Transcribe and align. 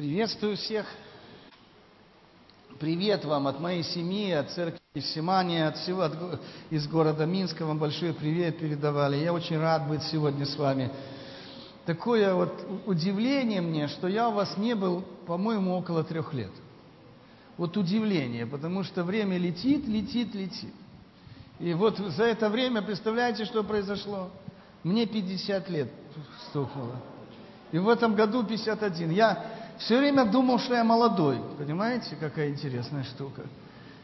Приветствую 0.00 0.56
всех. 0.56 0.86
Привет 2.78 3.26
вам 3.26 3.46
от 3.46 3.60
моей 3.60 3.82
семьи, 3.82 4.30
от 4.30 4.50
церкви 4.50 4.80
Симания, 4.98 5.68
от 5.68 5.76
всего 5.76 6.00
от, 6.00 6.14
из 6.70 6.88
города 6.88 7.26
Минска. 7.26 7.66
Вам 7.66 7.78
большой 7.78 8.14
привет 8.14 8.58
передавали. 8.58 9.18
Я 9.18 9.34
очень 9.34 9.58
рад 9.58 9.86
быть 9.86 10.02
сегодня 10.04 10.46
с 10.46 10.56
вами. 10.56 10.90
Такое 11.84 12.32
вот 12.32 12.66
удивление 12.86 13.60
мне, 13.60 13.88
что 13.88 14.08
я 14.08 14.30
у 14.30 14.32
вас 14.32 14.56
не 14.56 14.74
был, 14.74 15.04
по-моему, 15.26 15.76
около 15.76 16.02
трех 16.02 16.32
лет. 16.32 16.52
Вот 17.58 17.76
удивление, 17.76 18.46
потому 18.46 18.84
что 18.84 19.04
время 19.04 19.36
летит, 19.36 19.86
летит, 19.86 20.34
летит. 20.34 20.72
И 21.58 21.74
вот 21.74 21.98
за 21.98 22.24
это 22.24 22.48
время, 22.48 22.80
представляете, 22.80 23.44
что 23.44 23.62
произошло? 23.64 24.30
Мне 24.82 25.04
50 25.04 25.68
лет 25.68 25.92
стукнуло. 26.48 26.96
И 27.70 27.78
в 27.78 27.86
этом 27.86 28.14
году 28.14 28.42
51. 28.42 29.10
Я 29.10 29.59
все 29.80 29.98
время 29.98 30.26
думал, 30.26 30.58
что 30.58 30.74
я 30.74 30.84
молодой. 30.84 31.40
Понимаете, 31.58 32.16
какая 32.20 32.50
интересная 32.50 33.04
штука. 33.04 33.42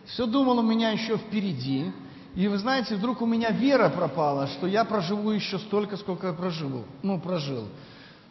Все 0.06 0.26
думал, 0.26 0.58
у 0.58 0.62
меня 0.62 0.90
еще 0.90 1.18
впереди. 1.18 1.92
И 2.34 2.48
вы 2.48 2.58
знаете, 2.58 2.96
вдруг 2.96 3.20
у 3.22 3.26
меня 3.26 3.50
вера 3.50 3.88
пропала, 3.88 4.46
что 4.46 4.66
я 4.66 4.84
проживу 4.84 5.30
еще 5.30 5.58
столько, 5.58 5.96
сколько 5.96 6.28
я 6.28 6.32
прожил. 6.32 6.84
Ну, 7.02 7.20
прожил. 7.20 7.68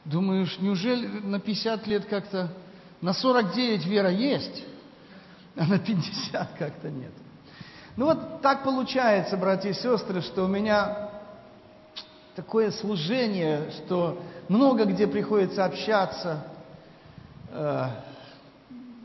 Думаю, 0.05 0.47
неужели 0.59 1.07
на 1.07 1.39
50 1.39 1.87
лет 1.87 2.05
как-то... 2.05 2.51
На 3.01 3.13
49 3.13 3.85
вера 3.85 4.09
есть, 4.09 4.63
а 5.55 5.65
на 5.65 5.77
50 5.77 6.53
как-то 6.57 6.89
нет. 6.89 7.11
Ну 7.97 8.05
вот 8.05 8.41
так 8.41 8.63
получается, 8.63 9.37
братья 9.37 9.69
и 9.69 9.73
сестры, 9.73 10.21
что 10.21 10.45
у 10.45 10.47
меня 10.47 11.09
такое 12.35 12.71
служение, 12.71 13.69
что 13.71 14.21
много 14.47 14.85
где 14.85 15.07
приходится 15.07 15.65
общаться, 15.65 16.45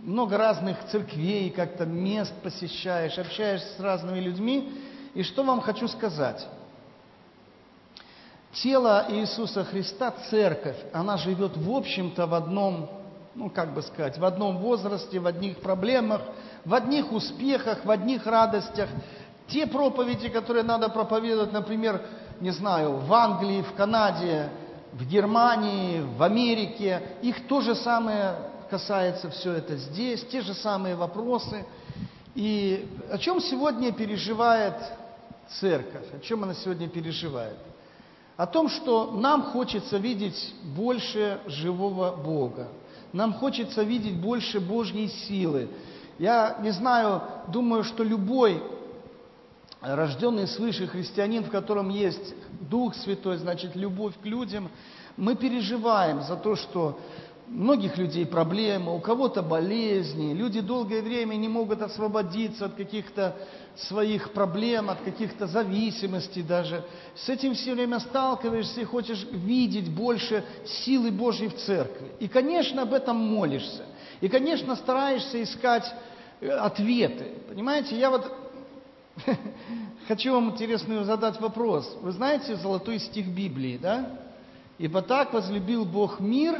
много 0.02 0.38
разных 0.38 0.76
церквей, 0.86 1.50
как-то 1.50 1.84
мест 1.86 2.32
посещаешь, 2.42 3.18
общаешься 3.18 3.76
с 3.76 3.80
разными 3.80 4.20
людьми. 4.20 4.72
И 5.14 5.22
что 5.22 5.42
вам 5.42 5.60
хочу 5.60 5.88
сказать? 5.88 6.46
Тело 8.52 9.06
Иисуса 9.10 9.64
Христа, 9.64 10.12
церковь, 10.28 10.76
она 10.92 11.16
живет 11.16 11.56
в 11.56 11.70
общем-то 11.70 12.26
в 12.26 12.34
одном, 12.34 12.90
ну 13.34 13.48
как 13.48 13.72
бы 13.74 13.82
сказать, 13.82 14.18
в 14.18 14.24
одном 14.24 14.58
возрасте, 14.58 15.20
в 15.20 15.26
одних 15.26 15.60
проблемах, 15.60 16.22
в 16.64 16.74
одних 16.74 17.12
успехах, 17.12 17.84
в 17.84 17.90
одних 17.90 18.26
радостях. 18.26 18.88
Те 19.46 19.66
проповеди, 19.66 20.28
которые 20.28 20.64
надо 20.64 20.88
проповедовать, 20.88 21.52
например, 21.52 22.02
не 22.40 22.50
знаю, 22.50 22.96
в 22.96 23.12
Англии, 23.12 23.62
в 23.62 23.72
Канаде, 23.74 24.48
в 24.92 25.06
Германии, 25.06 26.00
в 26.00 26.22
Америке, 26.22 27.02
их 27.22 27.46
то 27.46 27.60
же 27.60 27.74
самое 27.74 28.34
касается 28.68 29.30
все 29.30 29.52
это 29.52 29.76
здесь, 29.76 30.24
те 30.30 30.42
же 30.42 30.54
самые 30.54 30.94
вопросы. 30.94 31.64
И 32.34 32.88
о 33.10 33.18
чем 33.18 33.40
сегодня 33.40 33.92
переживает 33.92 34.74
церковь? 35.60 36.06
О 36.14 36.20
чем 36.20 36.44
она 36.44 36.54
сегодня 36.54 36.88
переживает? 36.88 37.56
О 38.36 38.46
том, 38.46 38.68
что 38.68 39.10
нам 39.10 39.42
хочется 39.42 39.98
видеть 39.98 40.54
больше 40.74 41.40
живого 41.46 42.16
Бога. 42.16 42.68
Нам 43.12 43.34
хочется 43.34 43.82
видеть 43.82 44.20
больше 44.20 44.60
Божьей 44.60 45.08
силы. 45.08 45.68
Я 46.18 46.58
не 46.62 46.70
знаю, 46.70 47.22
думаю, 47.48 47.82
что 47.82 48.04
любой 48.04 48.62
рожденный 49.80 50.46
свыше 50.46 50.86
христианин, 50.86 51.44
в 51.44 51.50
котором 51.50 51.88
есть 51.88 52.34
Дух 52.60 52.94
Святой, 52.94 53.38
значит, 53.38 53.74
любовь 53.76 54.14
к 54.22 54.26
людям, 54.26 54.70
мы 55.16 55.34
переживаем 55.36 56.22
за 56.22 56.36
то, 56.36 56.56
что 56.56 56.98
многих 57.46 57.98
людей 57.98 58.24
проблемы, 58.26 58.94
у 58.94 59.00
кого-то 59.00 59.42
болезни, 59.42 60.34
люди 60.34 60.60
долгое 60.60 61.02
время 61.02 61.34
не 61.34 61.48
могут 61.48 61.82
освободиться 61.82 62.66
от 62.66 62.74
каких-то 62.74 63.36
своих 63.76 64.32
проблем, 64.32 64.90
от 64.90 65.00
каких-то 65.00 65.46
зависимостей 65.46 66.42
даже. 66.42 66.84
С 67.16 67.28
этим 67.28 67.54
все 67.54 67.74
время 67.74 67.98
сталкиваешься 68.00 68.80
и 68.82 68.84
хочешь 68.84 69.26
видеть 69.32 69.90
больше 69.90 70.44
силы 70.64 71.10
Божьей 71.10 71.48
в 71.48 71.56
церкви. 71.56 72.12
И, 72.20 72.28
конечно, 72.28 72.82
об 72.82 72.92
этом 72.92 73.16
молишься. 73.16 73.84
И, 74.20 74.28
конечно, 74.28 74.76
стараешься 74.76 75.42
искать 75.42 75.92
э, 76.40 76.48
ответы. 76.50 77.32
Понимаете, 77.48 77.98
я 77.98 78.10
вот 78.10 78.30
хочу 80.08 80.32
вам 80.32 80.50
интересную 80.50 81.04
задать 81.04 81.40
вопрос. 81.40 81.96
Вы 82.02 82.12
знаете 82.12 82.56
золотой 82.56 82.98
стих 82.98 83.28
Библии, 83.28 83.78
да? 83.78 84.18
«Ибо 84.78 85.02
так 85.02 85.34
возлюбил 85.34 85.84
Бог 85.84 86.20
мир, 86.20 86.58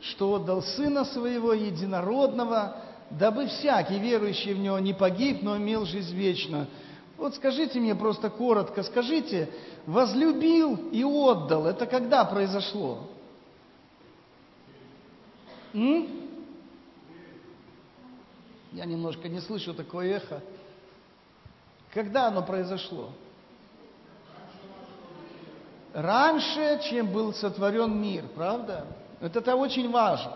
что 0.00 0.34
отдал 0.34 0.62
Сына 0.62 1.04
Своего 1.04 1.52
Единородного, 1.52 2.78
дабы 3.10 3.46
всякий 3.46 3.98
верующий 3.98 4.54
в 4.54 4.58
Него 4.58 4.78
не 4.78 4.94
погиб, 4.94 5.42
но 5.42 5.58
имел 5.58 5.84
жизнь 5.84 6.16
вечную». 6.16 6.66
Вот 7.22 7.36
скажите 7.36 7.78
мне 7.78 7.94
просто 7.94 8.30
коротко, 8.30 8.82
скажите, 8.82 9.48
возлюбил 9.86 10.74
и 10.90 11.04
отдал, 11.04 11.66
это 11.66 11.86
когда 11.86 12.24
произошло? 12.24 13.06
М? 15.72 16.08
Я 18.72 18.86
немножко 18.86 19.28
не 19.28 19.40
слышу 19.40 19.72
такое 19.72 20.16
эхо. 20.16 20.42
Когда 21.92 22.28
оно 22.28 22.42
произошло? 22.42 23.10
Раньше, 25.92 26.80
чем 26.88 27.12
был 27.12 27.34
сотворен 27.34 28.00
мир, 28.00 28.24
правда? 28.34 28.86
Это, 29.20 29.40
это 29.40 29.56
очень 29.56 29.90
важно. 29.90 30.32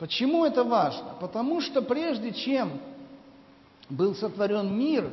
Почему 0.00 0.44
это 0.44 0.64
важно? 0.64 1.14
Потому 1.20 1.60
что 1.60 1.80
прежде 1.80 2.32
чем 2.32 2.80
был 3.88 4.16
сотворен 4.16 4.76
мир, 4.76 5.10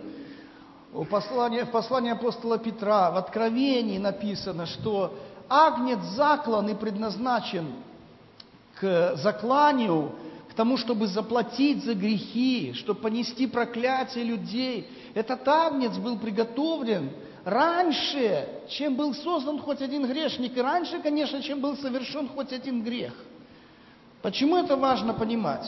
в 0.92 1.06
послании, 1.06 1.62
в 1.62 1.72
послании 1.72 2.12
апостола 2.12 2.58
Петра, 2.58 3.12
в 3.12 3.18
Откровении 3.18 3.98
написано, 3.98 4.66
что 4.66 5.14
агнец 5.48 6.00
заклан 6.16 6.70
и 6.70 6.74
предназначен 6.74 7.68
к 8.80 9.16
закланию, 9.18 10.12
к 10.50 10.54
тому, 10.54 10.78
чтобы 10.78 11.08
заплатить 11.08 11.84
за 11.84 11.94
грехи, 11.94 12.74
чтобы 12.74 13.02
понести 13.02 13.46
проклятие 13.46 14.24
людей. 14.24 14.90
Этот 15.16 15.48
агнец 15.48 15.98
был 15.98 16.20
приготовлен 16.20 17.10
раньше, 17.46 18.50
чем 18.68 18.96
был 18.96 19.14
создан 19.14 19.60
хоть 19.60 19.82
один 19.82 20.06
грешник, 20.06 20.58
и 20.58 20.62
раньше, 20.62 21.00
конечно, 21.00 21.42
чем 21.42 21.62
был 21.62 21.78
совершен 21.78 22.28
хоть 22.28 22.52
один 22.52 22.84
грех. 22.84 23.14
Почему 24.22 24.58
это 24.58 24.76
важно 24.76 25.14
понимать? 25.14 25.66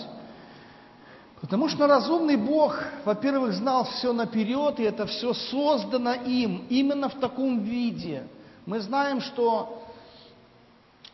Потому 1.40 1.70
что 1.70 1.88
разумный 1.88 2.36
Бог, 2.36 2.78
во-первых, 3.06 3.54
знал 3.54 3.86
все 3.86 4.12
наперед, 4.12 4.82
и 4.82 4.84
это 4.84 5.06
все 5.06 5.34
создано 5.34 6.14
им, 6.14 6.66
именно 6.68 7.08
в 7.08 7.16
таком 7.16 7.64
виде. 7.64 8.28
Мы 8.66 8.82
знаем, 8.82 9.22
что 9.22 9.82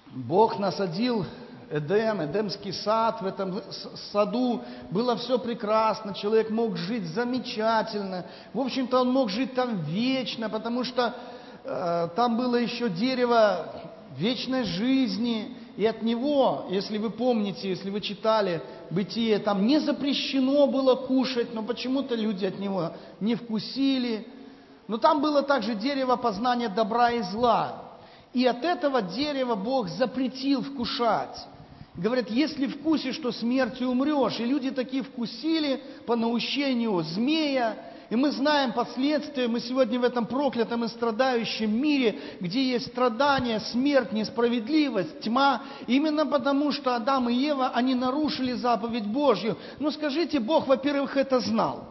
Бог 0.07 0.57
насадил 0.57 1.23
Эдем, 1.73 2.23
Эдемский 2.23 2.72
сад, 2.72 3.19
в 3.19 3.25
этом 3.25 3.63
саду 4.11 4.61
было 4.91 5.16
все 5.17 5.39
прекрасно, 5.39 6.13
человек 6.13 6.51
мог 6.51 6.78
жить 6.78 7.06
замечательно. 7.06 8.25
В 8.53 8.59
общем-то, 8.59 9.01
он 9.01 9.11
мог 9.11 9.31
жить 9.31 9.56
там 9.56 9.81
вечно, 9.81 10.51
потому 10.51 10.83
что 10.83 11.16
э, 11.63 12.09
там 12.16 12.38
было 12.38 12.57
еще 12.57 12.89
дерево 12.89 13.73
вечной 14.16 14.66
жизни, 14.66 15.57
и 15.75 15.83
от 15.88 16.03
него, 16.03 16.67
если 16.69 17.00
вы 17.00 17.09
помните, 17.09 17.69
если 17.69 17.89
вы 17.89 18.01
читали 18.01 18.62
Бытие, 18.91 19.39
там 19.39 19.66
не 19.66 19.79
запрещено 19.79 20.67
было 20.67 20.94
кушать, 20.94 21.56
но 21.56 21.63
почему-то 21.63 22.13
люди 22.13 22.45
от 22.45 22.59
него 22.59 22.91
не 23.19 23.33
вкусили. 23.33 24.28
Но 24.88 25.00
там 25.00 25.22
было 25.22 25.41
также 25.41 25.73
дерево 25.73 26.17
познания 26.17 26.69
добра 26.69 27.09
и 27.09 27.23
зла. 27.23 27.81
И 28.33 28.45
от 28.45 28.63
этого 28.63 29.01
дерева 29.01 29.56
Бог 29.56 29.88
запретил 29.88 30.62
вкушать. 30.62 31.47
Говорят, 31.96 32.30
если 32.30 32.66
вкусишь, 32.66 33.18
то 33.18 33.31
смертью 33.31 33.90
умрешь. 33.90 34.40
И 34.40 34.45
люди 34.45 34.72
такие 34.72 35.04
вкусили 35.04 35.81
по 36.07 36.16
наущению 36.16 37.01
змея. 37.04 37.78
И 38.10 38.16
мы 38.16 38.31
знаем 38.31 38.74
последствия. 38.74 39.48
Мы 39.48 39.60
сегодня 39.60 40.00
в 40.00 40.04
этом 40.04 40.25
проклятом 40.25 40.84
и 40.84 40.88
страдающем 40.88 41.72
мире, 41.72 42.19
где 42.40 42.63
есть 42.63 42.88
страдания, 42.88 43.60
смерть, 43.60 44.12
несправедливость, 44.12 45.19
тьма. 45.22 45.62
Именно 45.86 46.25
потому, 46.25 46.72
что 46.72 46.95
Адам 46.95 47.30
и 47.30 47.34
Ева, 47.34 47.69
они 47.69 47.94
нарушили 47.94 48.54
заповедь 48.54 49.06
Божью. 49.06 49.57
Но 49.80 49.92
скажите, 49.92 50.39
Бог, 50.39 50.68
во-первых, 50.68 51.16
это 51.16 51.39
знал. 51.39 51.86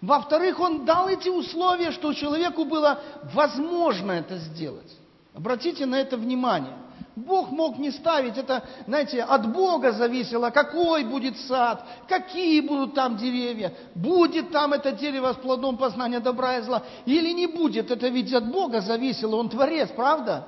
Во-вторых, 0.00 0.60
Он 0.60 0.84
дал 0.84 1.08
эти 1.08 1.28
условия, 1.28 1.90
что 1.90 2.12
человеку 2.12 2.64
было 2.64 3.00
возможно 3.34 4.12
это 4.12 4.38
сделать. 4.38 4.92
Обратите 5.34 5.84
на 5.84 5.96
это 5.96 6.16
внимание. 6.16 6.85
Бог 7.16 7.50
мог 7.50 7.78
не 7.78 7.90
ставить, 7.90 8.36
это, 8.36 8.62
знаете, 8.86 9.22
от 9.22 9.50
Бога 9.50 9.92
зависело, 9.92 10.50
какой 10.50 11.02
будет 11.02 11.38
сад, 11.38 11.82
какие 12.06 12.60
будут 12.60 12.94
там 12.94 13.16
деревья, 13.16 13.72
будет 13.94 14.52
там 14.52 14.74
это 14.74 14.92
дерево 14.92 15.32
с 15.32 15.36
плодом 15.36 15.78
познания 15.78 16.20
добра 16.20 16.58
и 16.58 16.62
зла, 16.62 16.82
или 17.06 17.32
не 17.32 17.46
будет, 17.46 17.90
это 17.90 18.08
ведь 18.08 18.34
от 18.34 18.52
Бога 18.52 18.82
зависело, 18.82 19.36
Он 19.36 19.48
творец, 19.48 19.88
правда? 19.96 20.46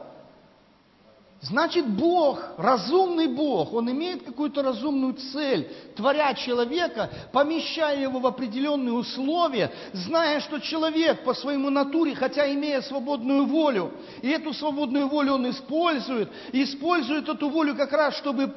Значит, 1.40 1.87
Бог, 1.87 2.40
разумный 2.56 3.29
Бог, 3.29 3.73
Он 3.73 3.88
имеет 3.93 4.25
какую-то 4.25 4.61
разумную 4.61 5.14
цель, 5.14 5.70
творя 5.94 6.35
человека, 6.35 7.08
помещая 7.32 8.00
его 8.00 8.19
в 8.19 8.26
определенные 8.26 8.93
условия, 8.93 9.70
зная, 9.93 10.40
что 10.40 10.58
человек 10.58 11.23
по 11.23 11.35
своему 11.35 11.70
натуре, 11.70 12.17
хотя 12.17 12.52
имея 12.52 12.81
свободную 12.82 13.46
волю, 13.46 13.93
и 14.20 14.29
эту 14.31 14.52
свободную 14.52 15.06
волю 15.06 15.35
он 15.35 15.49
использует, 15.49 16.29
и 16.50 16.64
использует 16.64 17.29
эту 17.29 17.49
волю 17.49 17.76
как 17.76 17.93
раз, 17.93 18.17
чтобы 18.17 18.52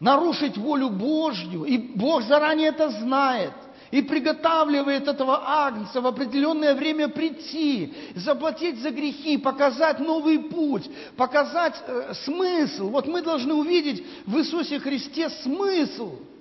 нарушить 0.00 0.56
волю 0.56 0.88
Божью, 0.88 1.64
и 1.64 1.76
Бог 1.76 2.22
заранее 2.22 2.68
это 2.68 2.88
знает– 2.88 3.52
и 3.92 4.00
приготавливает 4.00 5.06
этого 5.06 5.42
агнца 5.46 6.00
в 6.00 6.06
определенное 6.06 6.74
время 6.74 7.08
прийти, 7.08 7.94
заплатить 8.16 8.80
за 8.80 8.90
грехи, 8.90 9.36
показать 9.36 10.00
новый 10.00 10.38
путь, 10.40 10.90
показать 11.16 11.74
э, 11.86 12.14
смысл. 12.24 12.88
Вот 12.88 13.06
мы 13.06 13.22
должны 13.22 13.52
увидеть 13.54 14.04
в 14.26 14.38
Иисусе 14.38 14.80
Христе 14.80 15.28
смысл– 15.28 16.18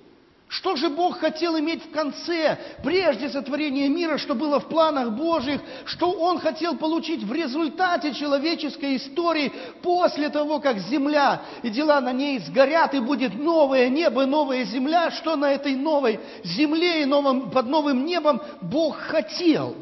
что 0.51 0.75
же 0.75 0.89
Бог 0.89 1.19
хотел 1.19 1.57
иметь 1.59 1.85
в 1.85 1.91
конце, 1.91 2.59
прежде 2.83 3.29
сотворения 3.29 3.87
мира, 3.87 4.17
что 4.17 4.35
было 4.35 4.59
в 4.59 4.67
планах 4.67 5.11
Божьих, 5.11 5.61
что 5.85 6.11
Он 6.11 6.39
хотел 6.39 6.75
получить 6.75 7.23
в 7.23 7.31
результате 7.31 8.13
человеческой 8.13 8.97
истории 8.97 9.53
после 9.81 10.27
того, 10.27 10.59
как 10.59 10.77
земля 10.79 11.41
и 11.63 11.69
дела 11.69 12.01
на 12.01 12.11
ней 12.11 12.37
сгорят, 12.39 12.93
и 12.93 12.99
будет 12.99 13.33
новое 13.33 13.87
небо, 13.87 14.25
новая 14.25 14.65
земля, 14.65 15.09
что 15.11 15.37
на 15.37 15.53
этой 15.53 15.73
новой 15.73 16.19
земле 16.43 17.03
и 17.03 17.05
новом, 17.05 17.49
под 17.49 17.67
новым 17.67 18.05
небом 18.05 18.41
Бог 18.61 18.97
хотел. 18.97 19.73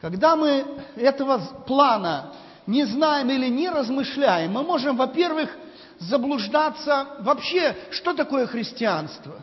Когда 0.00 0.34
мы 0.34 0.66
этого 0.96 1.38
плана 1.68 2.32
не 2.66 2.84
знаем 2.84 3.30
или 3.30 3.46
не 3.46 3.70
размышляем, 3.70 4.50
мы 4.50 4.64
можем, 4.64 4.96
во-первых, 4.96 5.56
заблуждаться 6.08 7.06
вообще, 7.20 7.76
что 7.90 8.14
такое 8.14 8.46
христианство. 8.46 9.42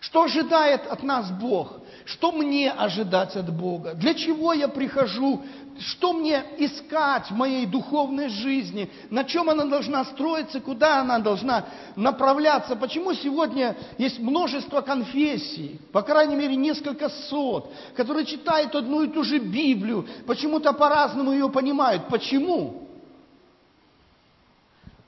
Что 0.00 0.24
ожидает 0.24 0.86
от 0.86 1.02
нас 1.02 1.30
Бог? 1.30 1.80
Что 2.04 2.30
мне 2.30 2.70
ожидать 2.70 3.34
от 3.34 3.52
Бога? 3.52 3.94
Для 3.94 4.14
чего 4.14 4.52
я 4.52 4.68
прихожу? 4.68 5.42
Что 5.78 6.12
мне 6.12 6.44
искать 6.58 7.30
в 7.30 7.34
моей 7.34 7.66
духовной 7.66 8.28
жизни? 8.28 8.90
На 9.10 9.24
чем 9.24 9.50
она 9.50 9.64
должна 9.64 10.04
строиться? 10.04 10.60
Куда 10.60 11.00
она 11.00 11.18
должна 11.18 11.64
направляться? 11.96 12.76
Почему 12.76 13.14
сегодня 13.14 13.76
есть 13.98 14.18
множество 14.18 14.80
конфессий, 14.80 15.80
по 15.92 16.02
крайней 16.02 16.36
мере 16.36 16.56
несколько 16.56 17.08
сот, 17.08 17.72
которые 17.96 18.24
читают 18.26 18.74
одну 18.74 19.02
и 19.02 19.08
ту 19.08 19.24
же 19.24 19.38
Библию, 19.38 20.06
почему-то 20.26 20.72
по-разному 20.72 21.32
ее 21.32 21.50
понимают? 21.50 22.08
Почему? 22.08 22.85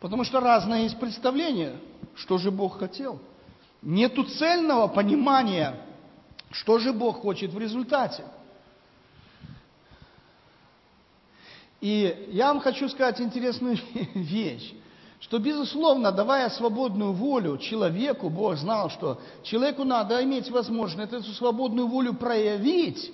Потому 0.01 0.25
что 0.25 0.41
разное 0.41 0.83
есть 0.83 0.99
представление, 0.99 1.77
что 2.15 2.39
же 2.39 2.51
Бог 2.51 2.79
хотел. 2.79 3.19
Нету 3.83 4.25
цельного 4.25 4.87
понимания, 4.89 5.75
что 6.51 6.79
же 6.79 6.93
Бог 6.93 7.21
хочет 7.21 7.53
в 7.53 7.59
результате. 7.59 8.25
И 11.81 12.29
я 12.33 12.49
вам 12.49 12.61
хочу 12.61 12.89
сказать 12.89 13.21
интересную 13.21 13.79
вещь, 14.15 14.73
что, 15.21 15.39
безусловно, 15.39 16.13
давая 16.13 16.49
свободную 16.51 17.13
волю 17.13 17.59
человеку, 17.59 18.31
Бог 18.31 18.57
знал, 18.57 18.91
что 18.91 19.21
человеку 19.43 19.85
надо 19.85 20.23
иметь 20.23 20.51
возможность 20.51 21.13
эту 21.13 21.33
свободную 21.33 21.89
волю 21.89 22.15
проявить, 22.15 23.13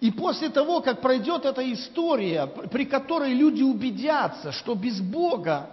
и 0.00 0.10
после 0.10 0.50
того, 0.50 0.82
как 0.82 1.00
пройдет 1.00 1.46
эта 1.46 1.72
история, 1.72 2.46
при 2.46 2.84
которой 2.84 3.32
люди 3.32 3.62
убедятся, 3.62 4.52
что 4.52 4.74
без 4.74 5.00
Бога 5.00 5.70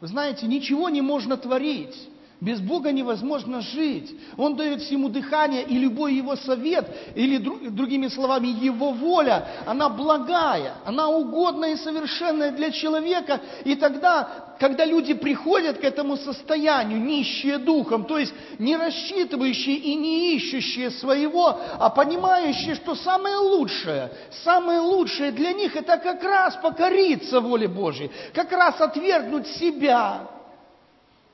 вы 0.00 0.06
знаете, 0.06 0.46
ничего 0.46 0.88
не 0.88 1.02
можно 1.02 1.36
творить. 1.36 2.08
Без 2.40 2.60
Бога 2.60 2.92
невозможно 2.92 3.60
жить. 3.60 4.14
Он 4.36 4.54
дает 4.54 4.82
всему 4.82 5.08
дыхание, 5.08 5.64
и 5.64 5.76
любой 5.76 6.14
Его 6.14 6.36
совет, 6.36 6.88
или 7.16 7.38
другими 7.38 8.06
словами, 8.06 8.46
Его 8.46 8.92
воля, 8.92 9.48
она 9.66 9.88
благая, 9.88 10.74
она 10.84 11.08
угодная 11.08 11.72
и 11.72 11.76
совершенная 11.76 12.52
для 12.52 12.70
человека. 12.70 13.40
И 13.64 13.74
тогда, 13.74 14.54
когда 14.60 14.84
люди 14.84 15.14
приходят 15.14 15.78
к 15.78 15.84
этому 15.84 16.16
состоянию, 16.16 17.00
нищие 17.00 17.58
духом, 17.58 18.04
то 18.04 18.18
есть 18.18 18.32
не 18.60 18.76
рассчитывающие 18.76 19.74
и 19.74 19.96
не 19.96 20.36
ищущие 20.36 20.92
своего, 20.92 21.58
а 21.80 21.90
понимающие, 21.90 22.76
что 22.76 22.94
самое 22.94 23.36
лучшее, 23.38 24.12
самое 24.44 24.78
лучшее 24.78 25.32
для 25.32 25.52
них 25.52 25.74
это 25.74 25.96
как 25.96 26.22
раз 26.22 26.54
покориться 26.62 27.40
воле 27.40 27.66
Божьей, 27.66 28.12
как 28.32 28.52
раз 28.52 28.80
отвергнуть 28.80 29.48
себя, 29.48 30.37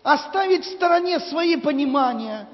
оставить 0.05 0.67
в 0.67 0.73
стороне 0.73 1.19
свои 1.19 1.57
понимания, 1.57 2.47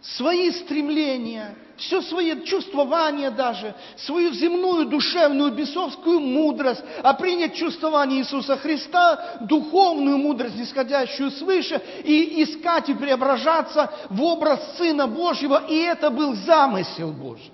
свои 0.00 0.50
стремления, 0.52 1.56
все 1.76 2.00
свои 2.00 2.44
чувствования 2.44 3.30
даже, 3.32 3.74
свою 3.96 4.32
земную, 4.32 4.86
душевную, 4.86 5.50
бесовскую 5.50 6.20
мудрость, 6.20 6.82
а 7.02 7.12
принять 7.14 7.56
чувствование 7.56 8.20
Иисуса 8.20 8.56
Христа, 8.56 9.38
духовную 9.40 10.16
мудрость, 10.16 10.60
исходящую 10.60 11.32
свыше, 11.32 11.82
и 12.04 12.44
искать 12.44 12.88
и 12.88 12.94
преображаться 12.94 13.92
в 14.08 14.22
образ 14.22 14.76
Сына 14.78 15.08
Божьего, 15.08 15.66
и 15.66 15.76
это 15.78 16.08
был 16.08 16.34
замысел 16.34 17.10
Божий. 17.10 17.50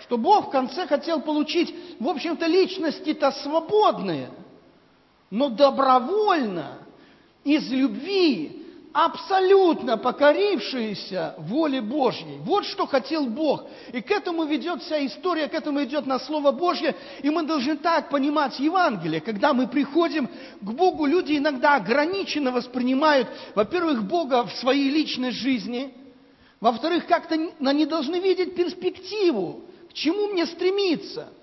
Что 0.00 0.18
Бог 0.18 0.48
в 0.48 0.50
конце 0.50 0.86
хотел 0.86 1.22
получить, 1.22 1.74
в 1.98 2.06
общем-то, 2.06 2.46
личности-то 2.46 3.32
свободные, 3.32 4.28
но 5.30 5.48
добровольно– 5.48 6.78
из 7.44 7.70
любви, 7.70 8.62
абсолютно 8.92 9.96
покорившиеся 9.96 11.34
воле 11.38 11.80
Божьей. 11.80 12.38
Вот 12.44 12.66
что 12.66 12.86
хотел 12.86 13.26
Бог. 13.26 13.64
И 13.92 14.00
к 14.00 14.10
этому 14.10 14.44
ведет 14.44 14.82
вся 14.82 15.04
история, 15.06 15.48
к 15.48 15.54
этому 15.54 15.82
идет 15.82 16.06
на 16.06 16.18
Слово 16.18 16.52
Божье. 16.52 16.94
И 17.22 17.30
мы 17.30 17.42
должны 17.44 17.76
так 17.76 18.10
понимать 18.10 18.58
Евангелие. 18.60 19.20
Когда 19.20 19.54
мы 19.54 19.66
приходим 19.66 20.28
к 20.60 20.70
Богу, 20.72 21.06
люди 21.06 21.36
иногда 21.36 21.76
ограниченно 21.76 22.50
воспринимают, 22.50 23.28
во-первых, 23.54 24.04
Бога 24.04 24.44
в 24.44 24.52
своей 24.52 24.90
личной 24.90 25.30
жизни, 25.30 25.94
во-вторых, 26.60 27.06
как-то 27.06 27.34
они 27.60 27.86
должны 27.86 28.20
видеть 28.20 28.54
перспективу, 28.54 29.62
к 29.90 29.94
чему 29.94 30.28
мне 30.28 30.46
стремиться– 30.46 31.28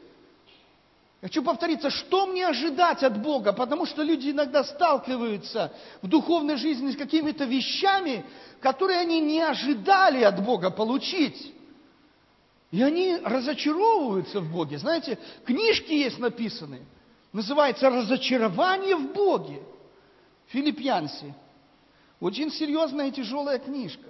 Хочу 1.21 1.43
повториться, 1.43 1.89
что 1.89 2.27
мне 2.27 2.47
ожидать 2.47 3.03
от 3.03 3.21
Бога, 3.21 3.51
потому 3.51 3.85
что 3.85 4.03
люди 4.03 4.29
иногда 4.29 4.63
сталкиваются 4.63 5.73
в 6.01 6.07
духовной 6.07 6.55
жизни 6.55 6.91
с 6.91 6.97
какими-то 6.97 7.43
вещами, 7.43 8.23
которые 8.61 8.99
они 8.99 9.19
не 9.19 9.41
ожидали 9.41 10.23
от 10.23 10.41
Бога 10.43 10.69
получить. 10.69 11.53
И 12.71 12.81
они 12.81 13.17
разочаровываются 13.17 14.39
в 14.39 14.49
Боге. 14.49 14.77
Знаете, 14.77 15.17
книжки 15.43 15.91
есть 15.91 16.19
написаны, 16.19 16.85
называется 17.33 17.89
«Разочарование 17.89 18.95
в 18.95 19.11
Боге». 19.11 19.61
Филиппьянси. 20.47 21.33
Очень 22.19 22.51
серьезная 22.51 23.07
и 23.07 23.11
тяжелая 23.11 23.59
книжка. 23.59 24.09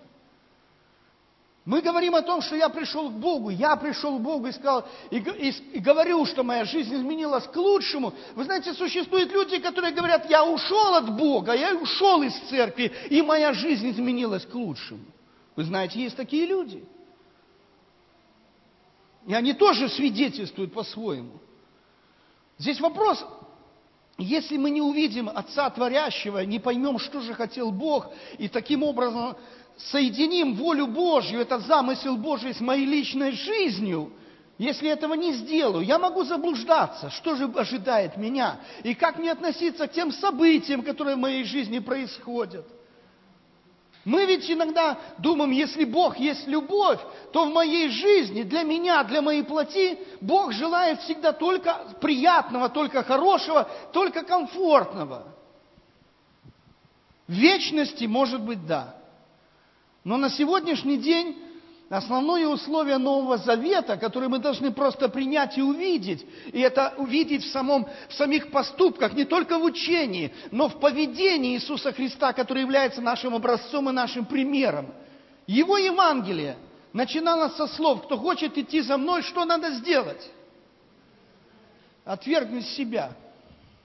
Мы 1.69 1.81
говорим 1.81 2.15
о 2.15 2.23
том, 2.23 2.41
что 2.41 2.55
я 2.55 2.67
пришел 2.67 3.11
к 3.11 3.13
Богу, 3.13 3.51
я 3.51 3.75
пришел 3.75 4.17
к 4.17 4.21
Богу 4.21 4.47
и 4.47 4.51
сказал, 4.51 4.87
и, 5.11 5.17
и, 5.17 5.49
и 5.73 5.79
говорю, 5.79 6.25
что 6.25 6.41
моя 6.43 6.65
жизнь 6.65 6.95
изменилась 6.95 7.43
к 7.43 7.55
лучшему. 7.55 8.11
Вы 8.33 8.45
знаете, 8.45 8.73
существуют 8.73 9.31
люди, 9.31 9.59
которые 9.59 9.93
говорят, 9.93 10.27
я 10.31 10.43
ушел 10.43 10.95
от 10.95 11.15
Бога, 11.15 11.53
я 11.53 11.75
ушел 11.75 12.23
из 12.23 12.33
церкви, 12.49 12.91
и 13.11 13.21
моя 13.21 13.53
жизнь 13.53 13.87
изменилась 13.91 14.47
к 14.47 14.55
лучшему. 14.55 15.05
Вы 15.55 15.63
знаете, 15.63 16.01
есть 16.01 16.15
такие 16.15 16.47
люди. 16.47 16.83
И 19.27 19.35
они 19.35 19.53
тоже 19.53 19.89
свидетельствуют 19.89 20.73
по-своему. 20.73 21.39
Здесь 22.57 22.79
вопрос, 22.79 23.23
если 24.17 24.57
мы 24.57 24.71
не 24.71 24.81
увидим 24.81 25.29
Отца 25.29 25.69
Творящего, 25.69 26.43
не 26.45 26.57
поймем, 26.57 26.97
что 26.97 27.21
же 27.21 27.35
хотел 27.35 27.71
Бог, 27.71 28.07
и 28.39 28.47
таким 28.47 28.81
образом 28.81 29.37
соединим 29.91 30.55
волю 30.55 30.87
Божью, 30.87 31.39
это 31.39 31.59
замысел 31.59 32.17
Божий 32.17 32.53
с 32.53 32.59
моей 32.59 32.85
личной 32.85 33.31
жизнью, 33.31 34.11
если 34.57 34.89
этого 34.89 35.13
не 35.13 35.33
сделаю, 35.33 35.85
я 35.85 35.97
могу 35.97 36.25
заблуждаться, 36.25 37.09
что 37.11 37.35
же 37.35 37.45
ожидает 37.45 38.17
меня, 38.17 38.59
и 38.83 38.93
как 38.93 39.17
мне 39.17 39.31
относиться 39.31 39.87
к 39.87 39.93
тем 39.93 40.11
событиям, 40.11 40.81
которые 40.81 41.15
в 41.15 41.19
моей 41.19 41.45
жизни 41.45 41.79
происходят. 41.79 42.67
Мы 44.03 44.25
ведь 44.25 44.49
иногда 44.51 44.97
думаем, 45.17 45.51
если 45.51 45.85
Бог 45.85 46.17
есть 46.17 46.45
любовь, 46.47 46.99
то 47.31 47.45
в 47.45 47.53
моей 47.53 47.89
жизни, 47.89 48.43
для 48.43 48.63
меня, 48.63 49.03
для 49.03 49.21
моей 49.21 49.43
плоти, 49.43 49.97
Бог 50.19 50.51
желает 50.51 51.01
всегда 51.01 51.31
только 51.31 51.95
приятного, 52.01 52.67
только 52.67 53.03
хорошего, 53.03 53.69
только 53.93 54.23
комфортного. 54.23 55.27
В 57.27 57.33
вечности, 57.33 58.05
может 58.05 58.41
быть, 58.41 58.65
да. 58.65 58.98
Но 60.09 60.17
на 60.17 60.31
сегодняшний 60.31 60.97
день 60.97 61.37
основное 61.87 62.47
условие 62.47 62.97
Нового 62.97 63.37
Завета, 63.37 63.95
которое 63.95 64.27
мы 64.27 64.39
должны 64.39 64.71
просто 64.71 65.07
принять 65.07 65.55
и 65.55 65.61
увидеть, 65.61 66.25
и 66.51 66.59
это 66.61 66.95
увидеть 66.97 67.43
в, 67.43 67.51
самом, 67.51 67.87
в 68.07 68.13
самих 68.15 68.49
поступках, 68.49 69.13
не 69.13 69.25
только 69.25 69.59
в 69.59 69.63
учении, 69.63 70.33
но 70.49 70.67
в 70.67 70.79
поведении 70.79 71.53
Иисуса 71.53 71.93
Христа, 71.93 72.33
который 72.33 72.63
является 72.63 73.01
нашим 73.01 73.35
образцом 73.35 73.87
и 73.87 73.93
нашим 73.93 74.25
примером. 74.25 74.87
Его 75.45 75.77
Евангелие 75.77 76.57
начиналось 76.91 77.53
со 77.53 77.67
слов, 77.67 78.01
кто 78.01 78.17
хочет 78.17 78.57
идти 78.57 78.81
за 78.81 78.97
мной, 78.97 79.21
что 79.21 79.45
надо 79.45 79.73
сделать? 79.73 80.27
Отвергнуть 82.03 82.65
себя. 82.69 83.11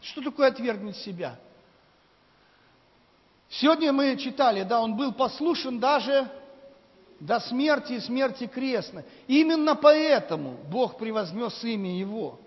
Что 0.01 0.23
такое 0.23 0.49
отвергнуть 0.49 0.97
себя? 0.97 1.39
Сегодня 3.49 3.93
мы 3.93 4.17
читали, 4.17 4.63
да, 4.63 4.81
он 4.81 4.97
был 4.97 5.13
послушен 5.13 5.79
даже 5.79 6.29
до 7.21 7.41
смерти 7.41 7.95
и 7.95 8.01
смерти 8.01 8.47
крестной. 8.47 9.05
Именно 9.27 9.75
поэтому 9.77 10.59
Бог 10.69 10.99
превознес 10.99 11.63
имя 11.65 11.97
Его. 11.97 12.41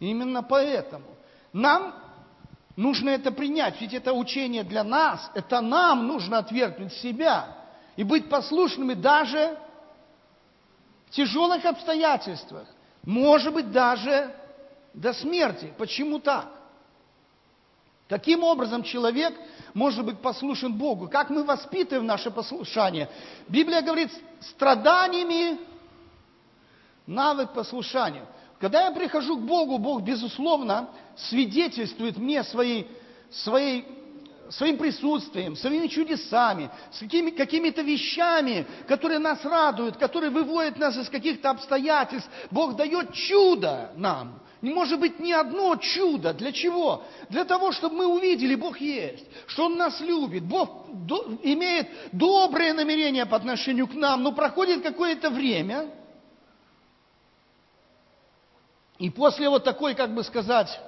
Именно 0.00 0.42
поэтому. 0.42 1.06
Нам 1.52 1.94
нужно 2.76 3.10
это 3.10 3.30
принять, 3.30 3.80
ведь 3.80 3.94
это 3.94 4.12
учение 4.12 4.64
для 4.64 4.82
нас, 4.82 5.30
это 5.34 5.60
нам 5.60 6.06
нужно 6.06 6.38
отвергнуть 6.38 6.92
себя 6.94 7.56
и 7.96 8.02
быть 8.02 8.28
послушными 8.28 8.94
даже 8.94 9.56
в 11.06 11.10
тяжелых 11.10 11.64
обстоятельствах, 11.64 12.66
может 13.04 13.52
быть, 13.52 13.70
даже 13.70 14.34
до 14.92 15.12
смерти. 15.12 15.72
Почему 15.78 16.18
так? 16.18 16.48
Каким 18.08 18.42
образом 18.42 18.82
человек 18.82 19.34
может 19.74 20.04
быть 20.04 20.20
послушен 20.20 20.72
Богу? 20.72 21.08
Как 21.08 21.30
мы 21.30 21.42
воспитываем 21.42 22.06
наше 22.06 22.30
послушание? 22.30 23.10
Библия 23.48 23.82
говорит, 23.82 24.10
страданиями 24.40 25.58
навык 27.06 27.52
послушания. 27.52 28.24
Когда 28.60 28.84
я 28.84 28.92
прихожу 28.92 29.36
к 29.36 29.42
Богу, 29.42 29.78
Бог, 29.78 30.02
безусловно, 30.02 30.88
свидетельствует 31.16 32.16
мне 32.16 32.44
своей, 32.44 32.88
своей, 33.30 33.84
своим 34.48 34.78
присутствием, 34.78 35.56
своими 35.56 35.88
чудесами, 35.88 36.70
с 36.92 37.00
какими, 37.00 37.30
какими-то 37.30 37.82
вещами, 37.82 38.64
которые 38.86 39.18
нас 39.18 39.44
радуют, 39.44 39.96
которые 39.96 40.30
выводят 40.30 40.78
нас 40.78 40.96
из 40.96 41.10
каких-то 41.10 41.50
обстоятельств. 41.50 42.30
Бог 42.52 42.76
дает 42.76 43.12
чудо 43.12 43.90
нам. 43.96 44.40
Не 44.64 44.72
может 44.72 44.98
быть 44.98 45.20
ни 45.20 45.30
одно 45.30 45.76
чудо. 45.76 46.32
Для 46.32 46.50
чего? 46.50 47.04
Для 47.28 47.44
того, 47.44 47.70
чтобы 47.70 47.96
мы 47.96 48.06
увидели, 48.06 48.54
Бог 48.54 48.80
есть, 48.80 49.26
что 49.46 49.66
Он 49.66 49.76
нас 49.76 50.00
любит, 50.00 50.42
Бог 50.42 50.86
имеет 51.42 51.90
добрые 52.12 52.72
намерения 52.72 53.26
по 53.26 53.36
отношению 53.36 53.86
к 53.86 53.92
нам, 53.92 54.22
но 54.22 54.32
проходит 54.32 54.82
какое-то 54.82 55.28
время, 55.28 55.90
и 58.98 59.10
после 59.10 59.50
вот 59.50 59.64
такой, 59.64 59.94
как 59.94 60.14
бы 60.14 60.24
сказать, 60.24 60.80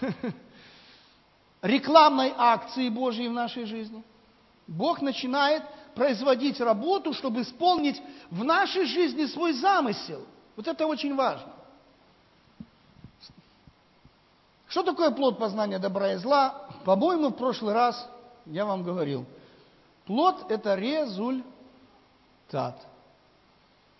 рекламной 1.60 2.32
акции 2.34 2.88
Божьей 2.88 3.28
в 3.28 3.34
нашей 3.34 3.66
жизни, 3.66 4.02
Бог 4.66 5.02
начинает 5.02 5.64
производить 5.94 6.58
работу, 6.60 7.12
чтобы 7.12 7.42
исполнить 7.42 8.00
в 8.30 8.42
нашей 8.42 8.86
жизни 8.86 9.26
свой 9.26 9.52
замысел. 9.52 10.24
Вот 10.56 10.66
это 10.66 10.86
очень 10.86 11.14
важно. 11.14 11.59
Что 14.70 14.84
такое 14.84 15.10
плод 15.10 15.36
познания 15.36 15.80
добра 15.80 16.12
и 16.12 16.16
зла? 16.16 16.62
По-моему, 16.84 17.30
в 17.30 17.36
прошлый 17.36 17.74
раз 17.74 18.08
я 18.46 18.64
вам 18.64 18.84
говорил. 18.84 19.26
Плод– 20.06 20.46
это 20.48 20.76
результат. 20.76 21.44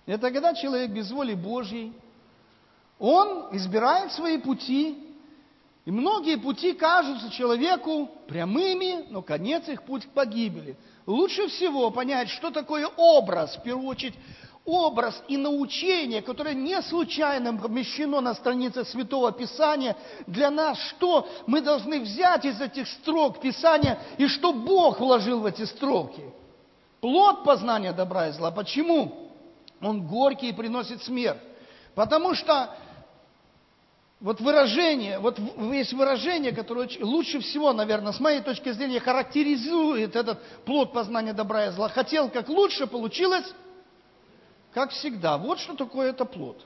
Это 0.06 0.30
когда 0.30 0.54
человек 0.54 0.92
без 0.92 1.10
воли 1.10 1.34
Божьей, 1.34 1.92
он 3.00 3.48
избирает 3.56 4.12
свои 4.12 4.38
пути, 4.38 4.96
и 5.86 5.90
многие 5.90 6.36
пути 6.36 6.72
кажутся 6.72 7.30
человеку 7.30 8.08
прямыми, 8.28 9.06
но 9.10 9.22
конец 9.22 9.66
их 9.68 9.82
путь 9.82 10.06
к 10.06 10.10
погибели. 10.10 10.76
Лучше 11.04 11.48
всего 11.48 11.90
понять, 11.90 12.28
что 12.28 12.52
такое 12.52 12.86
образ, 12.96 13.56
в 13.56 13.62
первую 13.64 13.88
очередь, 13.88 14.14
образ 14.64 15.22
и 15.28 15.36
научение, 15.36 16.22
которое 16.22 16.54
не 16.54 16.80
случайно 16.82 17.56
помещено 17.56 18.20
на 18.20 18.34
странице 18.34 18.84
Святого 18.84 19.32
Писания, 19.32 19.96
для 20.26 20.50
нас 20.50 20.78
что 20.90 21.28
мы 21.46 21.60
должны 21.60 22.00
взять 22.00 22.44
из 22.44 22.60
этих 22.60 22.86
строк 22.88 23.40
Писания 23.40 23.98
и 24.18 24.26
что 24.26 24.52
Бог 24.52 25.00
вложил 25.00 25.40
в 25.40 25.46
эти 25.46 25.64
строки. 25.64 26.22
Плод 27.00 27.44
познания 27.44 27.92
добра 27.92 28.28
и 28.28 28.32
зла. 28.32 28.50
Почему? 28.50 29.30
Он 29.80 30.06
горький 30.06 30.50
и 30.50 30.52
приносит 30.52 31.02
смерть. 31.02 31.40
Потому 31.94 32.34
что 32.34 32.76
вот 34.20 34.38
выражение, 34.40 35.18
вот 35.18 35.38
есть 35.72 35.94
выражение, 35.94 36.52
которое 36.52 36.88
лучше 37.00 37.40
всего, 37.40 37.72
наверное, 37.72 38.12
с 38.12 38.20
моей 38.20 38.40
точки 38.40 38.70
зрения, 38.72 39.00
характеризует 39.00 40.14
этот 40.14 40.42
плод 40.66 40.92
познания 40.92 41.32
добра 41.32 41.66
и 41.66 41.70
зла. 41.70 41.88
Хотел 41.88 42.28
как 42.28 42.50
лучше, 42.50 42.86
получилось 42.86 43.50
как 44.74 44.90
всегда, 44.92 45.36
вот 45.38 45.58
что 45.58 45.74
такое 45.74 46.10
это 46.10 46.24
плод. 46.24 46.64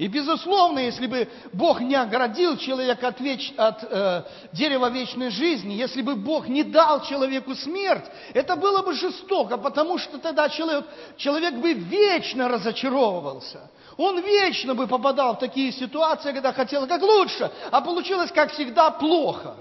И 0.00 0.08
безусловно, 0.08 0.78
если 0.78 1.06
бы 1.06 1.28
Бог 1.52 1.82
не 1.82 1.94
оградил 1.94 2.56
человека 2.56 3.08
от, 3.08 3.20
веч... 3.20 3.52
от 3.58 3.84
э, 3.84 4.22
дерева 4.50 4.88
вечной 4.88 5.28
жизни, 5.28 5.74
если 5.74 6.00
бы 6.00 6.14
Бог 6.14 6.48
не 6.48 6.62
дал 6.62 7.02
человеку 7.02 7.54
смерть, 7.54 8.06
это 8.32 8.56
было 8.56 8.80
бы 8.80 8.94
жестоко, 8.94 9.58
потому 9.58 9.98
что 9.98 10.16
тогда 10.16 10.48
человек, 10.48 10.86
человек 11.18 11.56
бы 11.56 11.74
вечно 11.74 12.48
разочаровывался. 12.48 13.70
Он 13.98 14.18
вечно 14.22 14.74
бы 14.74 14.86
попадал 14.86 15.36
в 15.36 15.38
такие 15.38 15.70
ситуации, 15.70 16.32
когда 16.32 16.54
хотел 16.54 16.86
как 16.86 17.02
лучше, 17.02 17.52
а 17.70 17.82
получилось, 17.82 18.32
как 18.32 18.54
всегда, 18.54 18.90
плохо. 18.90 19.54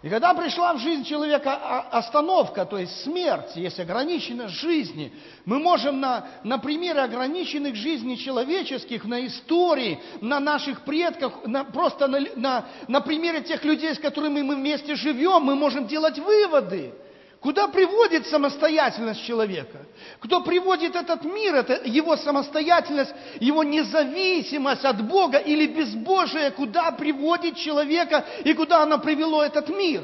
И 0.00 0.08
когда 0.08 0.32
пришла 0.32 0.74
в 0.74 0.78
жизнь 0.78 1.02
человека 1.02 1.80
остановка, 1.90 2.64
то 2.64 2.78
есть 2.78 3.02
смерть, 3.02 3.56
есть 3.56 3.80
ограниченность 3.80 4.54
жизни, 4.54 5.12
мы 5.44 5.58
можем 5.58 5.98
на, 5.98 6.24
на 6.44 6.58
примере 6.58 7.00
ограниченных 7.00 7.74
жизней 7.74 8.16
человеческих, 8.16 9.04
на 9.04 9.26
истории, 9.26 10.00
на 10.20 10.38
наших 10.38 10.82
предках, 10.82 11.44
на, 11.46 11.64
просто 11.64 12.06
на, 12.06 12.20
на, 12.36 12.64
на 12.86 13.00
примере 13.00 13.40
тех 13.40 13.64
людей, 13.64 13.92
с 13.92 13.98
которыми 13.98 14.40
мы 14.40 14.54
вместе 14.54 14.94
живем, 14.94 15.42
мы 15.42 15.56
можем 15.56 15.88
делать 15.88 16.18
выводы– 16.18 16.94
Куда 17.40 17.68
приводит 17.68 18.26
самостоятельность 18.26 19.24
человека? 19.24 19.78
Кто 20.18 20.40
приводит 20.42 20.96
этот 20.96 21.22
мир, 21.24 21.54
это 21.54 21.80
его 21.84 22.16
самостоятельность, 22.16 23.14
его 23.38 23.62
независимость 23.62 24.84
от 24.84 25.06
Бога 25.06 25.38
или 25.38 25.66
безбожие, 25.66 26.50
куда 26.50 26.90
приводит 26.90 27.56
человека 27.56 28.24
и 28.42 28.54
куда 28.54 28.82
оно 28.82 28.98
привело 28.98 29.44
этот 29.44 29.68
мир? 29.68 30.02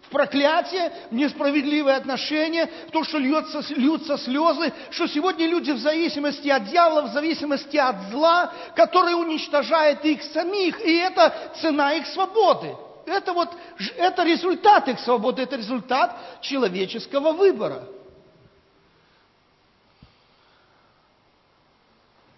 В 0.00 0.08
проклятие, 0.08 0.90
в 1.10 1.14
несправедливые 1.14 1.96
отношения, 1.96 2.68
в 2.88 2.90
то, 2.90 3.04
что 3.04 3.18
льется, 3.18 3.62
льются 3.76 4.16
слезы, 4.16 4.72
что 4.90 5.06
сегодня 5.06 5.46
люди 5.46 5.72
в 5.72 5.78
зависимости 5.78 6.48
от 6.48 6.64
дьявола, 6.64 7.02
в 7.02 7.12
зависимости 7.12 7.76
от 7.76 8.10
зла, 8.10 8.52
который 8.74 9.12
уничтожает 9.12 10.02
их 10.06 10.22
самих, 10.32 10.80
и 10.80 10.96
это 10.96 11.52
цена 11.60 11.92
их 11.92 12.06
свободы. 12.06 12.74
Это 13.10 13.32
вот, 13.32 13.50
это 13.96 14.22
результат 14.22 14.86
их 14.86 15.00
свободы, 15.00 15.42
это 15.42 15.56
результат 15.56 16.16
человеческого 16.40 17.32
выбора. 17.32 17.82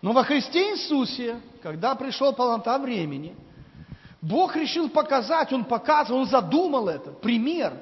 Но 0.00 0.12
во 0.12 0.24
Христе 0.24 0.72
Иисусе, 0.72 1.42
когда 1.62 1.94
пришел 1.94 2.32
полнота 2.32 2.78
времени, 2.78 3.36
Бог 4.22 4.56
решил 4.56 4.88
показать, 4.88 5.52
Он 5.52 5.66
показывал, 5.66 6.20
Он 6.20 6.26
задумал 6.26 6.88
это, 6.88 7.10
пример, 7.10 7.74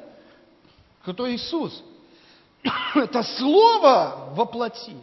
кто 1.05 1.31
Иисус. 1.31 1.85
Это 2.97 3.23
слово 3.23 4.33
воплоти, 4.35 4.97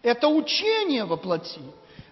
это 0.00 0.26
учение 0.28 1.04
воплоти. 1.04 1.60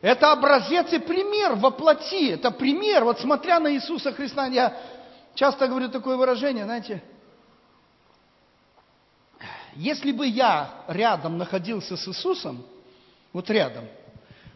Это 0.00 0.32
образец 0.32 0.92
и 0.92 0.98
пример 0.98 1.56
воплоти. 1.56 2.30
Это 2.30 2.50
пример. 2.50 3.04
Вот 3.04 3.20
смотря 3.20 3.60
на 3.60 3.72
Иисуса 3.74 4.12
Христа, 4.12 4.46
я 4.46 4.76
часто 5.34 5.68
говорю 5.68 5.90
такое 5.90 6.16
выражение, 6.16 6.64
знаете, 6.64 7.02
если 9.76 10.12
бы 10.12 10.26
я 10.26 10.84
рядом 10.88 11.38
находился 11.38 11.96
с 11.96 12.08
Иисусом, 12.08 12.64
вот 13.32 13.48
рядом, 13.50 13.84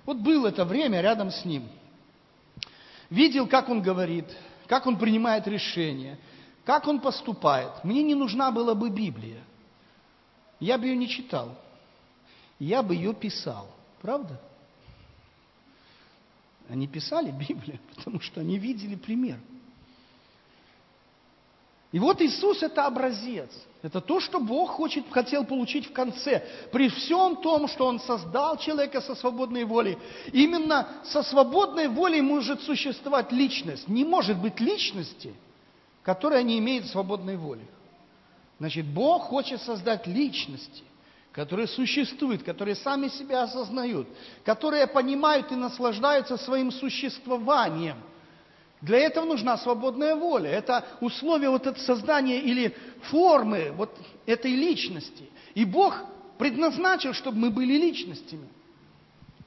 вот 0.04 0.16
было 0.18 0.48
это 0.48 0.64
время 0.64 1.00
рядом 1.00 1.30
с 1.30 1.44
Ним, 1.44 1.68
видел, 3.10 3.46
как 3.46 3.68
Он 3.68 3.80
говорит, 3.80 4.26
как 4.66 4.86
Он 4.86 4.98
принимает 4.98 5.46
решения, 5.46 6.18
как 6.64 6.88
Он 6.88 7.00
поступает, 7.00 7.84
мне 7.84 8.02
не 8.02 8.14
нужна 8.14 8.50
была 8.50 8.74
бы 8.74 8.90
Библия. 8.90 9.40
Я 10.58 10.78
бы 10.78 10.86
ее 10.86 10.96
не 10.96 11.08
читал, 11.08 11.54
я 12.58 12.82
бы 12.82 12.94
ее 12.94 13.12
писал. 13.14 13.68
Правда? 14.00 14.40
Они 16.68 16.86
писали 16.86 17.30
Библию, 17.48 17.78
потому 17.94 18.20
что 18.20 18.40
они 18.40 18.58
видели 18.58 18.94
пример. 18.94 19.38
И 21.92 21.98
вот 22.00 22.20
Иисус– 22.20 22.60
это 22.62 22.86
образец. 22.86 23.50
Это 23.80 24.00
то, 24.00 24.18
что 24.18 24.40
Бог 24.40 24.70
хочет, 24.70 25.04
хотел 25.12 25.44
получить 25.44 25.86
в 25.86 25.92
конце. 25.92 26.44
При 26.72 26.88
всем 26.88 27.36
том, 27.36 27.68
что 27.68 27.86
Он 27.86 28.00
создал 28.00 28.56
человека 28.56 29.00
со 29.00 29.14
свободной 29.14 29.62
волей, 29.62 29.96
именно 30.32 30.88
со 31.04 31.22
свободной 31.22 31.86
волей 31.86 32.20
может 32.20 32.62
существовать 32.62 33.30
личность. 33.30 33.86
Не 33.86 34.04
может 34.04 34.38
быть 34.38 34.58
личности, 34.58 35.32
которая 36.02 36.42
не 36.42 36.58
имеет 36.58 36.86
свободной 36.86 37.36
воли. 37.36 37.64
Значит, 38.58 38.86
Бог 38.86 39.24
хочет 39.24 39.62
создать 39.62 40.06
личности, 40.08 40.82
которые 41.34 41.66
существуют, 41.66 42.42
которые 42.42 42.76
сами 42.76 43.08
себя 43.08 43.42
осознают, 43.42 44.08
которые 44.44 44.86
понимают 44.86 45.52
и 45.52 45.56
наслаждаются 45.56 46.36
своим 46.36 46.70
существованием– 46.70 47.96
для 48.84 48.98
этого 48.98 49.24
нужна 49.24 49.56
свободная 49.56 50.14
воля. 50.14 50.50
Это 50.50 50.84
условие 51.00 51.48
вот 51.48 51.66
это 51.66 51.80
создания 51.80 52.38
или 52.38 52.76
формы 53.04 53.72
вот 53.74 53.96
этой 54.26 54.50
личности. 54.50 55.30
И 55.54 55.64
Бог 55.64 55.96
предназначил, 56.36 57.14
чтобы 57.14 57.38
мы 57.38 57.50
были 57.50 57.78
личностями. 57.78 58.46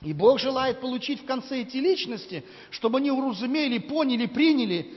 И 0.01 0.11
Бог 0.11 0.39
желает 0.39 0.81
получить 0.81 1.21
в 1.21 1.25
конце 1.25 1.61
эти 1.61 1.77
личности, 1.77 2.43
чтобы 2.71 2.97
они 2.97 3.11
уразумели, 3.11 3.77
поняли, 3.77 4.25
приняли. 4.25 4.95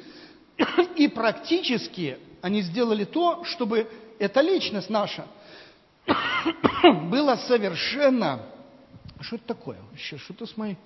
И 0.97 1.09
практически 1.09 2.17
они 2.41 2.63
сделали 2.63 3.05
то, 3.05 3.45
чтобы 3.45 3.91
эта 4.19 4.41
личность 4.41 4.89
наша 4.89 5.27
была 7.11 7.37
совершенно... 7.37 8.47
Что 9.21 9.37
это 9.37 9.47
такое? 9.47 9.79
Вообще, 9.91 10.19
что-то 10.19 10.47
с 10.47 10.57
моей... 10.57 10.79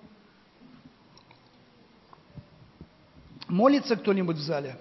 Молится 3.49 3.97
кто-нибудь 3.97 4.37
в 4.37 4.43
зале? 4.43 4.77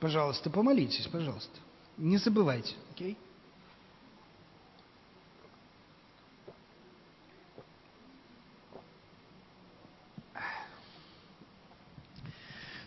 Пожалуйста, 0.00 0.50
помолитесь, 0.50 1.06
пожалуйста. 1.06 1.58
Не 1.96 2.18
забывайте, 2.18 2.74
окей? 2.92 3.16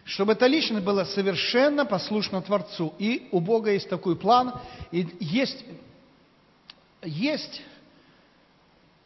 Чтобы 0.06 0.32
эта 0.32 0.48
личность 0.48 0.86
была 0.86 1.06
совершенно 1.06 1.86
послушна 1.86 2.42
Творцу. 2.42 2.94
И 2.98 3.28
у 3.32 3.40
Бога 3.40 3.72
есть 3.72 3.90
такой 3.90 4.16
план, 4.16 4.54
и 4.92 5.08
есть, 5.20 5.64
есть 7.08 7.62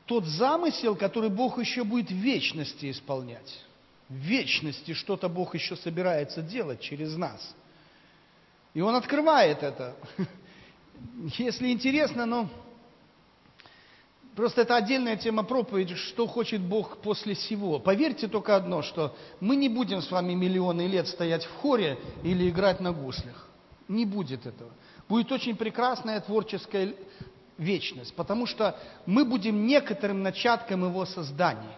тот 0.06 0.26
замысел, 0.26 0.96
который 0.96 1.30
Бог 1.30 1.60
еще 1.60 1.84
будет 1.84 2.10
в 2.10 2.16
вечности 2.16 2.92
исполнять 2.92 3.66
в 4.12 4.16
вечности 4.16 4.94
что-то 4.94 5.30
Бог 5.30 5.56
еще 5.56 5.78
собирается 5.78 6.42
делать 6.42 6.82
через 6.82 7.16
нас. 7.16 7.56
И 8.74 8.82
Он 8.82 8.96
открывает 8.96 9.64
это. 9.64 9.96
Если 11.38 11.70
интересно, 11.70 12.26
но 12.26 12.50
просто 14.36 14.62
это 14.62 14.76
отдельная 14.76 15.16
тема 15.16 15.44
проповеди, 15.44 15.96
что 15.96 16.28
хочет 16.28 16.60
Бог 16.60 16.98
после 16.98 17.36
всего. 17.36 17.80
Поверьте 17.80 18.28
только 18.28 18.58
одно, 18.58 18.82
что 18.82 19.16
мы 19.40 19.56
не 19.56 19.70
будем 19.70 20.02
с 20.02 20.12
вами 20.12 20.34
миллионы 20.34 20.88
лет 20.88 21.08
стоять 21.08 21.46
в 21.46 21.56
хоре 21.62 21.98
или 22.22 22.50
играть 22.50 22.82
на 22.82 22.92
гуслях. 22.92 23.48
Не 23.88 24.06
будет 24.06 24.46
этого. 24.46 24.72
Будет 25.08 25.32
очень 25.32 25.56
прекрасная 25.56 26.20
творческая 26.20 26.94
вечность, 27.62 28.14
потому 28.16 28.46
что 28.46 28.76
мы 29.06 29.24
будем 29.24 29.66
некоторым 29.66 30.24
начатком 30.24 30.84
Его 30.84 31.06
создания. 31.06 31.78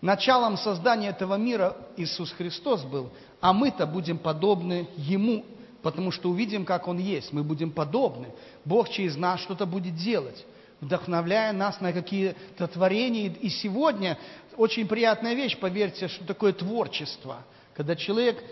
Началом 0.00 0.56
создания 0.56 1.10
этого 1.10 1.36
мира 1.36 1.76
Иисус 1.96 2.32
Христос 2.32 2.82
был, 2.82 3.12
а 3.40 3.52
мы-то 3.52 3.86
будем 3.86 4.18
подобны 4.18 4.88
Ему, 4.96 5.44
потому 5.82 6.10
что 6.10 6.30
увидим, 6.30 6.64
как 6.64 6.88
Он 6.88 6.98
есть. 6.98 7.32
Мы 7.32 7.44
будем 7.44 7.70
подобны. 7.70 8.28
Бог 8.64 8.88
через 8.88 9.16
нас 9.16 9.40
что-то 9.40 9.66
будет 9.66 9.94
делать, 9.94 10.44
вдохновляя 10.80 11.52
нас 11.52 11.80
на 11.80 11.92
какие-то 11.92 12.66
творения. 12.66 13.32
И 13.40 13.48
сегодня 13.48 14.18
очень 14.56 14.88
приятная 14.88 15.34
вещь, 15.34 15.56
поверьте, 15.58 16.08
что 16.08 16.24
такое 16.24 16.52
творчество. 16.52 17.44
Когда 17.74 17.94
человек 17.94 18.42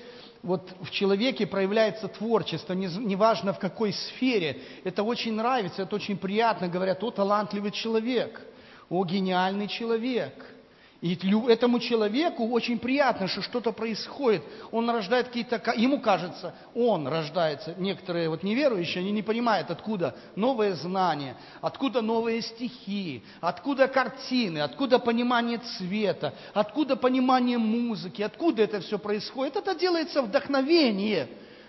вот 0.43 0.71
в 0.81 0.91
человеке 0.91 1.47
проявляется 1.47 2.09
творчество, 2.09 2.73
неважно 2.73 3.53
в 3.53 3.59
какой 3.59 3.93
сфере. 3.93 4.61
Это 4.85 5.03
очень 5.03 5.35
нравится, 5.35 5.83
это 5.83 5.97
очень 5.97 6.17
приятно. 6.17 6.69
Говорят, 6.69 7.03
о, 7.05 7.11
талантливый 7.11 7.71
человек, 7.71 8.41
о, 8.89 9.05
гениальный 9.05 9.69
человек– 9.69 10.33
и 11.01 11.17
этому 11.49 11.81
человеку 11.81 12.47
очень 12.51 12.79
приятно, 12.79 13.27
что 13.27 13.41
что-то 13.41 13.73
происходит. 13.73 14.43
Он 14.71 14.89
рождает 14.91 15.29
какие-то... 15.29 15.63
Ему 15.75 15.99
кажется, 15.99 16.55
он 16.75 17.09
рождается. 17.09 17.75
Некоторые 17.79 18.29
вот 18.29 18.43
неверующие, 18.43 19.01
они 19.01 19.11
не 19.11 19.23
понимают, 19.23 19.71
откуда 19.71 20.15
новые 20.37 20.75
знания, 20.75 21.37
откуда 21.63 22.03
новые 22.03 22.43
стихи, 22.43 23.25
откуда 23.41 23.89
картины, 23.89 24.59
откуда 24.59 24.99
понимание 24.99 25.59
цвета, 25.79 26.35
откуда 26.53 26.97
понимание 26.97 27.57
музыки, 27.57 28.21
откуда 28.21 28.63
это 28.63 28.81
все 28.81 28.99
происходит. 28.99 29.57
Это 29.57 29.75
делается 29.75 30.21
вдохновение. 30.21 31.29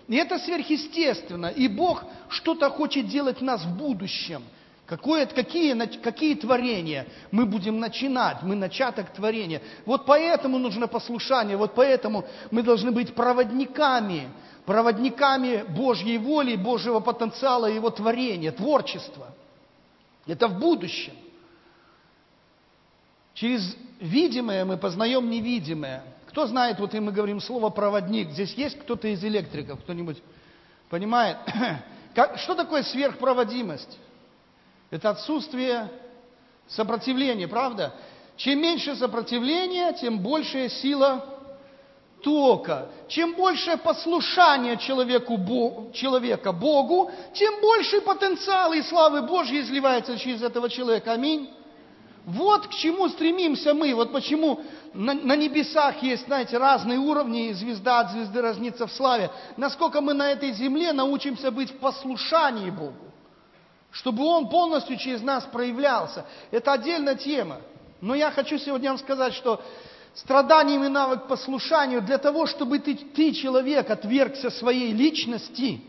И 0.09 0.15
это 0.17 0.39
сверхъестественно. 0.39 1.45
И 1.47 1.69
Бог 1.69 2.03
что-то 2.27 2.69
хочет 2.69 3.07
делать 3.07 3.39
в 3.39 3.43
нас 3.43 3.63
в 3.63 3.77
будущем– 3.77 4.43
Какое, 4.91 5.25
какие, 5.25 5.73
какие 5.99 6.35
творения 6.35 7.07
мы 7.31 7.45
будем 7.45 7.79
начинать? 7.79 8.43
Мы 8.43 8.55
начаток 8.55 9.13
творения. 9.13 9.61
Вот 9.85 10.05
поэтому 10.05 10.57
нужно 10.59 10.89
послушание, 10.89 11.55
вот 11.55 11.73
поэтому 11.75 12.25
мы 12.51 12.61
должны 12.61 12.91
быть 12.91 13.15
проводниками, 13.15 14.27
проводниками 14.65 15.63
Божьей 15.63 16.17
воли, 16.17 16.57
Божьего 16.57 16.99
потенциала, 16.99 17.67
Его 17.67 17.89
творения, 17.89 18.51
творчества. 18.51 19.33
Это 20.27 20.49
в 20.49 20.59
будущем. 20.59 21.13
Через 23.33 23.77
видимое 24.01 24.65
мы 24.65 24.75
познаем 24.75 25.29
невидимое. 25.29 26.03
Кто 26.27 26.47
знает, 26.47 26.81
вот 26.81 26.93
и 26.93 26.99
мы 26.99 27.13
говорим 27.13 27.39
слово 27.39 27.69
проводник. 27.69 28.31
Здесь 28.31 28.53
есть 28.55 28.77
кто-то 28.77 29.07
из 29.07 29.23
электриков, 29.23 29.79
кто-нибудь 29.83 30.21
понимает? 30.89 31.37
Как, 32.13 32.37
что 32.39 32.55
такое 32.55 32.83
сверхпроводимость? 32.83 33.97
Это 34.91 35.11
отсутствие 35.11 35.89
сопротивления, 36.67 37.47
правда? 37.47 37.93
Чем 38.35 38.61
меньше 38.61 38.95
сопротивления, 38.95 39.93
тем 39.93 40.19
большая 40.19 40.67
сила 40.67 41.25
тока. 42.21 42.89
Чем 43.07 43.33
больше 43.33 43.77
послушание 43.77 44.77
человеку, 44.77 45.37
Богу, 45.37 45.91
человека 45.93 46.51
Богу, 46.51 47.09
тем 47.33 47.61
больше 47.61 48.01
потенциал 48.01 48.73
и 48.73 48.81
славы 48.81 49.21
Божьей 49.21 49.61
изливается 49.61 50.17
через 50.19 50.43
этого 50.43 50.69
человека. 50.69 51.13
Аминь. 51.13 51.49
Вот 52.25 52.67
к 52.67 52.71
чему 52.71 53.07
стремимся 53.09 53.73
мы. 53.73 53.95
Вот 53.95 54.11
почему 54.11 54.59
на, 54.93 55.13
на 55.13 55.35
небесах 55.35 56.03
есть, 56.03 56.25
знаете, 56.25 56.57
разные 56.57 56.99
уровни, 56.99 57.47
и 57.47 57.53
звезда 57.53 58.01
от 58.01 58.11
звезды 58.11 58.41
разнится 58.41 58.87
в 58.87 58.91
славе. 58.91 59.31
Насколько 59.55 60.01
мы 60.01 60.13
на 60.13 60.31
этой 60.31 60.51
земле 60.51 60.93
научимся 60.93 61.49
быть 61.49 61.71
в 61.71 61.77
послушании 61.77 62.69
Богу 62.69 63.10
чтобы 63.91 64.23
Он 64.23 64.49
полностью 64.49 64.97
через 64.97 65.21
нас 65.21 65.43
проявлялся. 65.45 66.25
Это 66.49 66.73
отдельная 66.73 67.15
тема. 67.15 67.57
Но 67.99 68.15
я 68.15 68.31
хочу 68.31 68.57
сегодня 68.57 68.89
вам 68.89 68.99
сказать, 68.99 69.33
что 69.33 69.61
страданием 70.15 70.83
и 70.83 70.87
навык 70.87 71.27
послушанию 71.27 72.01
для 72.01 72.17
того, 72.17 72.45
чтобы 72.45 72.79
ты, 72.79 72.95
ты 72.95 73.33
человек, 73.33 73.89
отвергся 73.89 74.49
своей 74.49 74.91
личности, 74.91 75.81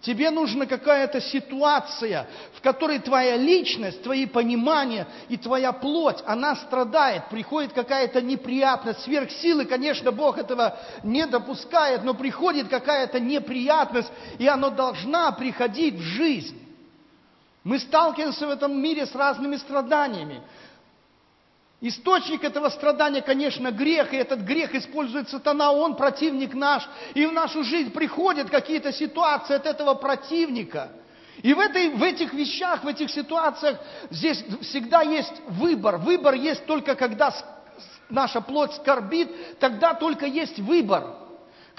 тебе 0.00 0.30
нужна 0.30 0.66
какая-то 0.66 1.20
ситуация, 1.20 2.26
в 2.56 2.62
которой 2.62 2.98
твоя 2.98 3.36
личность, 3.36 4.02
твои 4.02 4.26
понимания 4.26 5.06
и 5.28 5.36
твоя 5.36 5.72
плоть, 5.72 6.18
она 6.26 6.56
страдает, 6.56 7.28
приходит 7.28 7.72
какая-то 7.72 8.20
неприятность, 8.20 9.02
сверхсилы, 9.02 9.64
конечно, 9.66 10.10
Бог 10.10 10.38
этого 10.38 10.78
не 11.04 11.26
допускает, 11.26 12.04
но 12.04 12.14
приходит 12.14 12.68
какая-то 12.68 13.20
неприятность, 13.20 14.10
и 14.38 14.46
она 14.46 14.70
должна 14.70 15.30
приходить 15.32 15.94
в 15.94 16.02
жизнь. 16.02 16.59
Мы 17.64 17.78
сталкиваемся 17.78 18.46
в 18.46 18.50
этом 18.50 18.80
мире 18.80 19.06
с 19.06 19.14
разными 19.14 19.56
страданиями. 19.56 20.42
Источник 21.82 22.44
этого 22.44 22.68
страдания, 22.68 23.22
конечно, 23.22 23.70
грех, 23.70 24.12
и 24.12 24.16
этот 24.16 24.40
грех 24.40 24.74
использует 24.74 25.30
сатана, 25.30 25.72
он 25.72 25.96
противник 25.96 26.54
наш. 26.54 26.86
И 27.14 27.24
в 27.24 27.32
нашу 27.32 27.64
жизнь 27.64 27.90
приходят 27.90 28.50
какие-то 28.50 28.92
ситуации 28.92 29.54
от 29.54 29.66
этого 29.66 29.94
противника. 29.94 30.90
И 31.42 31.54
в, 31.54 31.58
этой, 31.58 31.90
в 31.90 32.02
этих 32.02 32.34
вещах, 32.34 32.84
в 32.84 32.86
этих 32.86 33.10
ситуациях 33.10 33.78
здесь 34.10 34.44
всегда 34.60 35.00
есть 35.00 35.32
выбор. 35.48 35.96
Выбор 35.96 36.34
есть 36.34 36.66
только 36.66 36.94
когда 36.94 37.32
наша 38.10 38.42
плоть 38.42 38.74
скорбит, 38.74 39.58
тогда 39.58 39.94
только 39.94 40.26
есть 40.26 40.58
выбор. 40.58 41.16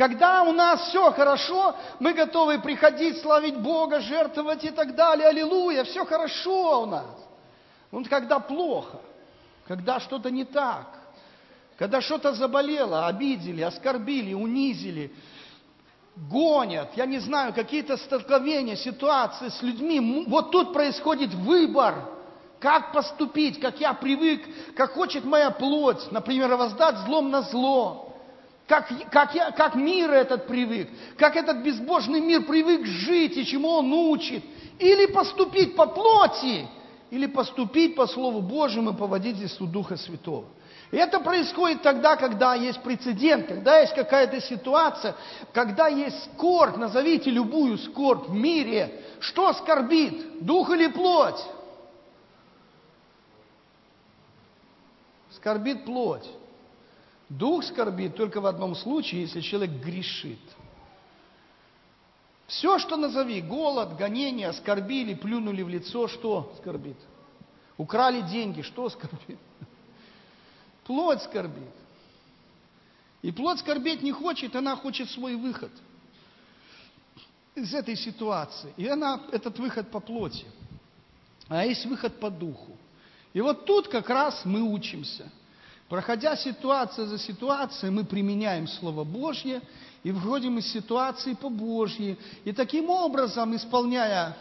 Когда 0.01 0.41
у 0.41 0.51
нас 0.51 0.87
все 0.87 1.11
хорошо, 1.11 1.75
мы 1.99 2.13
готовы 2.13 2.57
приходить, 2.57 3.21
славить 3.21 3.59
Бога, 3.59 3.99
жертвовать 3.99 4.63
и 4.63 4.71
так 4.71 4.95
далее. 4.95 5.27
Аллилуйя, 5.27 5.83
все 5.83 6.05
хорошо 6.05 6.81
у 6.81 6.85
нас. 6.87 7.05
Вот 7.91 8.07
когда 8.07 8.39
плохо, 8.39 8.99
когда 9.67 9.99
что-то 9.99 10.31
не 10.31 10.43
так, 10.43 10.87
когда 11.77 12.01
что-то 12.01 12.33
заболело, 12.33 13.05
обидели, 13.05 13.61
оскорбили, 13.61 14.33
унизили, 14.33 15.13
гонят, 16.15 16.89
я 16.95 17.05
не 17.05 17.19
знаю, 17.19 17.53
какие-то 17.53 17.95
столкновения, 17.95 18.77
ситуации 18.77 19.49
с 19.49 19.61
людьми. 19.61 20.25
Вот 20.27 20.49
тут 20.49 20.73
происходит 20.73 21.31
выбор, 21.31 21.93
как 22.59 22.91
поступить, 22.91 23.59
как 23.59 23.79
я 23.79 23.93
привык, 23.93 24.75
как 24.75 24.93
хочет 24.93 25.25
моя 25.25 25.51
плоть, 25.51 26.11
например, 26.11 26.55
воздать 26.55 26.97
злом 27.05 27.29
на 27.29 27.43
зло. 27.43 28.10
Как, 28.71 28.87
как, 29.11 29.35
я, 29.35 29.51
как 29.51 29.75
мир 29.75 30.09
этот 30.11 30.47
привык, 30.47 30.87
как 31.17 31.35
этот 31.35 31.57
безбожный 31.57 32.21
мир 32.21 32.43
привык 32.43 32.85
жить 32.85 33.35
и 33.35 33.45
чему 33.45 33.67
он 33.67 33.91
учит. 33.91 34.45
Или 34.79 35.07
поступить 35.07 35.75
по 35.75 35.87
плоти, 35.87 36.69
или 37.09 37.25
поступить 37.25 37.97
по 37.97 38.07
Слову 38.07 38.39
Божьему 38.39 38.91
и 38.91 38.95
по 38.95 39.07
водительству 39.07 39.67
Духа 39.67 39.97
Святого. 39.97 40.45
И 40.89 40.95
это 40.95 41.19
происходит 41.19 41.81
тогда, 41.81 42.15
когда 42.15 42.55
есть 42.55 42.81
прецедент, 42.81 43.47
когда 43.47 43.79
есть 43.79 43.93
какая-то 43.93 44.39
ситуация, 44.39 45.17
когда 45.51 45.89
есть 45.89 46.31
скорбь, 46.33 46.77
назовите 46.77 47.29
любую 47.29 47.77
скорбь 47.77 48.29
в 48.29 48.33
мире. 48.33 49.03
Что 49.19 49.51
скорбит? 49.51 50.45
Дух 50.45 50.69
или 50.69 50.87
плоть? 50.87 51.43
Скорбит 55.31 55.83
плоть. 55.83 56.29
Дух 57.31 57.63
скорбит 57.63 58.17
только 58.17 58.41
в 58.41 58.45
одном 58.45 58.75
случае, 58.75 59.21
если 59.21 59.39
человек 59.39 59.81
грешит. 59.81 60.39
Все, 62.45 62.77
что 62.77 62.97
назови, 62.97 63.39
голод, 63.41 63.95
гонение, 63.95 64.49
оскорбили, 64.49 65.13
плюнули 65.13 65.61
в 65.61 65.69
лицо, 65.69 66.09
что 66.09 66.53
скорбит? 66.57 66.97
Украли 67.77 68.19
деньги, 68.19 68.61
что 68.61 68.89
скорбит? 68.89 69.39
Плоть 70.83 71.21
скорбит. 71.21 71.71
И 73.21 73.31
плоть 73.31 73.59
скорбеть 73.59 74.01
не 74.01 74.11
хочет, 74.11 74.53
она 74.57 74.75
хочет 74.75 75.09
свой 75.09 75.35
выход 75.35 75.71
из 77.55 77.73
этой 77.73 77.95
ситуации. 77.95 78.73
И 78.75 78.87
она, 78.87 79.21
этот 79.31 79.57
выход 79.57 79.89
по 79.89 80.01
плоти. 80.01 80.47
А 81.47 81.65
есть 81.65 81.85
выход 81.85 82.19
по 82.19 82.29
духу. 82.29 82.75
И 83.31 83.39
вот 83.39 83.65
тут 83.65 83.87
как 83.87 84.09
раз 84.09 84.41
мы 84.43 84.61
учимся. 84.61 85.31
Проходя 85.91 86.37
ситуация 86.37 87.05
за 87.05 87.19
ситуацией, 87.19 87.91
мы 87.91 88.05
применяем 88.05 88.65
Слово 88.65 89.03
Божье 89.03 89.61
и 90.03 90.11
выходим 90.13 90.57
из 90.57 90.71
ситуации 90.71 91.33
по 91.33 91.49
Божьей. 91.49 92.17
И 92.45 92.53
таким 92.53 92.89
образом, 92.89 93.53
исполняя 93.57 94.37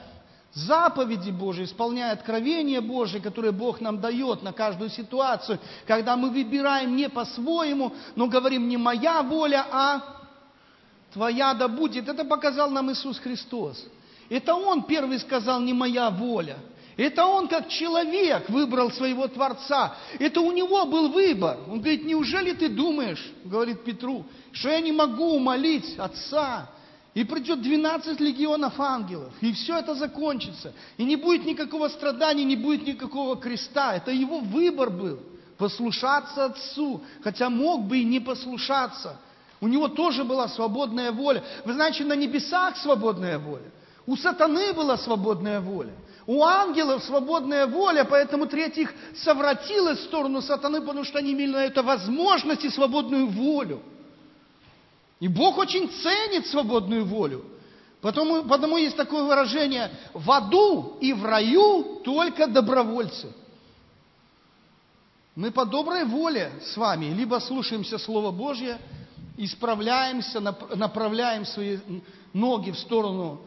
заповеди 0.52 1.32
Божьи, 1.32 1.64
исполняя 1.64 2.12
откровения 2.12 2.80
Божьи, 2.80 3.18
которые 3.18 3.50
Бог 3.50 3.80
нам 3.80 4.00
дает 4.00 4.44
на 4.44 4.52
каждую 4.52 4.90
ситуацию, 4.90 5.58
когда 5.88 6.16
мы 6.16 6.30
выбираем 6.30 6.94
не 6.94 7.08
по-своему, 7.08 7.94
но 8.14 8.28
говорим 8.28 8.68
не 8.68 8.76
моя 8.76 9.20
воля, 9.24 9.66
а 9.72 10.04
твоя 11.12 11.52
да 11.54 11.66
будет. 11.66 12.08
Это 12.08 12.24
показал 12.24 12.70
нам 12.70 12.92
Иисус 12.92 13.18
Христос. 13.18 13.84
Это 14.28 14.54
Он 14.54 14.84
первый 14.84 15.18
сказал, 15.18 15.60
не 15.60 15.72
моя 15.72 16.10
воля. 16.10 16.58
Это 17.00 17.24
он 17.24 17.48
как 17.48 17.70
человек 17.70 18.50
выбрал 18.50 18.90
своего 18.90 19.26
Творца. 19.26 19.96
Это 20.18 20.42
у 20.42 20.52
него 20.52 20.84
был 20.84 21.08
выбор. 21.08 21.56
Он 21.66 21.80
говорит, 21.80 22.04
неужели 22.04 22.52
ты 22.52 22.68
думаешь, 22.68 23.32
говорит 23.42 23.84
Петру, 23.84 24.26
что 24.52 24.68
я 24.68 24.80
не 24.80 24.92
могу 24.92 25.36
умолить 25.36 25.98
Отца 25.98 26.68
и 27.14 27.24
придет 27.24 27.62
12 27.62 28.20
легионов 28.20 28.78
ангелов, 28.78 29.32
и 29.40 29.50
все 29.54 29.78
это 29.78 29.94
закончится. 29.94 30.74
И 30.98 31.04
не 31.04 31.16
будет 31.16 31.46
никакого 31.46 31.88
страдания, 31.88 32.44
не 32.44 32.56
будет 32.56 32.86
никакого 32.86 33.34
креста. 33.36 33.96
Это 33.96 34.10
его 34.10 34.40
выбор 34.40 34.90
был. 34.90 35.20
Послушаться 35.56 36.44
Отцу, 36.44 37.00
хотя 37.22 37.48
мог 37.48 37.84
бы 37.84 38.00
и 38.00 38.04
не 38.04 38.20
послушаться. 38.20 39.18
У 39.62 39.68
него 39.68 39.88
тоже 39.88 40.22
была 40.22 40.48
свободная 40.48 41.12
воля. 41.12 41.42
Вы 41.64 41.72
знаете, 41.72 42.04
на 42.04 42.14
небесах 42.14 42.76
свободная 42.76 43.38
воля. 43.38 43.70
У 44.06 44.18
сатаны 44.18 44.74
была 44.74 44.98
свободная 44.98 45.62
воля. 45.62 45.94
У 46.26 46.42
ангелов 46.42 47.02
свободная 47.04 47.66
воля, 47.66 48.04
поэтому 48.04 48.46
третий 48.46 48.82
их 48.82 48.94
совратилось 49.16 49.98
в 50.00 50.04
сторону 50.04 50.42
сатаны, 50.42 50.80
потому 50.80 51.04
что 51.04 51.18
они 51.18 51.32
имели 51.32 51.52
на 51.52 51.64
это 51.64 51.82
возможность 51.82 52.64
и 52.64 52.70
свободную 52.70 53.26
волю. 53.26 53.82
И 55.18 55.28
Бог 55.28 55.58
очень 55.58 55.90
ценит 55.90 56.46
свободную 56.46 57.04
волю. 57.04 57.44
Потому, 58.00 58.44
потому 58.44 58.78
есть 58.78 58.96
такое 58.96 59.24
выражение, 59.24 59.90
в 60.14 60.30
аду 60.30 60.96
и 61.00 61.12
в 61.12 61.24
раю 61.24 62.00
только 62.02 62.46
добровольцы. 62.46 63.32
Мы 65.34 65.50
по 65.50 65.64
доброй 65.64 66.04
воле 66.04 66.50
с 66.64 66.76
вами 66.76 67.06
либо 67.06 67.38
слушаемся 67.40 67.98
Слово 67.98 68.30
Божье, 68.30 68.78
исправляемся, 69.36 70.40
направляем 70.40 71.44
свои 71.44 71.78
ноги 72.32 72.70
в 72.70 72.78
сторону 72.78 73.40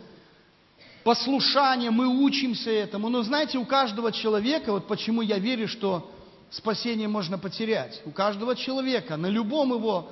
послушания, 1.03 1.91
мы 1.91 2.07
учимся 2.07 2.71
этому. 2.71 3.09
Но 3.09 3.23
знаете, 3.23 3.57
у 3.57 3.65
каждого 3.65 4.11
человека, 4.11 4.71
вот 4.71 4.87
почему 4.87 5.21
я 5.21 5.37
верю, 5.37 5.67
что 5.67 6.09
спасение 6.49 7.07
можно 7.07 7.37
потерять. 7.37 8.01
У 8.05 8.11
каждого 8.11 8.55
человека, 8.55 9.17
на 9.17 9.27
любом 9.27 9.73
его 9.73 10.09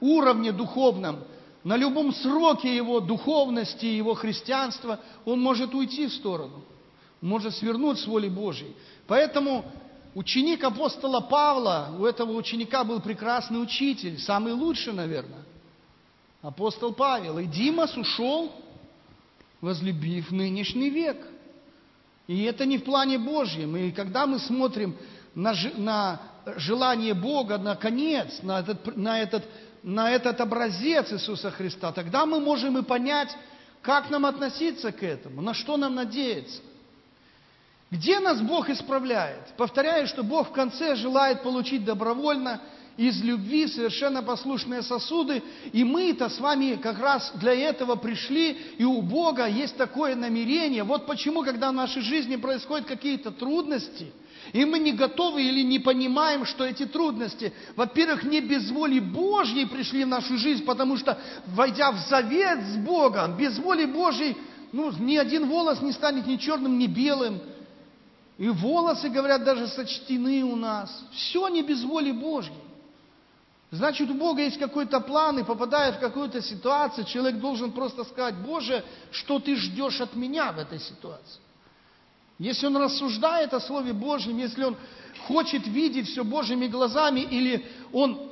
уровне 0.00 0.52
духовном, 0.52 1.20
на 1.64 1.76
любом 1.76 2.14
сроке 2.14 2.74
его 2.74 3.00
духовности, 3.00 3.86
его 3.86 4.14
христианства, 4.14 5.00
он 5.24 5.40
может 5.40 5.74
уйти 5.74 6.06
в 6.06 6.12
сторону, 6.14 6.64
может 7.20 7.54
свернуть 7.56 7.98
с 7.98 8.06
воли 8.06 8.28
Божьей. 8.28 8.74
Поэтому 9.06 9.64
ученик 10.14 10.62
апостола 10.64 11.20
Павла, 11.20 11.94
у 11.98 12.04
этого 12.04 12.32
ученика 12.32 12.84
был 12.84 13.00
прекрасный 13.00 13.60
учитель, 13.60 14.18
самый 14.20 14.52
лучший, 14.52 14.92
наверное, 14.92 15.42
апостол 16.40 16.92
Павел. 16.92 17.38
И 17.38 17.44
Димас 17.44 17.96
ушел, 17.96 18.52
возлюбив 19.60 20.30
нынешний 20.30 20.90
век. 20.90 21.16
И 22.26 22.42
это 22.44 22.66
не 22.66 22.78
в 22.78 22.84
плане 22.84 23.18
Божьем. 23.18 23.76
И 23.76 23.90
когда 23.90 24.26
мы 24.26 24.38
смотрим 24.38 24.96
на, 25.34 25.54
на 25.76 26.20
желание 26.56 27.14
Бога, 27.14 27.58
на 27.58 27.74
конец, 27.74 28.42
на 28.42 28.60
этот, 28.60 28.96
на 28.96 29.20
этот 29.20 29.44
на 29.82 30.10
этот 30.10 30.40
образец 30.40 31.12
Иисуса 31.12 31.50
Христа, 31.50 31.92
тогда 31.92 32.26
мы 32.26 32.40
можем 32.40 32.78
и 32.78 32.82
понять, 32.82 33.34
как 33.80 34.10
нам 34.10 34.26
относиться 34.26 34.92
к 34.92 35.02
этому, 35.02 35.40
на 35.40 35.54
что 35.54 35.76
нам 35.76 35.94
надеяться. 35.94 36.60
Где 37.90 38.20
нас 38.20 38.40
Бог 38.40 38.68
исправляет? 38.68 39.54
Повторяю, 39.56 40.06
что 40.06 40.22
Бог 40.22 40.48
в 40.48 40.52
конце 40.52 40.94
желает 40.94 41.42
получить 41.42 41.84
добровольно 41.84 42.60
из 42.98 43.22
любви 43.22 43.66
совершенно 43.66 44.22
послушные 44.22 44.82
сосуды, 44.82 45.42
и 45.72 45.84
мы-то 45.84 46.28
с 46.28 46.38
вами 46.38 46.74
как 46.74 46.98
раз 46.98 47.32
для 47.36 47.54
этого 47.54 47.94
пришли, 47.94 48.58
и 48.76 48.84
у 48.84 49.00
Бога 49.00 49.46
есть 49.46 49.76
такое 49.78 50.14
намерение. 50.14 50.82
Вот 50.82 51.06
почему, 51.06 51.42
когда 51.42 51.70
в 51.70 51.74
нашей 51.74 52.02
жизни 52.02 52.36
происходят 52.36 52.86
какие-то 52.86 53.30
трудности– 53.30 54.12
и 54.52 54.64
мы 54.64 54.78
не 54.78 54.92
готовы 54.92 55.42
или 55.42 55.62
не 55.62 55.78
понимаем, 55.78 56.46
что 56.46 56.64
эти 56.64 56.86
трудности, 56.86 57.52
во-первых, 57.76 58.24
не 58.24 58.40
без 58.40 58.70
воли 58.70 58.98
Божьей 58.98 59.66
пришли 59.66 60.04
в 60.04 60.08
нашу 60.08 60.38
жизнь, 60.38 60.64
потому 60.64 60.96
что, 60.96 61.18
войдя 61.48 61.92
в 61.92 61.98
завет 62.08 62.60
с 62.60 62.76
Богом, 62.76 63.36
без 63.36 63.58
воли 63.58 63.84
Божьей, 63.84 64.36
ну, 64.72 64.90
ни 64.98 65.16
один 65.16 65.48
волос 65.48 65.82
не 65.82 65.92
станет 65.92 66.26
ни 66.26 66.36
черным, 66.36 66.78
ни 66.78 66.86
белым. 66.86 67.40
И 68.38 68.48
волосы, 68.48 69.08
говорят, 69.08 69.44
даже 69.44 69.66
сочтены 69.66 70.44
у 70.44 70.56
нас. 70.56 70.90
Все 71.12 71.48
не 71.48 71.62
без 71.62 71.82
воли 71.82 72.12
Божьей. 72.12 72.54
Значит, 73.70 74.08
у 74.10 74.14
Бога 74.14 74.42
есть 74.42 74.58
какой-то 74.58 75.00
план, 75.00 75.38
и 75.38 75.44
попадая 75.44 75.92
в 75.92 76.00
какую-то 76.00 76.40
ситуацию, 76.40 77.04
человек 77.04 77.38
должен 77.38 77.72
просто 77.72 78.04
сказать, 78.04 78.36
Боже, 78.36 78.82
что 79.10 79.38
ты 79.38 79.56
ждешь 79.56 80.00
от 80.00 80.16
меня 80.16 80.52
в 80.52 80.58
этой 80.58 80.80
ситуации? 80.80 81.40
Если 82.38 82.66
он 82.66 82.76
рассуждает 82.78 83.52
о 83.52 83.60
Слове 83.60 83.92
Божьем, 83.92 84.38
если 84.38 84.64
он 84.64 84.76
хочет 85.26 85.66
видеть 85.66 86.08
все 86.08 86.24
Божьими 86.24 86.66
глазами, 86.66 87.20
или 87.20 87.66
он 87.92 88.30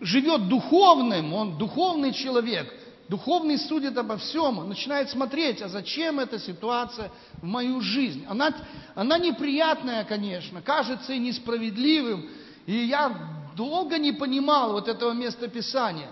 живет 0.00 0.48
духовным, 0.48 1.34
он 1.34 1.58
духовный 1.58 2.12
человек, 2.12 2.72
духовный 3.08 3.58
судит 3.58 3.98
обо 3.98 4.16
всем, 4.16 4.58
он 4.58 4.68
начинает 4.68 5.10
смотреть, 5.10 5.60
а 5.60 5.68
зачем 5.68 6.20
эта 6.20 6.38
ситуация 6.38 7.10
в 7.42 7.44
мою 7.44 7.80
жизнь. 7.82 8.24
Она, 8.26 8.54
она 8.94 9.18
неприятная, 9.18 10.04
конечно, 10.04 10.62
кажется 10.62 11.12
и 11.12 11.18
несправедливым, 11.18 12.26
и 12.64 12.74
я 12.86 13.12
долго 13.58 13.98
не 13.98 14.12
понимал 14.12 14.72
вот 14.72 14.88
этого 14.88 15.12
места 15.12 15.48
Писания. 15.48 16.10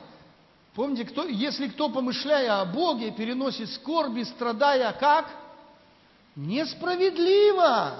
Помните, 0.74 1.06
кто, 1.06 1.24
если 1.24 1.68
кто, 1.68 1.88
помышляя 1.88 2.60
о 2.60 2.66
Боге, 2.66 3.10
переносит 3.10 3.70
скорби, 3.70 4.24
страдая 4.24 4.92
как– 4.92 5.30
Несправедливо. 6.36 7.94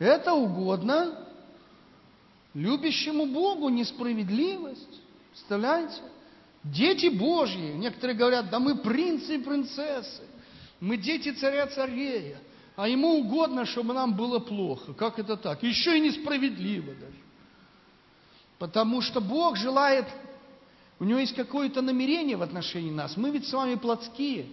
Это 0.00 0.34
угодно 0.34 1.24
любящему 2.52 3.26
Богу 3.26 3.68
несправедливость. 3.68 5.00
Представляете? 5.30 6.02
Дети 6.64 7.06
Божьи. 7.06 7.72
Некоторые 7.74 8.16
говорят, 8.16 8.50
да 8.50 8.58
мы 8.58 8.76
принцы 8.76 9.36
и 9.36 9.38
принцессы. 9.38 10.24
Мы 10.80 10.96
дети 10.96 11.30
царя 11.30 11.68
царея. 11.68 12.38
А 12.74 12.88
ему 12.88 13.20
угодно, 13.20 13.64
чтобы 13.64 13.94
нам 13.94 14.16
было 14.16 14.40
плохо. 14.40 14.92
Как 14.92 15.18
это 15.20 15.36
так? 15.36 15.62
Еще 15.62 15.96
и 15.96 16.00
несправедливо 16.00 16.92
даже. 16.92 17.25
Потому 18.58 19.00
что 19.02 19.20
Бог 19.20 19.56
желает 19.56 20.06
У 20.98 21.04
него 21.04 21.18
есть 21.18 21.34
какое-то 21.34 21.82
намерение 21.82 22.36
в 22.36 22.42
отношении 22.42 22.90
нас. 22.90 23.16
Мы 23.16 23.30
ведь 23.30 23.46
с 23.46 23.52
вами 23.52 23.74
плотские. 23.74 24.46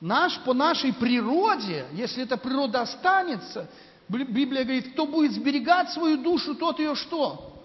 Наш, 0.00 0.38
по 0.44 0.54
нашей 0.54 0.92
природе, 0.92 1.86
если 1.94 2.22
эта 2.22 2.36
природа 2.36 2.82
останется, 2.82 3.68
Библия 4.08 4.62
говорит, 4.62 4.92
кто 4.92 5.06
будет 5.06 5.32
сберегать 5.32 5.90
свою 5.90 6.18
душу, 6.18 6.54
тот 6.54 6.78
ее 6.78 6.94
что? 6.94 7.60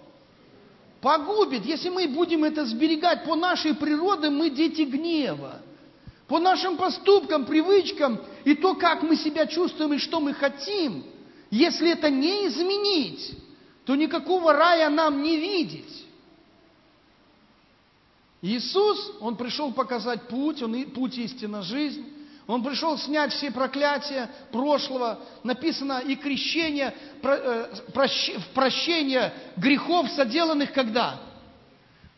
Погубит. 1.00 1.64
Если 1.64 1.88
мы 1.88 2.08
будем 2.08 2.42
это 2.42 2.64
сберегать 2.64 3.24
по 3.24 3.36
нашей 3.36 3.74
природе, 3.74 4.30
мы 4.30 4.50
дети 4.50 4.82
гнева. 4.82 5.60
По 6.26 6.40
нашим 6.40 6.76
поступкам, 6.76 7.44
привычкам 7.44 8.18
и 8.44 8.54
то, 8.54 8.74
как 8.74 9.02
мы 9.02 9.14
себя 9.14 9.46
чувствуем 9.46 9.92
и 9.92 9.98
что 9.98 10.18
мы 10.18 10.34
хотим, 10.34 11.04
если 11.50 11.92
это 11.92 12.10
не 12.10 12.48
изменить, 12.48 13.36
то 13.84 13.94
никакого 13.94 14.52
рая 14.52 14.88
нам 14.90 15.22
не 15.22 15.36
видеть. 15.36 16.06
Иисус, 18.40 19.12
Он 19.20 19.36
пришел 19.36 19.72
показать 19.72 20.28
путь, 20.28 20.62
Он 20.62 20.84
путь 20.90 21.16
истина 21.18 21.62
жизнь. 21.62 22.04
Он 22.46 22.62
пришел 22.62 22.98
снять 22.98 23.32
все 23.32 23.50
проклятия 23.50 24.28
прошлого. 24.52 25.18
Написано 25.42 26.02
и 26.06 26.14
крещение, 26.14 26.94
э, 27.22 27.66
прощение 28.52 29.32
грехов, 29.56 30.10
соделанных 30.10 30.72
когда? 30.72 31.20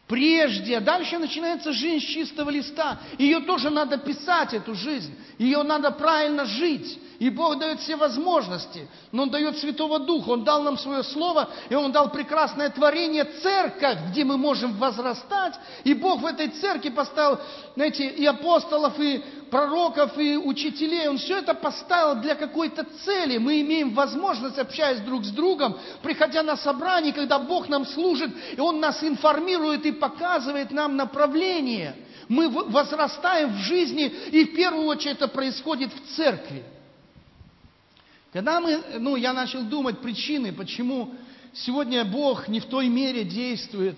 Прежде. 0.09 0.81
Дальше 0.81 1.19
начинается 1.19 1.73
жизнь 1.73 2.05
с 2.05 2.09
чистого 2.09 2.51
листа. 2.51 2.99
Ее 3.19 3.41
тоже 3.41 3.71
надо 3.71 3.99
писать, 3.99 4.55
эту 4.55 4.75
жизнь. 4.75 5.15
Ее 5.39 5.63
надо 5.63 5.93
правильно 5.93 6.45
жить. 6.45 6.99
И 7.19 7.31
Бог 7.31 7.59
дает 7.59 7.81
все 7.81 7.97
возможности. 7.97 8.89
Но 9.11 9.25
Он 9.25 9.31
дает 9.31 9.59
Святого 9.59 9.99
Духа. 9.99 10.31
Он 10.31 10.45
дал 10.45 10.63
нам 10.63 10.77
свое 10.77 11.03
Слово, 11.03 11.49
и 11.71 11.75
Он 11.75 11.91
дал 11.91 12.11
прекрасное 12.11 12.69
творение, 12.69 13.25
церковь, 13.25 13.99
где 14.11 14.25
мы 14.25 14.37
можем 14.37 14.77
возрастать. 14.77 15.55
И 15.85 15.95
Бог 15.95 16.21
в 16.21 16.27
этой 16.27 16.49
церкви 16.49 16.91
поставил, 16.91 17.39
знаете, 17.75 18.07
и 18.07 18.27
апостолов, 18.27 18.99
и 19.01 19.25
пророков, 19.51 20.19
и 20.19 20.37
учителей. 20.37 21.09
Он 21.09 21.17
все 21.17 21.39
это 21.39 21.55
поставил 21.55 22.21
для 22.21 22.35
какой-то 22.35 22.85
цели. 23.05 23.39
Мы 23.39 23.63
имеем 23.63 23.95
возможность, 23.95 24.59
общаясь 24.59 25.01
друг 25.01 25.25
с 25.25 25.31
другом, 25.31 25.79
приходя 26.03 26.43
на 26.43 26.57
собрание, 26.57 27.13
когда 27.13 27.39
Бог 27.39 27.69
нам 27.69 27.87
служит, 27.87 28.31
и 28.57 28.61
Он 28.61 28.81
нас 28.81 29.03
информирует 29.03 29.87
и 29.87 29.93
показывает 29.93 30.71
нам 30.71 30.97
направление. 30.97 31.97
Мы 32.29 32.49
возрастаем 32.49 33.55
в 33.55 33.59
жизни, 33.59 34.05
и 34.05 34.45
в 34.45 34.55
первую 34.55 34.87
очередь 34.87 35.17
это 35.17 35.29
происходит 35.29 35.91
в 35.93 36.17
церкви. 36.17 36.65
Когда 38.37 38.61
мы, 38.61 38.85
ну, 38.99 39.17
я 39.17 39.33
начал 39.33 39.63
думать 39.63 40.03
причины, 40.03 40.53
почему 40.53 41.15
сегодня 41.55 42.05
Бог 42.05 42.49
не 42.49 42.61
в 42.61 42.67
той 42.67 42.87
мере 42.87 43.25
действует, 43.25 43.97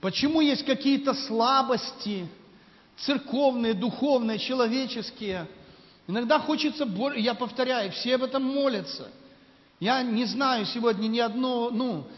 почему 0.00 0.40
есть 0.40 0.64
какие-то 0.64 1.14
слабости 1.14 2.26
церковные, 2.96 3.74
духовные, 3.74 4.40
человеческие. 4.40 5.46
Иногда 6.08 6.40
хочется, 6.40 6.84
я 7.14 7.34
повторяю, 7.34 7.92
все 7.92 8.16
об 8.16 8.24
этом 8.24 8.42
молятся. 8.42 9.06
Я 9.78 10.02
не 10.02 10.24
знаю 10.24 10.66
сегодня 10.66 11.06
ни 11.06 11.20
одно, 11.20 11.70
ну, 11.70 12.08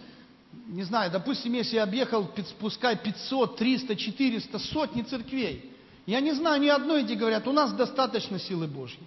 не 0.69 0.85
знаю, 0.85 1.11
допустим, 1.11 1.53
если 1.53 1.77
я 1.77 1.83
объехал, 1.83 2.31
пускай 2.61 2.97
500, 2.97 3.57
300, 3.59 3.97
400, 3.97 4.59
сотни 4.59 5.03
церквей, 5.03 5.71
я 6.07 6.21
не 6.23 6.33
знаю 6.33 6.63
ни 6.63 6.69
одной, 6.69 7.03
где 7.03 7.15
говорят, 7.15 7.47
у 7.47 7.53
нас 7.53 7.75
достаточно 7.75 8.39
силы 8.39 8.67
Божьей. 8.69 9.07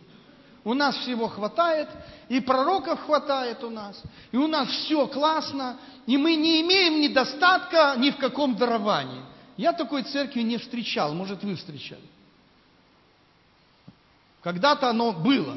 У 0.65 0.73
нас 0.73 0.97
всего 0.97 1.27
хватает, 1.27 1.87
и 2.27 2.39
пророков 2.39 2.99
хватает 3.05 3.63
у 3.63 3.69
нас, 3.69 4.01
и 4.31 4.37
у 4.37 4.47
нас 4.47 4.67
все 4.67 5.05
классно, 5.05 5.77
и 6.07 6.17
мы 6.17 6.35
не 6.35 6.59
имеем 6.61 6.99
недостатка 7.01 7.93
ни 7.99 8.09
в 8.09 8.17
каком 8.17 8.55
даровании. 8.55 9.21
Я 9.57 9.73
такой 9.73 10.01
церкви 10.01 10.41
не 10.41 10.57
встречал, 10.57 11.13
может, 11.13 11.43
вы 11.43 11.55
встречали. 11.55 12.01
Когда-то 14.41 14.89
оно 14.89 15.11
было, 15.11 15.55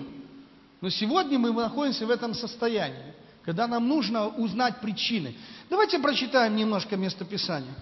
но 0.82 0.90
сегодня 0.90 1.38
мы 1.38 1.52
находимся 1.52 2.06
в 2.06 2.10
этом 2.10 2.34
состоянии, 2.34 3.14
когда 3.46 3.66
нам 3.66 3.88
нужно 3.88 4.28
узнать 4.28 4.82
причины. 4.82 5.34
Давайте 5.70 5.98
прочитаем 6.00 6.54
немножко 6.54 6.98
местописания. 6.98 7.74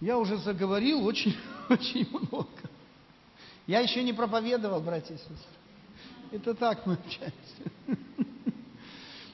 Я 0.00 0.16
уже 0.16 0.36
заговорил 0.36 1.04
очень, 1.04 1.36
очень 1.68 2.08
много. 2.08 2.46
Я 3.66 3.80
еще 3.80 4.04
не 4.04 4.12
проповедовал, 4.12 4.80
братья 4.80 5.14
и 5.14 5.18
сестры. 5.18 5.59
Это 6.32 6.54
так 6.54 6.86
мы 6.86 6.94
общаемся. 6.94 7.34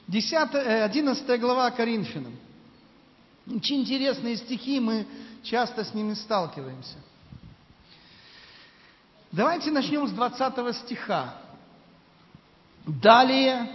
10, 0.07 0.33
11 0.33 1.29
э, 1.29 1.37
глава 1.37 1.69
Коринфянам. 1.69 2.35
Очень 3.45 3.81
интересные 3.81 4.37
стихи, 4.37 4.79
мы 4.79 5.05
часто 5.43 5.83
с 5.83 5.93
ними 5.93 6.15
сталкиваемся. 6.15 6.95
Давайте 9.31 9.69
начнем 9.69 10.07
с 10.07 10.11
20 10.11 10.75
стиха. 10.77 11.35
Далее, 12.85 13.69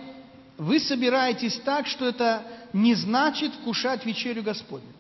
вы 0.59 0.81
собираетесь 0.81 1.61
так, 1.61 1.87
что 1.87 2.07
это 2.07 2.45
не 2.73 2.95
значит 2.95 3.55
вкушать 3.55 4.05
вечерю 4.05 4.43
Господню. 4.43 4.93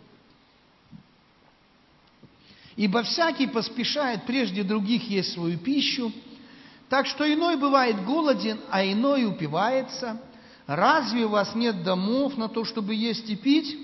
Ибо 2.76 3.02
всякий 3.02 3.48
поспешает 3.48 4.24
прежде 4.26 4.62
других 4.62 5.08
есть 5.10 5.32
свою 5.32 5.58
пищу, 5.58 6.12
так 6.92 7.06
что 7.06 7.24
иной 7.24 7.56
бывает 7.56 8.04
голоден, 8.04 8.60
а 8.68 8.84
иной 8.84 9.24
упивается. 9.24 10.20
Разве 10.66 11.24
у 11.24 11.30
вас 11.30 11.54
нет 11.54 11.82
домов 11.82 12.36
на 12.36 12.50
то, 12.50 12.66
чтобы 12.66 12.94
есть 12.94 13.30
и 13.30 13.34
пить? 13.34 13.78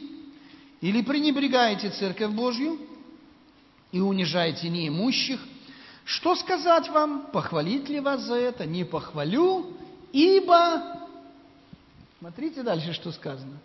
Или 0.82 1.00
пренебрегаете 1.00 1.88
Церковь 1.88 2.32
Божью 2.32 2.78
и 3.92 4.00
унижаете 4.00 4.68
неимущих? 4.68 5.40
Что 6.04 6.34
сказать 6.34 6.90
вам? 6.90 7.28
Похвалить 7.32 7.88
ли 7.88 7.98
вас 7.98 8.20
за 8.20 8.34
это? 8.34 8.66
Не 8.66 8.84
похвалю, 8.84 9.72
ибо... 10.12 11.08
Смотрите 12.18 12.62
дальше, 12.62 12.92
что 12.92 13.10
сказано. 13.10 13.56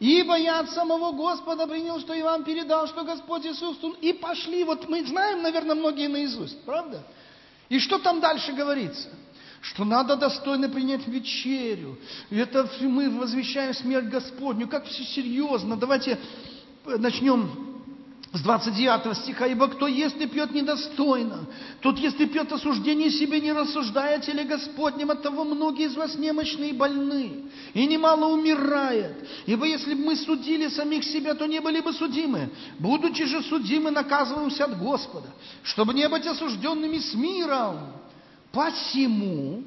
Ибо 0.00 0.36
я 0.36 0.60
от 0.60 0.68
самого 0.68 1.12
Господа 1.12 1.66
принял, 1.66 1.98
что 1.98 2.12
и 2.12 2.20
вам 2.20 2.44
передал, 2.44 2.86
что 2.88 3.04
Господь 3.04 3.46
Иисус... 3.46 3.78
И 4.02 4.12
пошли, 4.12 4.64
вот 4.64 4.86
мы 4.90 5.02
знаем, 5.06 5.40
наверное, 5.40 5.76
многие 5.76 6.08
наизусть, 6.08 6.62
правда? 6.64 7.02
И 7.72 7.78
что 7.78 7.98
там 7.98 8.20
дальше 8.20 8.52
говорится? 8.52 9.08
Что 9.62 9.86
надо 9.86 10.14
достойно 10.16 10.68
принять 10.68 11.08
вечерю. 11.08 11.98
Это 12.28 12.68
мы 12.82 13.08
возвещаем 13.08 13.72
смерть 13.72 14.10
Господню. 14.10 14.68
Как 14.68 14.84
все 14.84 15.02
серьезно. 15.04 15.78
Давайте 15.78 16.18
начнем 16.84 17.71
с 18.32 18.40
29 18.40 19.14
стиха, 19.18 19.46
«Ибо 19.46 19.68
кто 19.68 19.86
ест 19.86 20.16
и 20.16 20.26
пьет 20.26 20.52
недостойно, 20.52 21.46
тот 21.80 21.98
ест 21.98 22.18
и 22.18 22.26
пьет 22.26 22.50
осуждение 22.50 23.10
себе, 23.10 23.40
не 23.40 23.52
рассуждая 23.52 24.20
теле 24.20 24.44
Господнем, 24.44 25.10
от 25.10 25.22
того 25.22 25.44
многие 25.44 25.86
из 25.86 25.94
вас 25.94 26.14
немощны 26.14 26.70
и 26.70 26.72
больны, 26.72 27.44
и 27.74 27.86
немало 27.86 28.32
умирает. 28.32 29.28
Ибо 29.44 29.66
если 29.66 29.92
бы 29.92 30.04
мы 30.06 30.16
судили 30.16 30.68
самих 30.68 31.04
себя, 31.04 31.34
то 31.34 31.44
не 31.44 31.60
были 31.60 31.80
бы 31.80 31.92
судимы. 31.92 32.48
Будучи 32.78 33.26
же 33.26 33.42
судимы, 33.42 33.90
наказываемся 33.90 34.64
от 34.64 34.78
Господа, 34.78 35.28
чтобы 35.62 35.92
не 35.92 36.08
быть 36.08 36.26
осужденными 36.26 36.98
с 36.98 37.12
миром. 37.12 37.92
Посему, 38.50 39.62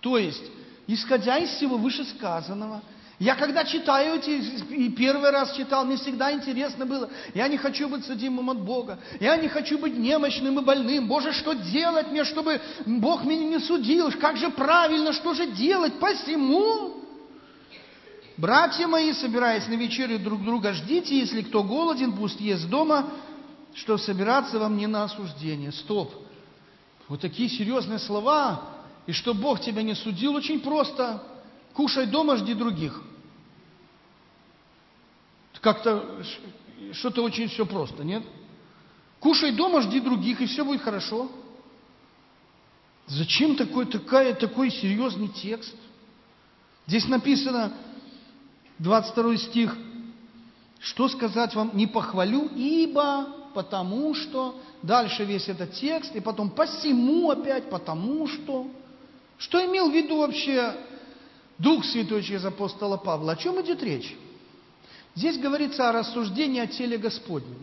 то 0.00 0.18
есть, 0.18 0.42
исходя 0.88 1.38
из 1.38 1.50
всего 1.50 1.76
вышесказанного, 1.76 2.82
я 3.18 3.34
когда 3.34 3.64
читаю 3.64 4.16
эти, 4.16 4.30
и 4.72 4.90
первый 4.90 5.30
раз 5.30 5.52
читал, 5.52 5.84
мне 5.84 5.96
всегда 5.96 6.32
интересно 6.32 6.86
было. 6.86 7.10
Я 7.34 7.48
не 7.48 7.56
хочу 7.56 7.88
быть 7.88 8.04
судимым 8.04 8.48
от 8.50 8.60
Бога. 8.60 9.00
Я 9.18 9.36
не 9.36 9.48
хочу 9.48 9.76
быть 9.76 9.96
немощным 9.98 10.60
и 10.60 10.62
больным. 10.62 11.08
Боже, 11.08 11.32
что 11.32 11.52
делать 11.54 12.12
мне, 12.12 12.22
чтобы 12.22 12.60
Бог 12.86 13.24
меня 13.24 13.44
не 13.44 13.58
судил? 13.58 14.12
Как 14.12 14.36
же 14.36 14.50
правильно, 14.50 15.12
что 15.12 15.34
же 15.34 15.48
делать? 15.48 15.98
Посему, 15.98 17.02
братья 18.36 18.86
мои, 18.86 19.12
собираясь 19.12 19.66
на 19.66 19.74
вечерю 19.74 20.20
друг 20.20 20.44
друга, 20.44 20.72
ждите, 20.72 21.18
если 21.18 21.42
кто 21.42 21.64
голоден, 21.64 22.12
пусть 22.12 22.40
ест 22.40 22.68
дома, 22.68 23.10
что 23.74 23.98
собираться 23.98 24.60
вам 24.60 24.76
не 24.76 24.86
на 24.86 25.02
осуждение. 25.02 25.72
Стоп. 25.72 26.12
Вот 27.08 27.20
такие 27.20 27.48
серьезные 27.48 27.98
слова. 27.98 28.62
И 29.06 29.12
что 29.12 29.34
Бог 29.34 29.60
тебя 29.60 29.82
не 29.82 29.94
судил, 29.94 30.36
очень 30.36 30.60
просто. 30.60 31.20
Кушай 31.74 32.06
дома, 32.06 32.36
жди 32.36 32.54
других. 32.54 33.02
Как-то 35.60 36.22
что-то 36.92 37.22
очень 37.22 37.48
все 37.48 37.66
просто, 37.66 38.04
нет? 38.04 38.22
Кушай 39.20 39.52
дома, 39.52 39.82
жди 39.82 40.00
других, 40.00 40.40
и 40.40 40.46
все 40.46 40.64
будет 40.64 40.82
хорошо. 40.82 41.30
Зачем 43.06 43.56
такой, 43.56 43.86
такая, 43.86 44.34
такой 44.34 44.70
серьезный 44.70 45.28
текст? 45.28 45.74
Здесь 46.86 47.08
написано, 47.08 47.72
22 48.78 49.36
стих, 49.36 49.76
что 50.78 51.08
сказать 51.08 51.54
вам, 51.54 51.72
не 51.74 51.86
похвалю, 51.86 52.48
ибо, 52.54 53.28
потому 53.54 54.14
что, 54.14 54.60
дальше 54.82 55.24
весь 55.24 55.48
этот 55.48 55.72
текст, 55.72 56.14
и 56.14 56.20
потом 56.20 56.50
посему 56.50 57.30
опять, 57.30 57.68
потому 57.70 58.26
что. 58.28 58.68
Что 59.38 59.64
имел 59.64 59.90
в 59.90 59.94
виду 59.94 60.18
вообще 60.18 60.74
Дух 61.58 61.84
Святой 61.84 62.22
через 62.22 62.44
апостола 62.44 62.96
Павла? 62.96 63.32
О 63.32 63.36
чем 63.36 63.60
идет 63.60 63.82
речь? 63.82 64.16
Здесь 65.14 65.38
говорится 65.38 65.88
о 65.88 65.92
рассуждении 65.92 66.60
о 66.60 66.66
теле 66.68 66.96
Господнем. 66.96 67.58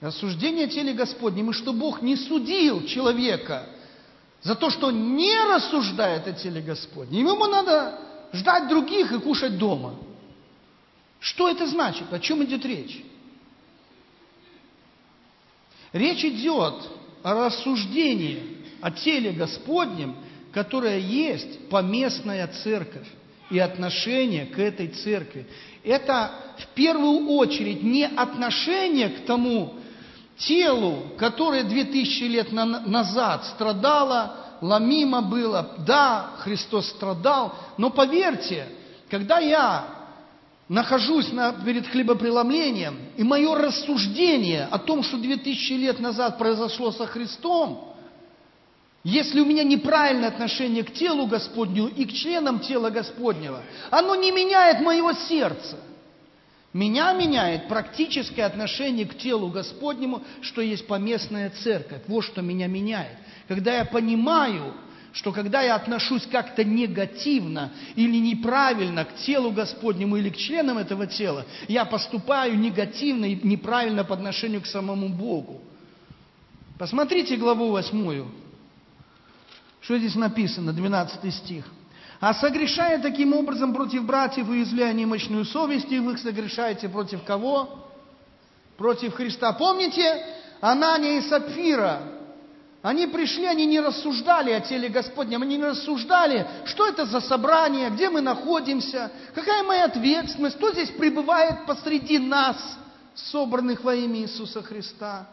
Рассуждение 0.00 0.66
о 0.66 0.68
теле 0.68 0.92
Господнем, 0.94 1.50
и 1.50 1.52
что 1.52 1.72
Бог 1.72 2.02
не 2.02 2.16
судил 2.16 2.84
человека 2.86 3.66
за 4.42 4.54
то, 4.54 4.70
что 4.70 4.90
не 4.90 5.34
рассуждает 5.44 6.26
о 6.26 6.32
теле 6.32 6.60
Господнем. 6.62 7.26
Ему 7.26 7.46
надо 7.46 7.98
ждать 8.32 8.68
других 8.68 9.12
и 9.12 9.18
кушать 9.18 9.58
дома. 9.58 9.94
Что 11.20 11.48
это 11.48 11.66
значит? 11.66 12.12
О 12.12 12.18
чем 12.18 12.44
идет 12.44 12.64
речь? 12.64 13.02
Речь 15.92 16.24
идет 16.24 16.74
о 17.22 17.46
рассуждении 17.46 18.58
о 18.80 18.90
теле 18.90 19.32
Господнем, 19.32 20.16
которое 20.54 20.98
есть 20.98 21.68
поместная 21.68 22.46
церковь 22.46 23.08
и 23.50 23.58
отношение 23.58 24.46
к 24.46 24.58
этой 24.58 24.86
церкви. 24.86 25.46
Это 25.82 26.30
в 26.58 26.68
первую 26.68 27.28
очередь 27.30 27.82
не 27.82 28.06
отношение 28.06 29.08
к 29.08 29.26
тому 29.26 29.74
телу, 30.38 31.06
которое 31.18 31.64
две 31.64 31.84
тысячи 31.84 32.22
лет 32.22 32.52
назад 32.52 33.44
страдало, 33.46 34.36
ломимо 34.60 35.22
было. 35.22 35.74
Да, 35.78 36.30
Христос 36.38 36.88
страдал, 36.90 37.54
но 37.76 37.90
поверьте, 37.90 38.68
когда 39.10 39.40
я 39.40 39.84
нахожусь 40.68 41.32
на, 41.32 41.52
перед 41.52 41.86
хлебопреломлением, 41.88 42.96
и 43.16 43.24
мое 43.24 43.56
рассуждение 43.56 44.68
о 44.70 44.78
том, 44.78 45.02
что 45.02 45.18
две 45.18 45.36
тысячи 45.36 45.72
лет 45.72 45.98
назад 45.98 46.38
произошло 46.38 46.92
со 46.92 47.06
Христом, 47.06 47.93
если 49.04 49.40
у 49.40 49.44
меня 49.44 49.64
неправильное 49.64 50.28
отношение 50.28 50.82
к 50.82 50.94
телу 50.94 51.26
Господню 51.26 51.88
и 51.88 52.06
к 52.06 52.12
членам 52.14 52.60
тела 52.60 52.88
Господнего, 52.88 53.62
оно 53.90 54.14
не 54.14 54.32
меняет 54.32 54.80
моего 54.80 55.12
сердца. 55.12 55.78
Меня 56.72 57.12
меняет 57.12 57.68
практическое 57.68 58.44
отношение 58.44 59.04
к 59.04 59.16
телу 59.18 59.48
Господнему, 59.48 60.24
что 60.40 60.62
есть 60.62 60.86
поместная 60.86 61.50
церковь. 61.50 62.00
Вот 62.08 62.22
что 62.22 62.40
меня 62.40 62.66
меняет. 62.66 63.16
Когда 63.46 63.76
я 63.76 63.84
понимаю, 63.84 64.74
что 65.12 65.32
когда 65.32 65.60
я 65.60 65.74
отношусь 65.74 66.26
как-то 66.26 66.64
негативно 66.64 67.72
или 67.94 68.16
неправильно 68.16 69.04
к 69.04 69.16
телу 69.16 69.52
Господнему 69.52 70.16
или 70.16 70.30
к 70.30 70.36
членам 70.38 70.78
этого 70.78 71.06
тела, 71.06 71.44
я 71.68 71.84
поступаю 71.84 72.58
негативно 72.58 73.26
и 73.26 73.38
неправильно 73.46 74.02
по 74.02 74.14
отношению 74.14 74.62
к 74.62 74.66
самому 74.66 75.10
Богу. 75.10 75.60
Посмотрите 76.78 77.36
главу 77.36 77.70
восьмую. 77.70 78.43
Что 79.84 79.98
здесь 79.98 80.14
написано, 80.14 80.72
12 80.72 81.34
стих. 81.34 81.66
«А 82.18 82.32
согрешая 82.32 83.02
таким 83.02 83.34
образом 83.34 83.74
против 83.74 84.04
братьев, 84.04 84.48
уязвляя 84.48 84.94
немощную 84.94 85.44
совесть, 85.44 85.92
и 85.92 85.98
вы 85.98 86.16
согрешаете 86.16 86.88
против 86.88 87.22
кого? 87.22 87.90
Против 88.78 89.12
Христа. 89.14 89.52
Помните 89.52 90.24
Анания 90.62 91.18
и 91.18 91.20
Сапфира? 91.20 92.00
Они 92.80 93.06
пришли, 93.06 93.44
они 93.44 93.66
не 93.66 93.78
рассуждали 93.80 94.52
о 94.52 94.60
теле 94.60 94.88
Господнем, 94.88 95.42
они 95.42 95.58
не 95.58 95.64
рассуждали, 95.64 96.46
что 96.64 96.86
это 96.86 97.04
за 97.04 97.20
собрание, 97.20 97.90
где 97.90 98.08
мы 98.08 98.22
находимся, 98.22 99.10
какая 99.34 99.62
моя 99.64 99.84
ответственность, 99.84 100.56
кто 100.56 100.72
здесь 100.72 100.90
пребывает 100.90 101.66
посреди 101.66 102.18
нас, 102.18 102.56
собранных 103.14 103.84
во 103.84 103.94
имя 103.94 104.20
Иисуса 104.20 104.62
Христа. 104.62 105.26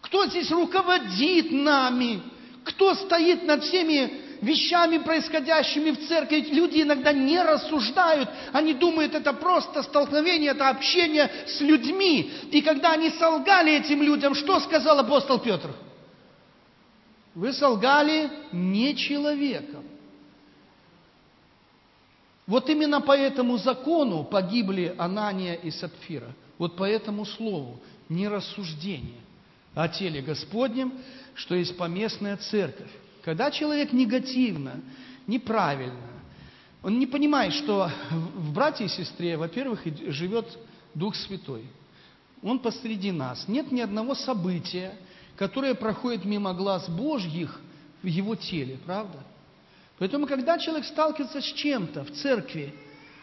Кто 0.00 0.26
здесь 0.26 0.50
руководит 0.50 1.52
нами? 1.52 2.22
Кто 2.64 2.94
стоит 2.94 3.44
над 3.44 3.62
всеми 3.62 4.20
вещами, 4.40 4.98
происходящими 4.98 5.90
в 5.90 6.08
церкви? 6.08 6.46
Люди 6.50 6.82
иногда 6.82 7.12
не 7.12 7.40
рассуждают. 7.40 8.28
Они 8.52 8.74
думают, 8.74 9.14
это 9.14 9.32
просто 9.32 9.82
столкновение, 9.82 10.52
это 10.52 10.68
общение 10.68 11.30
с 11.46 11.60
людьми. 11.60 12.30
И 12.50 12.62
когда 12.62 12.92
они 12.92 13.10
солгали 13.10 13.72
этим 13.72 14.02
людям, 14.02 14.34
что 14.34 14.60
сказал 14.60 14.98
апостол 14.98 15.38
Петр? 15.38 15.70
Вы 17.34 17.52
солгали 17.52 18.30
не 18.52 18.94
человеком. 18.94 19.84
Вот 22.46 22.68
именно 22.68 23.00
по 23.00 23.16
этому 23.16 23.56
закону 23.56 24.24
погибли 24.24 24.94
Анания 24.98 25.54
и 25.54 25.70
Сапфира. 25.70 26.32
Вот 26.58 26.76
по 26.76 26.84
этому 26.84 27.24
слову, 27.24 27.80
не 28.08 28.28
рассуждение 28.28 29.20
о 29.74 29.88
теле 29.88 30.20
Господнем, 30.20 30.92
что 31.34 31.54
есть 31.54 31.76
поместная 31.76 32.36
церковь. 32.36 32.90
Когда 33.22 33.50
человек 33.50 33.92
негативно, 33.92 34.80
неправильно, 35.26 36.14
он 36.82 36.98
не 36.98 37.06
понимает, 37.06 37.54
что 37.54 37.90
в 38.10 38.52
брате 38.52 38.84
и 38.84 38.88
сестре, 38.88 39.36
во-первых, 39.36 39.82
живет 40.08 40.46
Дух 40.94 41.16
Святой. 41.16 41.64
Он 42.42 42.58
посреди 42.58 43.10
нас. 43.10 43.48
Нет 43.48 43.72
ни 43.72 43.80
одного 43.80 44.14
события, 44.14 44.94
которое 45.36 45.74
проходит 45.74 46.26
мимо 46.26 46.52
глаз 46.52 46.88
Божьих 46.88 47.58
в 48.02 48.06
его 48.06 48.34
теле, 48.34 48.78
правда? 48.84 49.24
Поэтому, 49.98 50.26
когда 50.26 50.58
человек 50.58 50.84
сталкивается 50.84 51.40
с 51.40 51.52
чем-то 51.54 52.04
в 52.04 52.10
церкви, 52.10 52.74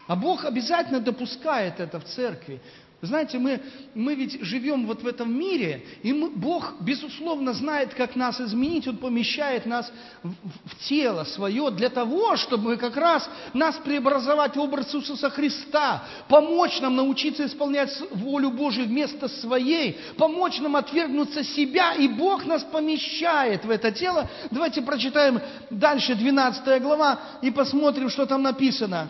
а 0.08 0.16
Бог 0.16 0.44
обязательно 0.44 1.00
допускает 1.00 1.80
это 1.80 2.00
в 2.00 2.06
церкви, 2.06 2.60
знаете, 3.02 3.40
мы, 3.40 3.60
мы 3.96 4.14
ведь 4.14 4.44
живем 4.44 4.86
вот 4.86 5.02
в 5.02 5.08
этом 5.08 5.36
мире, 5.36 5.84
и 6.04 6.14
мы, 6.14 6.30
Бог, 6.30 6.76
безусловно, 6.82 7.52
знает, 7.54 7.96
как 7.96 8.16
нас 8.16 8.40
изменить. 8.40 8.88
Он 8.88 8.98
помещает 8.98 9.66
нас 9.66 9.92
в, 10.22 10.30
в 10.30 10.88
тело 10.88 11.24
свое 11.24 11.72
для 11.72 11.90
того, 11.90 12.36
чтобы 12.36 12.78
как 12.78 12.96
раз 12.96 13.28
нас 13.56 13.76
преобразовать 13.78 14.56
в 14.56 14.60
образ 14.60 14.94
Иисуса 14.94 15.32
Христа, 15.32 16.04
помочь 16.28 16.80
нам 16.80 16.96
научиться 16.96 17.48
исполнять 17.48 17.92
волю 18.12 18.52
Божию 18.52 18.86
вместо 18.86 19.28
своей, 19.28 19.98
помочь 20.18 20.60
нам 20.60 20.76
отвергнуться 20.76 21.44
себя, 21.44 21.96
и 21.96 22.08
Бог 22.08 22.46
нас 22.46 22.64
помещает 22.64 23.66
в 23.66 23.72
это 23.72 23.92
тело. 23.92 24.30
Давайте 24.52 24.84
прочитаем 24.84 25.42
дальше 25.72 26.14
12 26.14 26.82
глава 26.84 27.20
и 27.42 27.50
посмотрим, 27.50 28.10
что 28.10 28.28
там 28.28 28.44
написано 28.44 29.10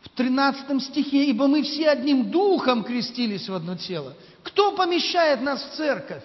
в 0.00 0.08
13 0.10 0.82
стихе, 0.82 1.24
ибо 1.26 1.46
мы 1.46 1.62
все 1.62 1.90
одним 1.90 2.30
духом 2.30 2.84
крестились 2.84 3.48
в 3.48 3.54
одно 3.54 3.76
тело. 3.76 4.14
Кто 4.42 4.72
помещает 4.72 5.42
нас 5.42 5.62
в 5.62 5.76
церковь? 5.76 6.24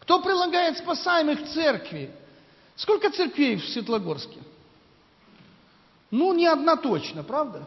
Кто 0.00 0.22
прилагает 0.22 0.78
спасаемых 0.78 1.44
к 1.44 1.48
церкви? 1.48 2.10
Сколько 2.76 3.10
церквей 3.10 3.56
в 3.56 3.68
Светлогорске? 3.68 4.38
Ну, 6.10 6.32
не 6.34 6.46
одна 6.46 6.76
точно, 6.76 7.24
правда? 7.24 7.66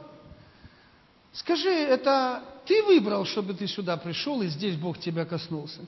Скажи, 1.34 1.70
это 1.70 2.44
ты 2.66 2.82
выбрал, 2.84 3.26
чтобы 3.26 3.54
ты 3.54 3.68
сюда 3.68 3.98
пришел, 3.98 4.42
и 4.42 4.48
здесь 4.48 4.76
Бог 4.76 5.00
тебя 5.00 5.26
коснулся? 5.26 5.82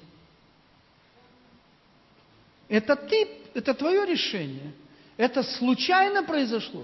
Это 2.67 2.95
ты, 2.95 3.27
это 3.53 3.73
твое 3.73 4.05
решение? 4.05 4.73
Это 5.15 5.43
случайно 5.43 6.23
произошло? 6.23 6.83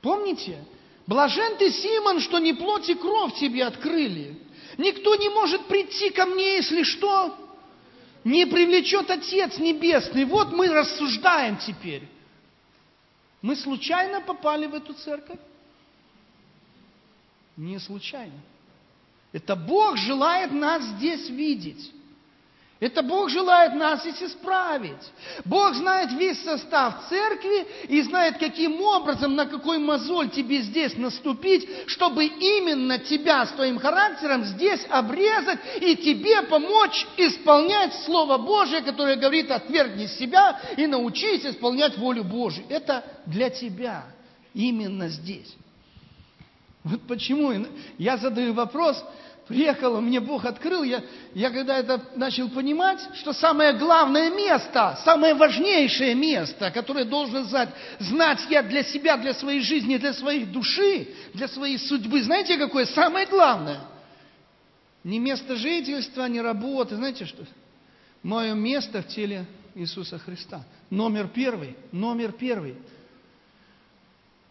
Помните? 0.00 0.64
Блажен 1.06 1.56
ты, 1.56 1.70
Симон, 1.70 2.20
что 2.20 2.38
не 2.38 2.52
плоть 2.52 2.88
и 2.88 2.94
кровь 2.94 3.34
тебе 3.34 3.64
открыли. 3.64 4.38
Никто 4.76 5.16
не 5.16 5.28
может 5.30 5.66
прийти 5.66 6.10
ко 6.10 6.26
мне, 6.26 6.56
если 6.56 6.82
что, 6.82 7.36
не 8.24 8.46
привлечет 8.46 9.10
Отец 9.10 9.58
Небесный. 9.58 10.24
Вот 10.24 10.52
мы 10.52 10.68
рассуждаем 10.68 11.56
теперь. 11.56 12.02
Мы 13.40 13.56
случайно 13.56 14.20
попали 14.20 14.66
в 14.66 14.74
эту 14.74 14.92
церковь? 14.94 15.38
Не 17.56 17.78
случайно. 17.78 18.38
Это 19.32 19.56
Бог 19.56 19.96
желает 19.96 20.52
нас 20.52 20.82
здесь 20.84 21.28
видеть. 21.28 21.92
Это 22.80 23.02
Бог 23.02 23.28
желает 23.28 23.74
нас 23.74 24.02
здесь 24.02 24.22
исправить. 24.22 24.92
Бог 25.44 25.74
знает 25.74 26.12
весь 26.12 26.40
состав 26.44 27.08
церкви 27.08 27.66
и 27.88 28.00
знает, 28.02 28.38
каким 28.38 28.80
образом, 28.80 29.34
на 29.34 29.46
какой 29.46 29.78
мозоль 29.78 30.30
тебе 30.30 30.60
здесь 30.60 30.96
наступить, 30.96 31.68
чтобы 31.88 32.24
именно 32.24 32.98
тебя 32.98 33.44
с 33.46 33.50
твоим 33.50 33.80
характером 33.80 34.44
здесь 34.44 34.80
обрезать 34.90 35.58
и 35.80 35.96
тебе 35.96 36.42
помочь 36.42 37.04
исполнять 37.16 37.94
Слово 38.04 38.38
Божие, 38.38 38.82
которое 38.82 39.16
говорит, 39.16 39.50
отвергни 39.50 40.06
себя 40.06 40.60
и 40.76 40.86
научись 40.86 41.44
исполнять 41.44 41.98
волю 41.98 42.22
Божию. 42.22 42.64
Это 42.68 43.04
для 43.26 43.50
тебя 43.50 44.04
именно 44.54 45.08
здесь. 45.08 45.52
Вот 46.84 47.02
почему 47.08 47.66
я 47.98 48.16
задаю 48.18 48.54
вопрос, 48.54 49.04
приехал, 49.48 50.00
мне 50.00 50.20
Бог 50.20 50.44
открыл, 50.44 50.82
я, 50.82 51.02
я 51.34 51.50
когда 51.50 51.78
это 51.78 52.00
начал 52.14 52.48
понимать, 52.50 53.00
что 53.14 53.32
самое 53.32 53.72
главное 53.72 54.30
место, 54.30 54.98
самое 55.04 55.34
важнейшее 55.34 56.14
место, 56.14 56.70
которое 56.70 57.04
должен 57.04 57.44
знать, 57.44 57.70
знать 57.98 58.40
я 58.50 58.62
для 58.62 58.84
себя, 58.84 59.16
для 59.16 59.34
своей 59.34 59.60
жизни, 59.60 59.96
для 59.96 60.12
своей 60.12 60.44
души, 60.44 61.08
для 61.34 61.48
своей 61.48 61.78
судьбы, 61.78 62.22
знаете, 62.22 62.56
какое 62.58 62.84
самое 62.84 63.26
главное? 63.26 63.80
Не 65.02 65.18
место 65.18 65.56
жительства, 65.56 66.26
не 66.26 66.40
работы, 66.40 66.96
знаете 66.96 67.24
что? 67.24 67.44
Мое 68.22 68.52
место 68.54 69.02
в 69.02 69.08
теле 69.08 69.46
Иисуса 69.74 70.18
Христа. 70.18 70.62
Номер 70.90 71.28
первый, 71.28 71.76
номер 71.90 72.32
первый– 72.32 72.76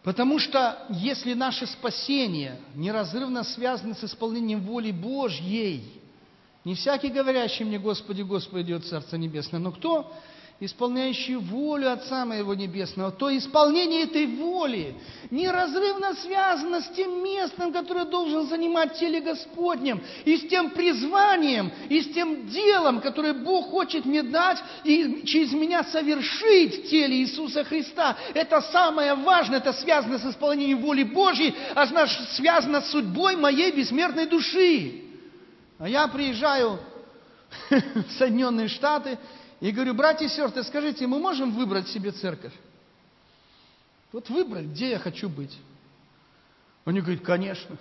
Потому 0.08 0.40
что 0.40 0.86
если 0.90 1.34
наше 1.34 1.68
спасение 1.68 2.62
неразрывно 2.76 3.44
связано 3.44 3.94
с 3.94 4.06
исполнением 4.06 4.62
воли 4.62 4.92
Божьей, 4.92 5.84
не 6.64 6.76
всякий 6.76 7.10
говорящий 7.10 7.66
мне, 7.66 7.78
Господи, 7.78 8.22
Господи, 8.22 8.68
идет 8.68 8.86
Царство 8.86 9.18
Небесное, 9.18 9.60
но 9.60 9.74
кто 9.74 10.10
исполняющий 10.60 11.36
волю 11.36 11.92
Отца 11.92 12.26
Моего 12.26 12.56
Небесного, 12.56 13.12
то 13.12 13.36
исполнение 13.36 14.04
этой 14.04 14.26
воли 14.26 14.96
неразрывно 15.30 16.16
связано 16.16 16.82
с 16.82 16.90
тем 16.90 17.24
местом, 17.24 17.72
которое 17.72 18.06
должен 18.06 18.48
занимать 18.48 18.98
теле 18.98 19.22
Господнем, 19.22 20.02
и 20.26 20.36
с 20.36 20.48
тем 20.48 20.72
призванием, 20.72 21.72
и 21.90 22.02
с 22.02 22.12
тем 22.12 22.48
делом, 22.48 23.02
которое 23.02 23.34
Бог 23.34 23.70
хочет 23.70 24.06
мне 24.06 24.24
дать 24.24 24.58
и 24.84 25.22
через 25.26 25.52
меня 25.54 25.84
совершить 25.84 26.86
в 26.86 26.90
теле 26.90 27.18
Иисуса 27.18 27.64
Христа. 27.64 28.18
Это 28.34 28.62
самое 28.62 29.14
важное, 29.14 29.60
это 29.60 29.74
связано 29.74 30.18
с 30.18 30.26
исполнением 30.26 30.80
воли 30.80 31.04
Божьей, 31.04 31.54
а 31.76 31.86
значит 31.86 32.30
связано 32.32 32.82
с 32.82 32.90
судьбой 32.90 33.36
моей 33.36 33.72
бессмертной 33.72 34.26
души. 34.26 35.04
А 35.78 35.88
я 35.88 36.08
приезжаю 36.08 36.80
в 37.70 38.12
Соединенные 38.18 38.68
Штаты, 38.68 39.20
и 39.60 39.72
говорю, 39.72 39.94
братья 39.94 40.26
и 40.26 40.30
сестры, 40.30 40.64
скажите, 40.64 41.08
мы 41.08 41.20
можем 41.20 41.52
выбрать 41.52 41.88
себе 41.88 42.12
церковь? 42.12 42.54
Вот 44.12 44.30
выбрать, 44.30 44.66
где 44.66 44.92
я 44.92 45.00
хочу 45.00 45.30
быть. 45.30 45.58
Они 46.86 47.02
говорят, 47.02 47.24
конечно. 47.24 47.76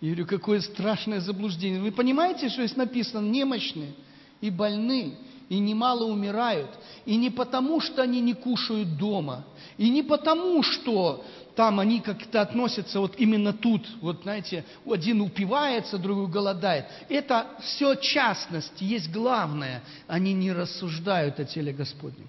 Я 0.00 0.10
говорю, 0.10 0.26
какое 0.26 0.60
страшное 0.60 1.20
заблуждение. 1.20 1.80
Вы 1.80 1.92
понимаете, 1.92 2.48
что 2.48 2.66
здесь 2.66 2.76
написано 2.76 3.26
немощные 3.26 3.94
и 4.40 4.50
больные, 4.50 5.16
и 5.48 5.58
немало 5.58 6.04
умирают. 6.04 6.70
И 7.04 7.16
не 7.16 7.30
потому, 7.30 7.80
что 7.80 8.02
они 8.02 8.20
не 8.20 8.34
кушают 8.34 8.96
дома, 8.96 9.44
и 9.78 9.88
не 9.88 10.02
потому, 10.02 10.62
что 10.62 11.24
там 11.54 11.80
они 11.80 12.00
как-то 12.00 12.42
относятся 12.42 13.00
вот 13.00 13.14
именно 13.16 13.52
тут, 13.52 13.86
вот 14.02 14.22
знаете, 14.22 14.64
один 14.86 15.22
упивается, 15.22 15.98
другой 15.98 16.28
голодает. 16.28 16.86
Это 17.08 17.46
все 17.60 17.94
частности, 17.94 18.84
есть 18.84 19.10
главное. 19.10 19.82
Они 20.06 20.34
не 20.34 20.52
рассуждают 20.52 21.40
о 21.40 21.44
теле 21.44 21.72
Господнем. 21.72 22.28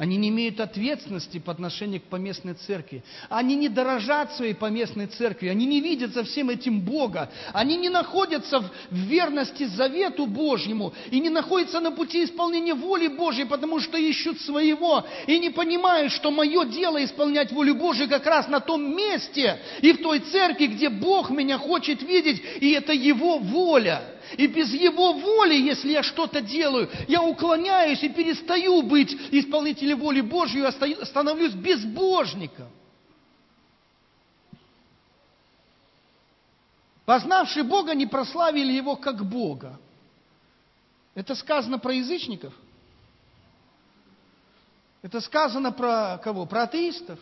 Они 0.00 0.16
не 0.16 0.30
имеют 0.30 0.60
ответственности 0.60 1.38
по 1.38 1.52
отношению 1.52 2.00
к 2.00 2.04
поместной 2.04 2.54
церкви. 2.54 3.04
Они 3.28 3.54
не 3.54 3.68
дорожат 3.68 4.32
своей 4.32 4.54
поместной 4.54 5.08
церкви. 5.08 5.48
Они 5.48 5.66
не 5.66 5.82
видят 5.82 6.14
за 6.14 6.24
всем 6.24 6.48
этим 6.48 6.80
Бога. 6.80 7.30
Они 7.52 7.76
не 7.76 7.90
находятся 7.90 8.60
в 8.60 8.94
верности 8.94 9.64
завету 9.64 10.24
Божьему 10.24 10.94
и 11.10 11.20
не 11.20 11.28
находятся 11.28 11.80
на 11.80 11.90
пути 11.90 12.24
исполнения 12.24 12.72
воли 12.72 13.08
Божьей, 13.08 13.44
потому 13.44 13.78
что 13.78 13.98
ищут 13.98 14.40
своего 14.40 15.04
и 15.26 15.38
не 15.38 15.50
понимают, 15.50 16.12
что 16.12 16.30
мое 16.30 16.64
дело 16.64 17.04
исполнять 17.04 17.52
волю 17.52 17.74
Божью 17.74 18.08
как 18.08 18.24
раз 18.24 18.48
на 18.48 18.60
том 18.60 18.96
месте 18.96 19.60
и 19.82 19.92
в 19.92 19.98
той 19.98 20.20
церкви, 20.20 20.68
где 20.68 20.88
Бог 20.88 21.28
меня 21.28 21.58
хочет 21.58 22.00
видеть, 22.00 22.42
и 22.62 22.70
это 22.70 22.94
Его 22.94 23.36
воля. 23.36 24.02
И 24.36 24.46
без 24.46 24.72
Его 24.72 25.12
воли, 25.12 25.54
если 25.54 25.92
я 25.92 26.02
что-то 26.02 26.40
делаю, 26.40 26.88
я 27.08 27.22
уклоняюсь 27.22 28.02
и 28.02 28.08
перестаю 28.08 28.82
быть 28.82 29.12
исполнителем 29.32 29.98
воли 29.98 30.20
Божьей, 30.20 30.62
и 30.62 31.04
становлюсь 31.04 31.52
безбожником. 31.52 32.68
Познавшие 37.04 37.64
Бога 37.64 37.94
не 37.94 38.06
прославили 38.06 38.72
Его 38.72 38.94
как 38.94 39.24
Бога. 39.28 39.80
Это 41.14 41.34
сказано 41.34 41.78
про 41.78 41.92
язычников? 41.92 42.54
Это 45.02 45.20
сказано 45.20 45.72
про 45.72 46.20
кого? 46.22 46.46
Про 46.46 46.62
атеистов? 46.62 47.18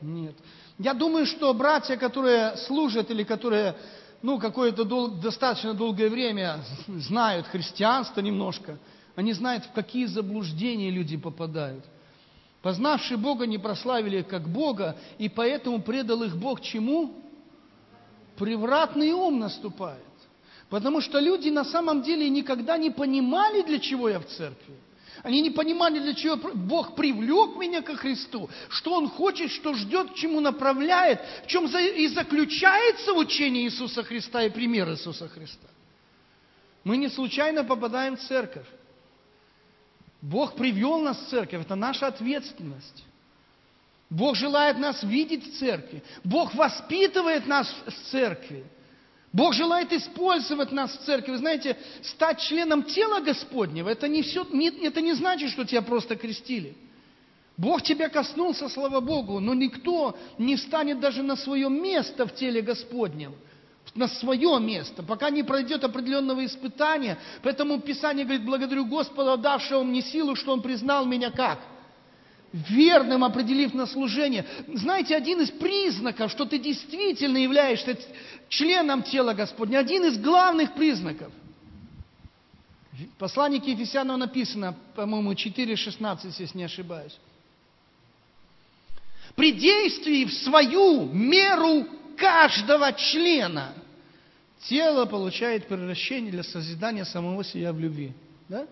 Нет. 0.00 0.36
Я 0.78 0.94
думаю, 0.94 1.26
что 1.26 1.52
братья, 1.54 1.96
которые 1.96 2.56
служат 2.56 3.10
или 3.10 3.24
которые 3.24 3.74
ну, 4.22 4.38
какое-то 4.38 4.84
дол- 4.84 5.08
достаточно 5.08 5.74
долгое 5.74 6.08
время 6.08 6.60
знают 6.86 7.46
христианство 7.46 8.20
немножко, 8.20 8.78
они 9.16 9.32
знают, 9.32 9.64
в 9.64 9.72
какие 9.72 10.06
заблуждения 10.06 10.90
люди 10.90 11.16
попадают. 11.16 11.84
Познавшие 12.62 13.16
Бога 13.16 13.46
не 13.46 13.58
прославили 13.58 14.22
как 14.22 14.48
Бога, 14.48 14.96
и 15.18 15.28
поэтому 15.28 15.80
предал 15.80 16.22
их 16.22 16.36
Бог 16.36 16.60
чему? 16.60 17.14
Превратный 18.36 19.12
ум 19.12 19.38
наступает. 19.38 20.04
Потому 20.68 21.00
что 21.00 21.18
люди 21.18 21.48
на 21.48 21.64
самом 21.64 22.02
деле 22.02 22.28
никогда 22.28 22.76
не 22.76 22.90
понимали, 22.90 23.62
для 23.62 23.78
чего 23.78 24.08
я 24.08 24.20
в 24.20 24.26
церкви. 24.26 24.74
Они 25.22 25.42
не 25.42 25.50
понимали, 25.50 25.98
для 25.98 26.14
чего 26.14 26.36
Бог 26.36 26.94
привлек 26.94 27.56
меня 27.56 27.82
ко 27.82 27.96
Христу, 27.96 28.48
что 28.68 28.94
Он 28.94 29.08
хочет, 29.08 29.50
что 29.50 29.74
ждет, 29.74 30.12
к 30.12 30.14
чему 30.14 30.40
направляет, 30.40 31.20
в 31.44 31.46
чем 31.46 31.66
и 31.66 32.08
заключается 32.08 33.12
учение 33.12 33.64
Иисуса 33.64 34.02
Христа 34.02 34.42
и 34.44 34.50
пример 34.50 34.90
Иисуса 34.90 35.28
Христа. 35.28 35.68
Мы 36.84 36.96
не 36.96 37.08
случайно 37.08 37.64
попадаем 37.64 38.16
в 38.16 38.20
церковь. 38.20 38.66
Бог 40.22 40.54
привел 40.54 41.00
нас 41.00 41.18
в 41.18 41.28
церковь, 41.28 41.62
это 41.62 41.74
наша 41.74 42.06
ответственность. 42.06 43.04
Бог 44.08 44.36
желает 44.36 44.78
нас 44.78 45.02
видеть 45.02 45.46
в 45.46 45.58
церкви. 45.58 46.02
Бог 46.24 46.54
воспитывает 46.54 47.46
нас 47.46 47.72
в 47.86 48.10
церкви. 48.10 48.64
Бог 49.32 49.54
желает 49.54 49.92
использовать 49.92 50.72
нас 50.72 50.92
в 50.92 51.04
церкви. 51.04 51.32
Вы 51.32 51.38
знаете, 51.38 51.76
стать 52.02 52.40
членом 52.40 52.82
тела 52.82 53.20
Господнего, 53.20 53.88
это 53.88 54.08
не, 54.08 54.22
все, 54.22 54.44
не, 54.50 54.68
это 54.84 55.00
не 55.00 55.12
значит, 55.12 55.50
что 55.50 55.64
тебя 55.64 55.82
просто 55.82 56.16
крестили. 56.16 56.76
Бог 57.56 57.82
тебя 57.82 58.08
коснулся, 58.08 58.68
слава 58.68 59.00
Богу, 59.00 59.38
но 59.38 59.54
никто 59.54 60.16
не 60.38 60.56
станет 60.56 60.98
даже 60.98 61.22
на 61.22 61.36
свое 61.36 61.68
место 61.68 62.26
в 62.26 62.34
теле 62.34 62.62
Господнем. 62.62 63.34
На 63.94 64.08
свое 64.08 64.58
место, 64.60 65.02
пока 65.02 65.30
не 65.30 65.42
пройдет 65.42 65.84
определенного 65.84 66.44
испытания. 66.44 67.18
Поэтому 67.42 67.80
Писание 67.80 68.24
говорит, 68.24 68.44
благодарю 68.44 68.86
Господа, 68.86 69.36
давшего 69.36 69.82
мне 69.82 70.00
силу, 70.00 70.36
что 70.36 70.52
Он 70.52 70.62
признал 70.62 71.04
меня 71.06 71.30
как? 71.30 71.58
Верным 72.52 73.24
определив 73.24 73.74
на 73.74 73.86
служение. 73.86 74.44
Знаете, 74.74 75.16
один 75.16 75.40
из 75.40 75.50
признаков, 75.50 76.30
что 76.30 76.44
ты 76.44 76.58
действительно 76.58 77.38
являешься 77.38 77.96
членом 78.48 79.02
тела 79.02 79.34
Господня, 79.34 79.78
один 79.78 80.04
из 80.04 80.18
главных 80.18 80.74
признаков. 80.74 81.32
В 82.92 83.18
послании 83.18 83.60
к 83.60 83.66
Ефесянам 83.66 84.18
написано, 84.18 84.76
по-моему, 84.94 85.32
4.16, 85.32 86.34
если 86.38 86.58
не 86.58 86.64
ошибаюсь. 86.64 87.16
При 89.36 89.52
действии 89.52 90.24
в 90.24 90.32
свою 90.32 91.06
меру 91.06 91.86
каждого 92.16 92.92
члена 92.92 93.72
тело 94.68 95.06
получает 95.06 95.66
превращение 95.66 96.30
для 96.30 96.42
созидания 96.42 97.04
самого 97.04 97.44
себя 97.44 97.72
в 97.72 97.80
любви. 97.80 98.12
Да? 98.48 98.66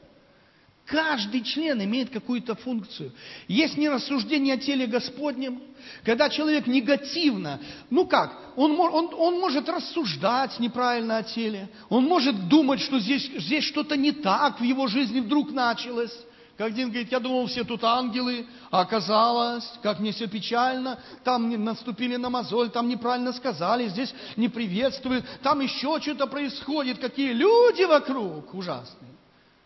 Каждый 0.88 1.42
член 1.42 1.82
имеет 1.84 2.08
какую-то 2.08 2.54
функцию. 2.54 3.12
Есть 3.46 3.76
не 3.76 3.90
рассуждение 3.90 4.54
о 4.54 4.56
теле 4.56 4.86
Господнем, 4.86 5.60
когда 6.02 6.30
человек 6.30 6.66
негативно, 6.66 7.60
ну 7.90 8.06
как, 8.06 8.34
он, 8.56 8.72
он, 8.80 9.10
он 9.12 9.38
может 9.38 9.68
рассуждать 9.68 10.58
неправильно 10.58 11.18
о 11.18 11.22
теле, 11.22 11.68
он 11.90 12.04
может 12.04 12.48
думать, 12.48 12.80
что 12.80 12.98
здесь, 13.00 13.30
здесь 13.36 13.64
что-то 13.64 13.98
не 13.98 14.12
так 14.12 14.60
в 14.60 14.64
его 14.64 14.86
жизни 14.86 15.20
вдруг 15.20 15.52
началось. 15.52 16.16
Как 16.56 16.68
один 16.68 16.88
говорит, 16.88 17.12
я 17.12 17.20
думал, 17.20 17.46
все 17.48 17.64
тут 17.64 17.84
ангелы, 17.84 18.46
а 18.70 18.80
оказалось, 18.80 19.70
как 19.82 20.00
мне 20.00 20.12
все 20.12 20.26
печально, 20.26 20.98
там 21.22 21.64
наступили 21.64 22.16
на 22.16 22.30
мозоль, 22.30 22.70
там 22.70 22.88
неправильно 22.88 23.34
сказали, 23.34 23.88
здесь 23.88 24.14
не 24.36 24.48
приветствуют, 24.48 25.26
там 25.42 25.60
еще 25.60 26.00
что-то 26.00 26.26
происходит, 26.26 26.98
какие 26.98 27.32
люди 27.32 27.82
вокруг 27.82 28.54
ужасные. 28.54 29.07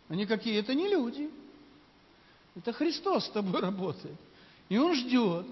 Они 0.09 0.27
какие? 0.27 0.59
Это 0.59 0.75
не 0.75 0.89
люди. 0.89 1.31
Это 2.57 2.73
Христос 2.73 3.27
с 3.27 3.31
тобой 3.31 3.61
работает. 3.61 4.17
И 4.69 4.79
Он 4.79 4.95
ждет, 4.95 5.47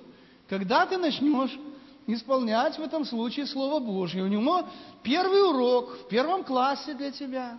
когда 0.49 0.87
ты 0.87 0.99
начнешь 0.99 1.57
исполнять 2.07 2.79
в 2.79 2.83
этом 2.83 3.05
случае 3.05 3.47
Слово 3.47 3.81
Божье. 3.81 4.23
У 4.23 4.27
него 4.27 4.65
первый 5.03 5.43
урок 5.49 5.99
в 6.01 6.09
первом 6.09 6.45
классе 6.45 6.95
для 6.95 7.11
тебя. 7.11 7.59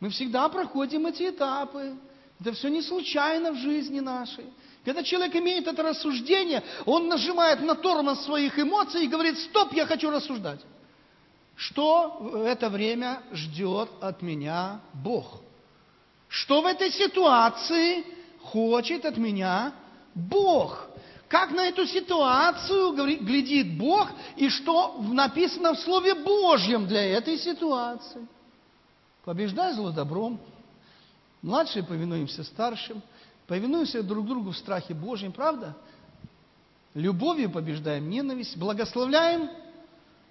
Мы 0.00 0.10
всегда 0.10 0.48
проходим 0.48 1.06
эти 1.06 1.28
этапы. 1.28 1.94
Это 2.40 2.52
все 2.52 2.68
не 2.68 2.82
случайно 2.82 3.52
в 3.52 3.56
жизни 3.56 4.00
нашей. 4.00 4.46
Когда 4.84 5.02
человек 5.02 5.36
имеет 5.36 5.66
это 5.66 5.82
рассуждение, 5.82 6.62
он 6.86 7.08
нажимает 7.08 7.60
на 7.60 7.74
тормоз 7.74 8.24
своих 8.24 8.58
эмоций 8.58 9.04
и 9.04 9.08
говорит, 9.08 9.38
стоп, 9.38 9.74
я 9.74 9.84
хочу 9.86 10.10
рассуждать. 10.10 10.60
Что 11.54 12.16
в 12.18 12.46
это 12.46 12.70
время 12.70 13.22
ждет 13.32 13.90
от 14.00 14.22
меня 14.22 14.80
Бог? 14.94 15.42
Что 16.30 16.62
в 16.62 16.66
этой 16.66 16.92
ситуации 16.92 18.04
хочет 18.40 19.04
от 19.04 19.16
меня 19.16 19.72
Бог? 20.14 20.86
Как 21.26 21.50
на 21.50 21.66
эту 21.66 21.86
ситуацию 21.86 22.92
глядит 22.92 23.76
Бог 23.76 24.08
и 24.36 24.48
что 24.48 24.96
написано 25.02 25.74
в 25.74 25.80
Слове 25.80 26.14
Божьем 26.14 26.86
для 26.86 27.04
этой 27.18 27.36
ситуации? 27.36 28.26
Побеждай 29.24 29.74
зло 29.74 29.90
добром. 29.90 30.40
Младшие 31.42 31.82
повинуемся 31.82 32.44
старшим. 32.44 33.02
Повинуемся 33.48 34.00
друг 34.00 34.24
другу 34.24 34.50
в 34.52 34.56
страхе 34.56 34.94
Божьем, 34.94 35.32
правда? 35.32 35.76
Любовью 36.94 37.50
побеждаем 37.50 38.08
ненависть, 38.08 38.56
благословляем 38.56 39.50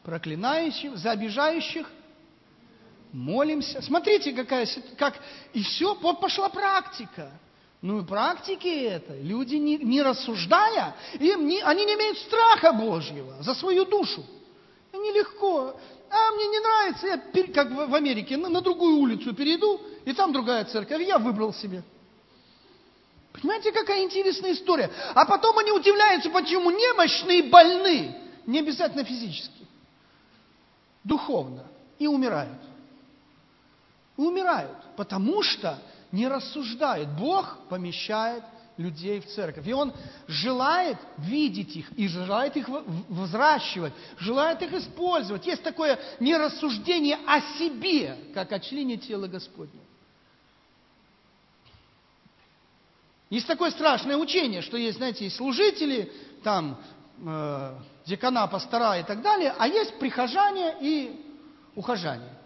проклинающих, 0.03 0.95
за 0.97 1.11
обижающих, 1.11 1.89
молимся. 3.11 3.81
Смотрите, 3.81 4.31
какая 4.33 4.67
как 4.97 5.19
и 5.53 5.63
все, 5.63 5.95
пошла 5.95 6.49
практика. 6.49 7.31
Ну 7.81 8.01
и 8.01 8.05
практики 8.05 8.67
это. 8.67 9.15
Люди, 9.15 9.55
не, 9.55 9.77
не 9.77 10.01
рассуждая, 10.01 10.95
им 11.19 11.47
не, 11.47 11.61
они 11.61 11.85
не 11.85 11.93
имеют 11.93 12.17
страха 12.19 12.73
Божьего 12.73 13.41
за 13.41 13.53
свою 13.53 13.85
душу. 13.85 14.25
Нелегко. 14.91 15.75
А 16.09 16.31
мне 16.31 16.47
не 16.47 16.59
нравится, 16.59 17.07
я 17.07 17.53
как 17.53 17.71
в 17.71 17.93
Америке 17.93 18.35
на, 18.35 18.49
на 18.49 18.61
другую 18.61 18.97
улицу 18.97 19.33
перейду, 19.33 19.79
и 20.05 20.13
там 20.13 20.33
другая 20.33 20.65
церковь, 20.65 21.01
я 21.05 21.19
выбрал 21.19 21.53
себе. 21.53 21.83
Понимаете, 23.31 23.71
какая 23.71 24.03
интересная 24.03 24.53
история. 24.53 24.89
А 25.13 25.25
потом 25.25 25.57
они 25.59 25.71
удивляются, 25.71 26.29
почему 26.31 26.71
немощные 26.71 27.43
больны, 27.43 28.15
не 28.47 28.59
обязательно 28.59 29.03
физически, 29.03 29.67
духовно, 31.03 31.65
и 31.99 32.07
умирают. 32.07 32.59
И 34.19 34.21
умирают, 34.21 34.75
потому 34.97 35.41
что 35.43 35.79
не 36.11 36.27
рассуждают. 36.27 37.07
Бог 37.11 37.57
помещает 37.69 38.43
людей 38.75 39.21
в 39.21 39.27
церковь. 39.27 39.65
И 39.65 39.71
Он 39.71 39.93
желает 40.27 40.97
видеть 41.19 41.73
их 41.77 41.97
и 41.97 42.09
желает 42.09 42.57
их 42.57 42.67
взращивать, 43.07 43.93
желает 44.17 44.61
их 44.61 44.73
использовать. 44.73 45.45
Есть 45.47 45.63
такое 45.63 45.97
нерассуждение 46.19 47.17
о 47.25 47.39
себе, 47.57 48.17
как 48.33 48.51
о 48.51 48.59
члене 48.59 48.97
тела 48.97 49.27
Господня. 49.27 49.79
Есть 53.29 53.47
такое 53.47 53.71
страшное 53.71 54.17
учение, 54.17 54.61
что 54.61 54.75
есть, 54.75 54.97
знаете, 54.97 55.23
есть 55.23 55.37
служители, 55.37 56.11
там, 56.43 56.77
э, 57.25 57.77
декана, 58.05 58.47
пастора 58.47 58.99
и 58.99 59.03
так 59.03 59.21
далее, 59.21 59.55
а 59.57 59.65
есть 59.65 59.97
прихожане 59.97 60.75
и 60.81 61.25
ухожане. 61.75 62.38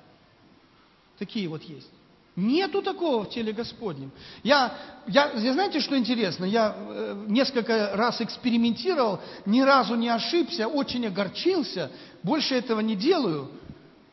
Такие 1.17 1.47
вот 1.47 1.63
есть. 1.63 1.89
Нету 2.35 2.81
такого 2.81 3.25
в 3.25 3.29
теле 3.29 3.53
Господнем. 3.53 4.11
Я, 4.41 4.75
я, 5.07 5.31
я 5.33 5.53
знаете, 5.53 5.79
что 5.79 5.95
интересно? 5.95 6.45
Я 6.45 6.75
э, 6.75 7.25
несколько 7.27 7.91
раз 7.95 8.21
экспериментировал, 8.21 9.19
ни 9.45 9.61
разу 9.61 9.93
не 9.93 10.09
ошибся, 10.09 10.67
очень 10.67 11.05
огорчился, 11.05 11.91
больше 12.23 12.55
этого 12.55 12.79
не 12.79 12.95
делаю, 12.95 13.51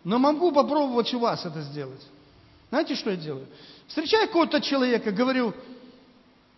но 0.05 0.18
могу 0.18 0.53
попробовать 0.53 1.14
у 1.14 1.18
вас 1.18 1.46
это 1.46 1.62
сделать. 1.62 2.07
Знаете, 2.68 2.94
что 2.94 3.11
я 3.11 3.16
делаю? 3.16 3.46
Встречаю 3.86 4.26
какого-то 4.26 4.61
человека, 4.61 5.12
говорю, 5.12 5.55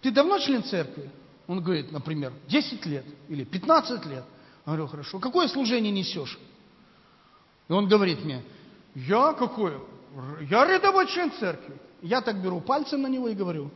ты 0.00 0.10
давно 0.10 0.40
член 0.40 0.64
церкви? 0.64 1.10
Он 1.46 1.62
говорит, 1.62 1.92
например, 1.92 2.32
10 2.48 2.84
лет 2.86 3.04
или 3.28 3.44
15 3.44 4.04
лет. 4.06 4.24
Я 4.66 4.72
говорю, 4.72 4.88
хорошо, 4.88 5.20
какое 5.20 5.46
служение 5.46 5.92
несешь? 5.92 6.38
И 7.68 7.72
он 7.72 7.88
говорит 7.88 8.24
мне, 8.24 8.42
я 8.94 9.32
какое? 9.32 9.80
Я 10.50 10.66
рядовой 10.66 11.06
член 11.06 11.30
церкви. 11.32 11.74
Я 12.02 12.20
так 12.20 12.42
беру 12.42 12.60
пальцем 12.60 13.02
на 13.02 13.06
него 13.06 13.28
и 13.28 13.34
говорю, 13.34 13.70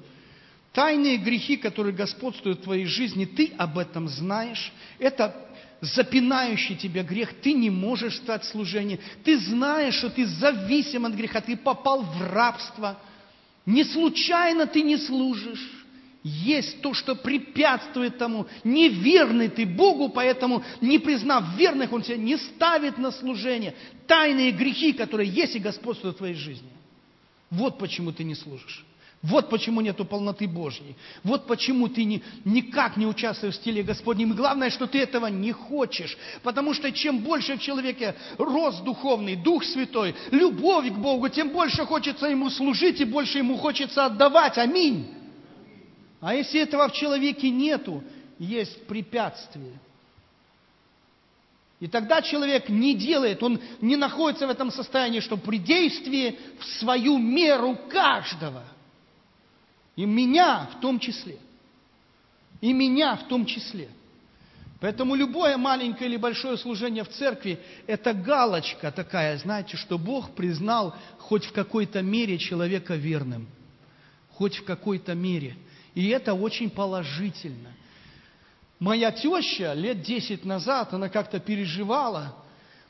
тайные 0.73 1.17
грехи, 1.17 1.57
которые 1.57 1.95
господствуют 1.95 2.61
в 2.61 2.65
твоей 2.65 2.87
жизни, 2.87 3.25
ты 3.25 3.53
об 3.57 3.79
этом 3.79 4.09
знаешь. 4.09 4.73
Это 4.99 5.35
запинающий 5.81 6.77
тебя 6.77 7.03
грех, 7.03 7.41
ты 7.41 7.53
не 7.53 7.71
можешь 7.71 8.17
стать 8.17 8.45
служением. 8.45 8.99
Ты 9.25 9.39
знаешь, 9.39 9.95
что 9.95 10.11
ты 10.11 10.27
зависим 10.27 11.07
от 11.07 11.15
греха, 11.15 11.41
ты 11.41 11.57
попал 11.57 12.03
в 12.03 12.23
рабство. 12.33 12.99
Не 13.65 13.85
случайно 13.85 14.67
ты 14.67 14.83
не 14.83 14.97
служишь 14.97 15.76
есть 16.27 16.81
то, 16.81 16.93
что 16.93 17.15
препятствует 17.15 18.19
тому. 18.19 18.47
Неверный 18.65 19.49
ты 19.49 19.65
Богу, 19.65 20.09
поэтому, 20.09 20.65
не 20.81 20.99
признав 20.99 21.57
верных, 21.57 21.93
Он 21.93 22.03
тебя 22.03 22.17
не 22.17 22.37
ставит 22.37 22.99
на 22.99 23.13
служение. 23.13 23.75
Тайные 24.09 24.51
грехи, 24.51 24.93
которые 24.93 25.31
есть 25.31 25.55
и 25.55 25.61
господствуют 25.61 26.17
в 26.17 26.19
твоей 26.19 26.35
жизни. 26.35 26.69
Вот 27.51 27.79
почему 27.79 28.11
ты 28.11 28.25
не 28.25 28.35
служишь. 28.35 28.85
Вот 29.23 29.49
почему 29.51 29.81
нету 29.81 30.05
полноты 30.05 30.49
Божьей. 30.49 30.97
Вот 31.23 31.47
почему 31.47 31.89
ты 31.89 32.03
не, 32.03 32.23
никак 32.45 32.97
не 32.97 33.07
участвуешь 33.07 33.55
в 33.55 33.59
стиле 33.59 33.85
Господнем. 33.85 34.33
И 34.33 34.37
главное, 34.37 34.71
что 34.71 34.89
ты 34.89 34.99
этого 34.99 35.27
не 35.29 35.53
хочешь. 35.53 36.19
Потому 36.43 36.75
что 36.75 36.91
чем 36.91 37.21
больше 37.21 37.57
в 37.57 37.61
человеке 37.61 38.17
рост 38.37 38.83
духовный, 38.83 39.37
Дух 39.37 39.65
Святой, 39.65 40.17
любовь 40.33 40.89
к 40.89 40.97
Богу, 40.97 41.29
тем 41.29 41.51
больше 41.51 41.85
хочется 41.85 42.27
Ему 42.27 42.51
служить 42.51 43.01
и 43.01 43.05
больше 43.05 43.39
Ему 43.39 43.57
хочется 43.59 44.07
отдавать. 44.07 44.59
Аминь. 44.59 45.07
А 46.21 46.35
если 46.35 46.61
этого 46.61 46.89
в 46.89 46.93
человеке 46.93 47.51
нету, 47.51 48.03
есть 48.39 48.87
препятствие. 48.87 49.73
И 51.79 51.89
тогда 51.89 52.23
человек 52.23 52.71
не 52.71 52.95
делает, 52.95 53.43
он 53.43 53.61
не 53.83 53.97
находится 53.97 54.47
в 54.47 54.51
этом 54.51 54.71
состоянии, 54.71 55.21
что 55.21 55.37
при 55.37 55.59
действии 55.59 56.39
в 56.59 56.65
свою 56.79 57.19
меру 57.19 57.79
каждого. 57.91 58.65
И 59.95 60.07
меня 60.07 60.71
в 60.75 60.81
том 60.81 60.99
числе. 60.99 61.39
И 62.63 62.73
меня 62.73 63.17
в 63.17 63.29
том 63.29 63.45
числе. 63.45 63.89
Поэтому 64.81 65.15
любое 65.15 65.57
маленькое 65.59 66.09
или 66.09 66.17
большое 66.17 66.57
служение 66.57 67.05
в 67.05 67.09
церкви– 67.09 67.59
это 67.87 68.13
галочка 68.15 68.91
такая, 68.91 69.37
знаете, 69.39 69.77
что 69.77 69.99
Бог 69.99 70.35
признал 70.35 70.95
хоть 71.19 71.45
в 71.45 71.53
какой-то 71.53 72.03
мере 72.03 72.39
человека 72.39 72.95
верным. 72.95 73.49
Хоть 74.33 74.57
в 74.57 74.65
какой-то 74.65 75.15
мере– 75.15 75.57
и 75.97 76.09
это 76.09 76.35
очень 76.35 76.69
положительно. 76.69 77.73
Моя 78.79 79.11
теща 79.11 79.73
лет 79.73 80.03
10 80.03 80.45
назад, 80.45 80.93
она 80.93 81.09
как-то 81.09 81.41
переживала, 81.41 82.37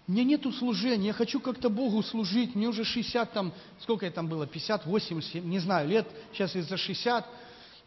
мне 0.09 0.25
нету 0.25 0.53
служения, 0.53 1.07
я 1.07 1.13
хочу 1.13 1.39
как-то 1.39 1.71
Богу 1.71 2.03
служить, 2.03 2.57
мне 2.57 2.67
уже 2.67 2.85
60 2.85 3.33
там, 3.33 3.53
сколько 3.79 4.07
это 4.07 4.17
там 4.17 4.27
было, 4.27 4.45
50, 4.49 4.87
80, 4.87 5.45
не 5.45 5.61
знаю, 5.61 5.89
лет, 5.89 6.09
сейчас 6.33 6.57
из-за 6.57 6.77
60. 6.77 7.25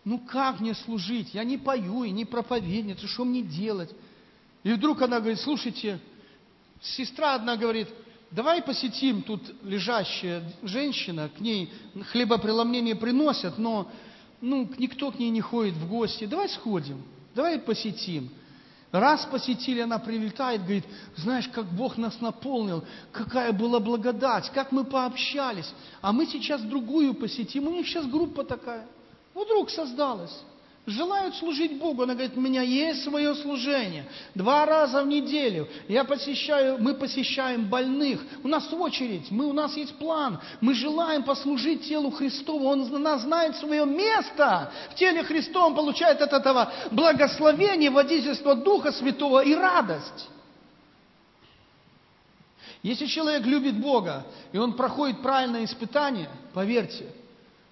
Ну 0.06 0.20
как 0.20 0.62
мне 0.62 0.74
служить? 0.74 1.34
Я 1.34 1.44
не 1.44 1.58
пою 1.58 2.06
и 2.06 2.12
не 2.12 2.24
проповедница, 2.24 3.06
что 3.08 3.26
мне 3.26 3.42
делать? 3.42 3.92
И 4.64 4.72
вдруг 4.72 5.02
она 5.02 5.20
говорит, 5.20 5.42
слушайте, 5.42 6.00
сестра 6.82 7.36
одна 7.36 7.58
говорит, 7.58 7.90
давай 8.32 8.62
посетим, 8.62 9.22
тут 9.22 9.42
лежащая 9.64 10.50
женщина, 10.64 11.28
к 11.28 11.42
ней 11.42 11.70
хлебопреломление 12.12 12.96
приносят, 12.96 13.58
но 13.58 13.92
ну, 14.42 14.70
никто 14.78 15.12
к 15.12 15.20
ней 15.20 15.30
не 15.30 15.42
ходит 15.42 15.76
в 15.76 15.88
гости, 15.88 16.26
давай 16.26 16.50
сходим, 16.50 17.02
давай 17.36 17.60
посетим. 17.60 18.30
Раз 18.92 19.26
посетили, 19.26 19.82
она 19.82 20.00
прилетает, 20.00 20.62
говорит, 20.62 20.86
знаешь, 21.16 21.48
как 21.50 21.66
Бог 21.66 21.98
нас 21.98 22.20
наполнил, 22.22 22.84
какая 23.12 23.54
была 23.54 23.80
благодать, 23.80 24.50
как 24.52 24.72
мы 24.72 24.84
пообщались. 24.84 25.72
А 26.02 26.12
мы 26.12 26.26
сейчас 26.26 26.62
другую 26.62 27.14
посетим, 27.14 27.68
у 27.68 27.72
них 27.72 27.86
сейчас 27.86 28.08
группа 28.08 28.44
такая. 28.44 28.88
Вдруг 29.36 29.70
создалась 29.70 30.36
желают 30.90 31.36
служить 31.36 31.78
Богу. 31.78 32.04
Она 32.04 32.14
говорит, 32.14 32.36
у 32.36 32.42
меня 32.42 32.62
есть 32.62 33.04
свое 33.04 33.36
служение. 33.36 34.06
Два 34.36 34.66
раза 34.66 35.04
в 35.04 35.08
неделю 35.08 35.68
я 35.88 36.04
посещаю, 36.04 36.78
мы 36.80 36.94
посещаем 36.94 37.70
больных. 37.70 38.22
У 38.44 38.48
нас 38.48 38.72
очередь, 38.74 39.30
мы, 39.32 39.46
у 39.46 39.54
нас 39.54 39.76
есть 39.78 39.96
план. 39.98 40.40
Мы 40.62 40.74
желаем 40.74 41.24
послужить 41.24 41.88
телу 41.88 42.12
Христову. 42.12 42.66
Он 42.66 42.82
у 42.82 42.98
нас 42.98 43.22
знает 43.22 43.56
свое 43.58 43.86
место 43.86 44.72
в 44.92 44.96
теле 44.96 45.24
Христова. 45.24 45.68
Он 45.68 45.76
получает 45.76 46.22
от 46.22 46.34
этого 46.34 46.72
благословение, 46.92 47.90
водительство 47.90 48.56
Духа 48.56 48.92
Святого 48.92 49.44
и 49.44 49.54
радость. 49.54 50.30
Если 52.82 53.08
человек 53.08 53.46
любит 53.46 53.78
Бога, 53.80 54.26
и 54.54 54.58
он 54.58 54.74
проходит 54.74 55.22
правильное 55.22 55.66
испытание, 55.66 56.30
поверьте, 56.54 57.06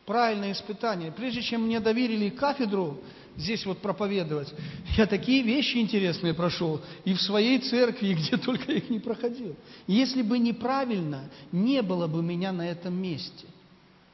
правильное 0.07 0.53
испытание. 0.53 1.11
Прежде 1.11 1.41
чем 1.41 1.63
мне 1.63 1.81
доверили 1.81 2.29
кафедру 2.29 3.01
здесь 3.35 3.65
вот 3.65 3.79
проповедовать, 3.79 4.51
я 4.95 5.05
такие 5.05 5.43
вещи 5.43 5.77
интересные 5.77 6.33
прошел 6.33 6.81
и 7.03 7.13
в 7.13 7.21
своей 7.21 7.59
церкви, 7.59 8.13
где 8.17 8.37
только 8.37 8.71
их 8.71 8.89
не 8.89 8.99
проходил. 8.99 9.55
Если 9.85 10.21
бы 10.23 10.39
неправильно, 10.39 11.29
не 11.51 11.81
было 11.81 12.07
бы 12.07 12.23
меня 12.23 12.53
на 12.53 12.67
этом 12.67 12.99
месте. 12.99 13.45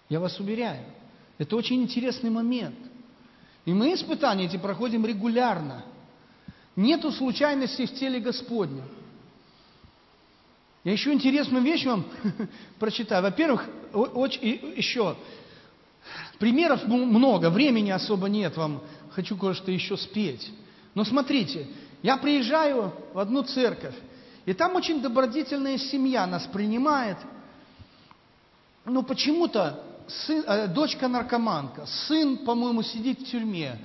Я 0.10 0.20
вас 0.20 0.38
уверяю. 0.40 0.84
Это 1.38 1.56
очень 1.56 1.84
интересный 1.84 2.32
момент. 2.32 2.76
И 3.66 3.72
мы 3.72 3.94
испытания 3.94 4.46
эти 4.46 4.58
проходим 4.58 5.06
регулярно. 5.06 5.86
Нету 6.76 7.12
случайностей 7.12 7.86
в 7.86 7.94
теле 7.94 8.20
Господнем. 8.20 8.86
Я 10.84 10.92
еще 10.92 11.14
интересную 11.14 11.64
вещь 11.64 11.86
вам 11.86 12.06
прочитаю. 12.80 13.22
Во-первых, 13.22 13.70
еще 13.94 15.16
Примеров 16.40 16.86
много, 16.86 17.50
времени 17.50 17.92
особо 17.92 18.28
нет 18.28 18.58
вам, 18.58 18.84
хочу 19.12 19.38
кое-что 19.38 19.72
еще 19.72 19.98
спеть. 19.98 20.52
Но 20.96 21.04
смотрите, 21.06 21.68
я 22.02 22.18
приезжаю 22.18 22.94
в 23.14 23.20
одну 23.20 23.44
церковь, 23.44 23.96
и 24.46 24.54
там 24.54 24.76
очень 24.76 25.02
добродетельная 25.02 25.78
семья 25.78 26.28
нас 26.28 26.46
принимает. 26.48 27.18
Но 28.86 29.04
почему-то 29.04 29.82
сын, 30.08 30.44
э, 30.46 30.68
дочка 30.68 31.08
наркоманка, 31.08 31.86
сын, 31.86 32.38
по-моему, 32.38 32.84
сидит 32.84 33.22
в 33.22 33.26
тюрьме. 33.26 33.80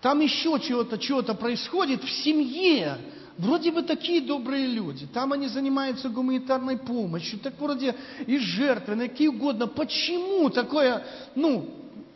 Там 0.00 0.20
еще 0.20 0.60
чего-то, 0.60 0.98
чего-то 0.98 1.34
происходит 1.34 2.04
в 2.04 2.10
семье. 2.10 2.98
Вроде 3.38 3.70
бы 3.70 3.82
такие 3.82 4.22
добрые 4.22 4.66
люди. 4.66 5.06
Там 5.06 5.32
они 5.32 5.48
занимаются 5.48 6.08
гуманитарной 6.08 6.78
помощью. 6.78 7.38
Так 7.38 7.60
вроде 7.60 7.94
и 8.26 8.38
жертвы, 8.38 8.96
какие 8.96 9.28
угодно. 9.28 9.66
Почему 9.66 10.48
такое, 10.48 11.04
ну, 11.34 11.68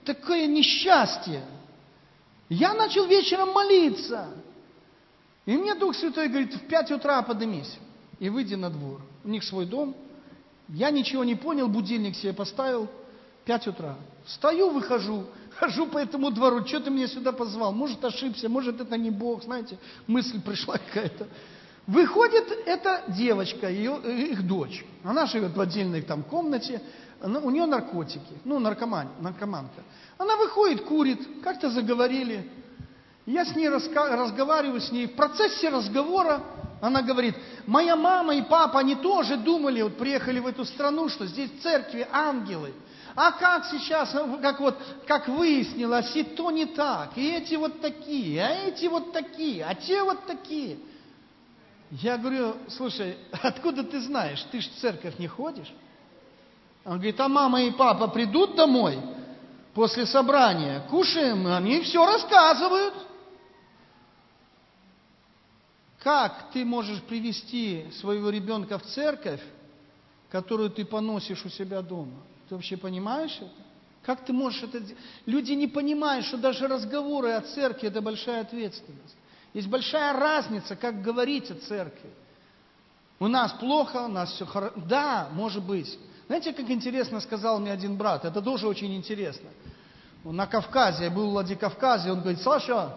такое 0.04 0.46
несчастье? 0.46 1.44
Я 2.48 2.72
начал 2.72 3.06
вечером 3.06 3.52
молиться. 3.52 4.28
И 5.44 5.56
мне 5.56 5.74
Дух 5.74 5.94
Святой 5.94 6.28
говорит, 6.28 6.54
в 6.54 6.66
пять 6.66 6.90
утра 6.90 7.20
поднимись 7.22 7.78
и 8.18 8.28
выйди 8.28 8.54
на 8.54 8.70
двор. 8.70 9.02
У 9.24 9.28
них 9.28 9.44
свой 9.44 9.66
дом. 9.66 9.94
Я 10.68 10.90
ничего 10.90 11.24
не 11.24 11.34
понял, 11.34 11.68
будильник 11.68 12.16
себе 12.16 12.32
поставил. 12.32 12.88
Пять 13.44 13.66
утра. 13.66 13.96
Встаю, 14.24 14.70
выхожу, 14.70 15.26
хожу 15.56 15.86
по 15.86 15.98
этому 15.98 16.30
двору. 16.30 16.66
Что 16.66 16.80
ты 16.80 16.90
меня 16.90 17.08
сюда 17.08 17.32
позвал? 17.32 17.72
Может, 17.72 18.04
ошибся, 18.04 18.48
может, 18.48 18.80
это 18.80 18.96
не 18.96 19.10
Бог, 19.10 19.44
знаете. 19.44 19.78
Мысль 20.06 20.40
пришла 20.40 20.76
какая-то. 20.86 21.26
Выходит 21.86 22.46
эта 22.66 23.04
девочка, 23.08 23.68
ее, 23.68 24.00
их 24.30 24.46
дочь. 24.46 24.84
Она 25.02 25.26
живет 25.26 25.56
в 25.56 25.60
отдельной 25.60 26.02
там 26.02 26.22
комнате. 26.22 26.80
У 27.22 27.50
нее 27.50 27.66
наркотики. 27.66 28.34
Ну, 28.44 28.58
наркоман, 28.58 29.08
наркоманка. 29.20 29.82
Она 30.18 30.36
выходит, 30.36 30.84
курит. 30.84 31.20
Как-то 31.42 31.70
заговорили. 31.70 32.48
Я 33.26 33.44
с 33.44 33.56
ней 33.56 33.68
раска- 33.68 34.16
разговариваю 34.16 34.80
с 34.80 34.92
ней. 34.92 35.06
В 35.06 35.14
процессе 35.14 35.68
разговора 35.68 36.42
она 36.80 37.02
говорит, 37.02 37.34
моя 37.66 37.96
мама 37.96 38.34
и 38.34 38.42
папа, 38.42 38.80
они 38.80 38.94
тоже 38.96 39.36
думали, 39.36 39.82
вот 39.82 39.96
приехали 39.98 40.38
в 40.38 40.46
эту 40.46 40.64
страну, 40.64 41.08
что 41.08 41.26
здесь 41.26 41.50
в 41.50 41.62
церкви 41.62 42.06
ангелы. 42.10 42.72
А 43.14 43.32
как 43.32 43.66
сейчас, 43.66 44.14
как 44.40 44.60
вот, 44.60 44.76
как 45.06 45.28
выяснилось, 45.28 46.14
и 46.14 46.22
то 46.22 46.50
не 46.50 46.66
так, 46.66 47.16
и 47.16 47.32
эти 47.32 47.54
вот 47.54 47.80
такие, 47.80 48.42
а 48.42 48.48
эти 48.68 48.86
вот 48.86 49.12
такие, 49.12 49.64
а 49.64 49.74
те 49.74 50.02
вот 50.02 50.26
такие. 50.26 50.78
Я 51.90 52.18
говорю, 52.18 52.56
слушай, 52.68 53.16
откуда 53.42 53.82
ты 53.82 54.00
знаешь, 54.00 54.42
ты 54.52 54.60
ж 54.60 54.68
в 54.68 54.80
церковь 54.80 55.18
не 55.18 55.26
ходишь? 55.26 55.72
Он 56.84 56.94
говорит, 56.94 57.20
а 57.20 57.28
мама 57.28 57.62
и 57.62 57.70
папа 57.72 58.08
придут 58.08 58.54
домой 58.54 58.98
после 59.74 60.06
собрания, 60.06 60.86
кушаем, 60.88 61.46
они 61.46 61.80
все 61.80 62.04
рассказывают. 62.04 62.94
Как 66.02 66.50
ты 66.52 66.64
можешь 66.64 67.02
привести 67.02 67.86
своего 68.00 68.30
ребенка 68.30 68.78
в 68.78 68.82
церковь, 68.84 69.42
которую 70.30 70.70
ты 70.70 70.86
поносишь 70.86 71.44
у 71.44 71.50
себя 71.50 71.82
дома? 71.82 72.16
Ты 72.50 72.56
вообще 72.56 72.76
понимаешь 72.76 73.36
это? 73.36 73.48
Как 74.02 74.24
ты 74.24 74.32
можешь 74.32 74.64
это 74.64 74.80
делать? 74.80 74.96
Люди 75.24 75.52
не 75.52 75.68
понимают, 75.68 76.26
что 76.26 76.36
даже 76.36 76.66
разговоры 76.66 77.30
о 77.30 77.42
церкви– 77.42 77.86
это 77.88 78.02
большая 78.02 78.40
ответственность. 78.40 79.16
Есть 79.54 79.68
большая 79.68 80.14
разница, 80.14 80.74
как 80.74 81.00
говорить 81.00 81.48
о 81.52 81.54
церкви. 81.54 82.10
У 83.20 83.28
нас 83.28 83.52
плохо, 83.52 83.98
у 83.98 84.08
нас 84.08 84.32
все 84.32 84.46
хорошо. 84.46 84.74
Да, 84.88 85.28
может 85.32 85.62
быть. 85.64 85.96
Знаете, 86.26 86.52
как 86.52 86.68
интересно 86.70 87.20
сказал 87.20 87.60
мне 87.60 87.70
один 87.70 87.96
брат? 87.96 88.24
Это 88.24 88.42
тоже 88.42 88.66
очень 88.66 88.96
интересно. 88.96 89.48
На 90.24 90.48
Кавказе, 90.48 91.04
я 91.04 91.10
был 91.10 91.28
в 91.28 91.30
Владикавказе, 91.30 92.10
он 92.10 92.20
говорит, 92.20 92.40
Саша, 92.40 92.96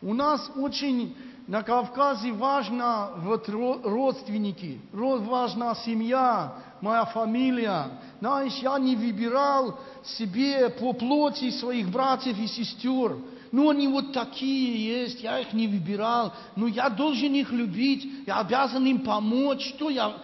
у 0.00 0.14
нас 0.14 0.48
очень 0.54 1.16
на 1.50 1.64
Кавказе 1.64 2.30
важно 2.30 3.10
вот 3.16 3.48
родственники, 3.48 4.80
важна 4.92 5.74
семья, 5.74 6.54
моя 6.80 7.04
фамилия. 7.06 7.88
Знаешь, 8.20 8.54
я 8.62 8.78
не 8.78 8.94
выбирал 8.94 9.76
себе 10.04 10.70
по 10.70 10.92
плоти 10.92 11.50
своих 11.50 11.88
братьев 11.88 12.38
и 12.38 12.46
сестер. 12.46 13.16
Ну, 13.50 13.68
они 13.68 13.88
вот 13.88 14.12
такие 14.12 15.02
есть, 15.02 15.24
я 15.24 15.40
их 15.40 15.52
не 15.52 15.66
выбирал. 15.66 16.32
Но 16.54 16.68
я 16.68 16.88
должен 16.88 17.34
их 17.34 17.50
любить, 17.50 18.08
я 18.28 18.38
обязан 18.38 18.86
им 18.86 19.00
помочь. 19.00 19.74
Что 19.74 19.90
я... 19.90 20.18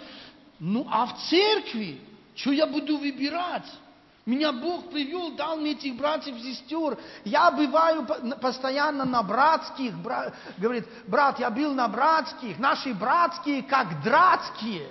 Ну, 0.61 0.87
а 0.89 1.07
в 1.07 1.29
церкви, 1.29 1.99
что 2.37 2.53
я 2.53 2.69
буду 2.69 2.99
выбирать? 2.99 3.67
Меня 4.27 4.51
Бог 4.51 4.91
привел, 4.91 5.31
дал 5.37 5.57
мне 5.57 5.71
этих 5.71 5.95
братьев 5.95 6.37
и 6.37 6.53
сестер. 6.53 6.99
Я 7.25 7.53
бываю 7.53 8.05
постоянно 8.41 9.05
на 9.05 9.23
братских. 9.23 9.95
Брат, 9.95 10.35
говорит, 10.59 10.85
брат, 11.07 11.39
я 11.39 11.49
был 11.49 11.73
на 11.73 11.87
братских. 11.87 12.59
Наши 12.59 12.93
братские, 12.93 13.63
как 13.63 14.03
дратские. 14.03 14.89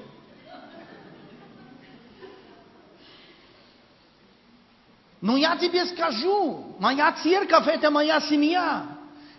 Но 5.19 5.35
я 5.35 5.57
тебе 5.57 5.85
скажу, 5.87 6.77
моя 6.79 7.11
церковь– 7.11 7.67
это 7.67 7.91
моя 7.91 8.21
семья. 8.21 8.85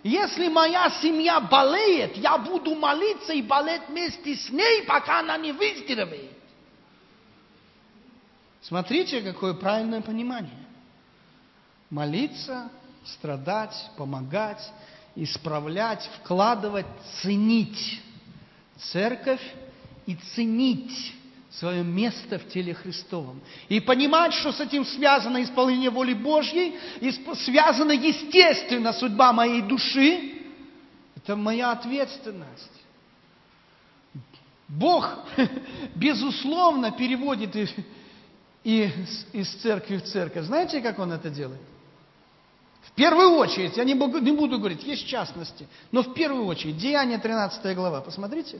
Если 0.03 0.47
моя 0.47 0.91
семья 1.01 1.39
болеет, 1.39 2.17
я 2.17 2.37
буду 2.37 2.75
молиться 2.75 3.33
и 3.33 3.41
болеть 3.41 3.89
вместе 3.89 4.35
с 4.35 4.51
ней, 4.51 4.83
пока 4.83 5.21
она 5.21 5.37
не 5.37 5.53
выздоровеет. 5.53 6.36
Смотрите, 8.67 9.21
какое 9.21 9.53
правильное 9.53 10.01
понимание. 10.01 10.51
Молиться, 11.89 12.69
страдать, 13.05 13.73
помогать, 13.95 14.61
исправлять, 15.15 16.09
вкладывать, 16.19 16.85
ценить 17.21 18.01
церковь 18.77 19.41
и 20.05 20.15
ценить 20.15 21.13
свое 21.49 21.81
место 21.81 22.39
в 22.39 22.49
теле 22.49 22.73
Христовом. 22.73 23.39
И 23.69 23.79
понимать, 23.79 24.33
что 24.33 24.51
с 24.51 24.59
этим 24.59 24.85
связано 24.85 25.41
исполнение 25.41 25.89
воли 25.89 26.13
Божьей, 26.13 26.75
и 26.99 27.11
связана 27.45 27.93
естественно 27.93 28.91
судьба 28.91 29.31
моей 29.31 29.61
души, 29.61 30.41
это 31.15 31.37
моя 31.37 31.71
ответственность. 31.71 32.71
Бог, 34.67 35.19
безусловно, 35.95 36.91
переводит 36.91 37.55
и 38.67 38.91
из 39.31 39.49
церкви 39.61 39.95
в 39.95 40.03
церковь. 40.03 40.43
Знаете, 40.43 40.81
как 40.81 40.99
он 40.99 41.13
это 41.13 41.29
делает? 41.29 41.61
В 42.81 42.91
первую 42.91 43.37
очередь, 43.37 43.77
я 43.77 43.85
не 43.85 43.93
буду, 43.93 44.19
не 44.19 44.33
буду 44.33 44.59
говорить, 44.59 44.83
есть 44.83 45.07
частности, 45.07 45.69
но 45.93 46.03
в 46.03 46.13
первую 46.13 46.45
очередь, 46.47 46.77
Деяние 46.77 47.17
13 47.17 47.73
глава, 47.77 48.01
посмотрите. 48.01 48.59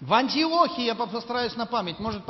В 0.00 0.14
Антиохии, 0.14 0.84
я 0.84 0.94
постараюсь 0.94 1.54
на 1.56 1.66
память, 1.66 1.98
может 1.98 2.22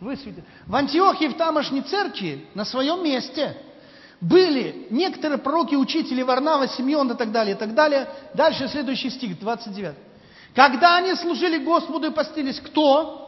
высветить. 0.00 0.44
В 0.66 0.74
Антиохии, 0.74 1.26
в 1.26 1.36
тамошней 1.36 1.82
церкви, 1.82 2.46
на 2.54 2.64
своем 2.64 3.04
месте, 3.04 3.58
были 4.22 4.86
некоторые 4.88 5.36
пророки, 5.36 5.74
учители 5.74 6.22
Варнава, 6.22 6.66
Симеон 6.66 7.12
и 7.12 7.14
так 7.14 7.30
далее, 7.30 7.54
и 7.54 7.58
так 7.58 7.74
далее. 7.74 8.08
Дальше 8.32 8.68
следующий 8.68 9.10
стих, 9.10 9.38
29. 9.38 9.96
Когда 10.54 10.96
они 10.96 11.14
служили 11.14 11.62
Господу 11.62 12.06
и 12.06 12.10
постились, 12.10 12.58
кто? 12.58 13.26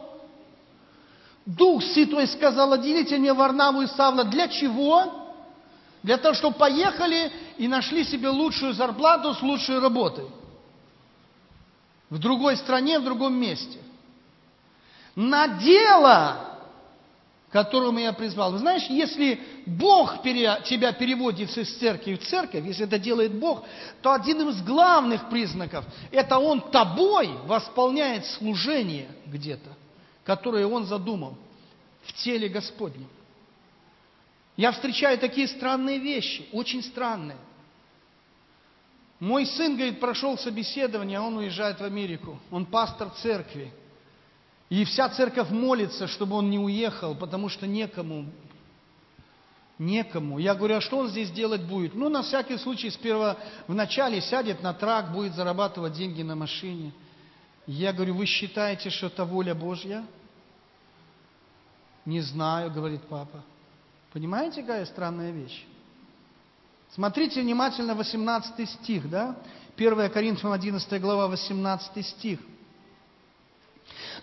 Дух 1.45 1.83
Святой 1.83 2.27
сказал, 2.27 2.73
отделите 2.73 3.17
мне 3.17 3.33
Варнаву 3.33 3.81
и 3.81 3.87
Савла. 3.87 4.23
Для 4.23 4.47
чего? 4.47 5.23
Для 6.01 6.17
того, 6.17 6.33
чтобы 6.33 6.57
поехали 6.57 7.31
и 7.57 7.67
нашли 7.67 8.03
себе 8.03 8.29
лучшую 8.29 8.73
зарплату 8.73 9.33
с 9.33 9.41
лучшей 9.41 9.79
работой. 9.79 10.25
В 12.09 12.17
другой 12.17 12.57
стране, 12.57 12.99
в 12.99 13.03
другом 13.03 13.33
месте. 13.33 13.79
На 15.15 15.47
дело, 15.47 16.37
которому 17.51 17.99
я 17.99 18.13
призвал. 18.13 18.51
Вы 18.51 18.59
знаешь, 18.59 18.85
если 18.89 19.41
Бог 19.65 20.23
тебя 20.23 20.93
переводит 20.93 21.55
из 21.57 21.77
церкви 21.77 22.15
в 22.15 22.25
церковь, 22.25 22.65
если 22.65 22.85
это 22.85 22.97
делает 22.97 23.33
Бог, 23.33 23.63
то 24.01 24.13
один 24.13 24.47
из 24.49 24.61
главных 24.61 25.29
признаков– 25.29 25.85
это 26.11 26.37
Он 26.37 26.61
тобой 26.61 27.29
восполняет 27.45 28.25
служение 28.25 29.09
где-то 29.25 29.69
которые 30.23 30.67
Он 30.67 30.85
задумал 30.85 31.37
в 32.03 32.13
теле 32.13 32.49
Господнем. 32.49 33.07
Я 34.55 34.71
встречаю 34.71 35.17
такие 35.17 35.47
странные 35.47 35.97
вещи, 35.97 36.45
очень 36.51 36.83
странные. 36.83 37.37
Мой 39.19 39.45
сын, 39.45 39.75
говорит, 39.75 39.99
прошел 39.99 40.37
собеседование, 40.37 41.17
а 41.17 41.21
он 41.21 41.37
уезжает 41.37 41.79
в 41.79 41.83
Америку. 41.83 42.39
Он 42.51 42.65
пастор 42.65 43.09
церкви. 43.21 43.71
И 44.69 44.83
вся 44.85 45.09
церковь 45.09 45.49
молится, 45.49 46.07
чтобы 46.07 46.35
он 46.35 46.49
не 46.49 46.59
уехал, 46.59 47.15
потому 47.15 47.47
что 47.47 47.65
некому. 47.65 48.25
Некому. 49.79 50.39
Я 50.39 50.55
говорю, 50.55 50.75
а 50.75 50.81
что 50.81 50.97
он 50.97 51.07
здесь 51.07 51.31
делать 51.31 51.61
будет? 51.63 51.95
Ну, 51.95 52.09
на 52.09 52.21
всякий 52.21 52.57
случай, 52.57 52.89
сперва 52.89 53.37
в 53.67 53.73
начале 53.73 54.21
сядет 54.21 54.61
на 54.61 54.73
трак, 54.73 55.13
будет 55.13 55.35
зарабатывать 55.35 55.93
деньги 55.93 56.21
на 56.21 56.35
машине. 56.35 56.91
Я 57.65 57.93
говорю, 57.93 58.15
вы 58.15 58.25
считаете, 58.25 58.89
что 58.89 59.07
это 59.07 59.23
воля 59.25 59.55
Божья? 59.55 60.05
Не 62.05 62.19
знаю, 62.21 62.71
говорит 62.71 63.01
папа. 63.03 63.43
Понимаете, 64.11 64.61
какая 64.61 64.85
странная 64.85 65.31
вещь? 65.31 65.65
Смотрите 66.91 67.41
внимательно 67.41 67.95
18 67.95 68.69
стих, 68.69 69.09
да? 69.09 69.35
1 69.77 70.09
Коринфянам 70.11 70.53
11 70.53 71.01
глава, 71.01 71.27
18 71.27 72.05
стих. 72.05 72.39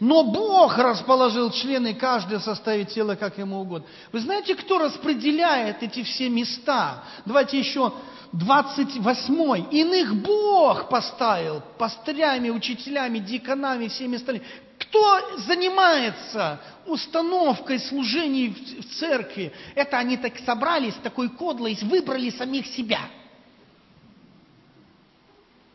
Но 0.00 0.24
Бог 0.24 0.78
расположил 0.78 1.50
члены 1.50 1.94
каждой 1.94 2.40
составить 2.40 2.88
тело, 2.88 3.16
как 3.16 3.36
ему 3.36 3.60
угодно. 3.60 3.86
Вы 4.12 4.20
знаете, 4.20 4.54
кто 4.54 4.78
распределяет 4.78 5.82
эти 5.82 6.02
все 6.02 6.30
места? 6.30 7.04
Давайте 7.26 7.58
еще 7.58 7.92
28. 8.32 9.66
Иных 9.70 10.14
Бог 10.16 10.88
поставил 10.88 11.62
пастырями, 11.76 12.48
учителями, 12.48 13.18
диконами, 13.18 13.88
всеми 13.88 14.16
остальными. 14.16 14.46
Кто 14.78 15.36
занимается 15.40 16.58
установкой 16.86 17.78
служений 17.78 18.48
в 18.48 18.98
церкви? 18.98 19.52
Это 19.74 19.98
они 19.98 20.16
так 20.16 20.38
собрались, 20.38 20.94
такой 21.02 21.28
кодлой, 21.28 21.78
выбрали 21.82 22.30
самих 22.30 22.66
себя. 22.68 23.00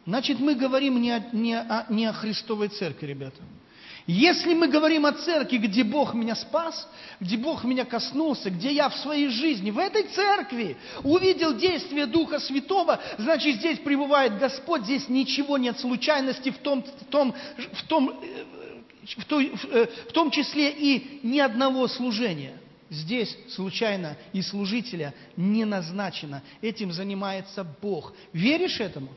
Значит, 0.07 0.39
мы 0.39 0.55
говорим 0.55 0.99
не 0.99 1.11
о, 1.11 1.19
не, 1.31 1.55
о, 1.55 1.85
не 1.89 2.07
о 2.07 2.13
Христовой 2.13 2.69
церкви, 2.69 3.05
ребята. 3.05 3.41
Если 4.07 4.53
мы 4.53 4.67
говорим 4.67 5.07
о 5.07 5.13
церкви, 5.13 5.57
где 5.57 5.83
Бог 5.83 6.13
меня 6.13 6.35
спас, 6.35 6.87
где 7.19 7.37
Бог 7.37 7.63
меня 7.63 7.85
коснулся, 7.85 8.51
где 8.51 8.71
я 8.71 8.89
в 8.89 8.95
своей 8.97 9.29
жизни, 9.29 9.71
в 9.71 9.79
этой 9.79 10.03
церкви 10.03 10.77
увидел 11.03 11.55
действие 11.55 12.05
Духа 12.05 12.39
Святого, 12.39 12.99
значит, 13.17 13.55
здесь 13.55 13.79
пребывает 13.79 14.37
Господь, 14.37 14.83
здесь 14.83 15.09
ничего 15.09 15.57
нет 15.57 15.79
случайности 15.79 16.51
в 16.51 16.59
том, 16.59 16.83
в 16.83 17.05
том, 17.05 17.33
в 17.73 17.83
том, 17.87 18.09
э, 18.21 18.43
в, 19.17 19.25
той, 19.25 19.49
в, 19.49 19.65
э, 19.65 19.87
в 20.09 20.11
том 20.11 20.29
числе 20.29 20.69
и 20.69 21.19
ни 21.23 21.39
одного 21.39 21.87
служения. 21.87 22.59
Здесь 22.91 23.35
случайно 23.49 24.15
и 24.33 24.43
служителя 24.43 25.15
не 25.35 25.65
назначено. 25.65 26.43
Этим 26.61 26.91
занимается 26.91 27.65
Бог. 27.81 28.13
Веришь 28.33 28.79
этому? 28.79 29.09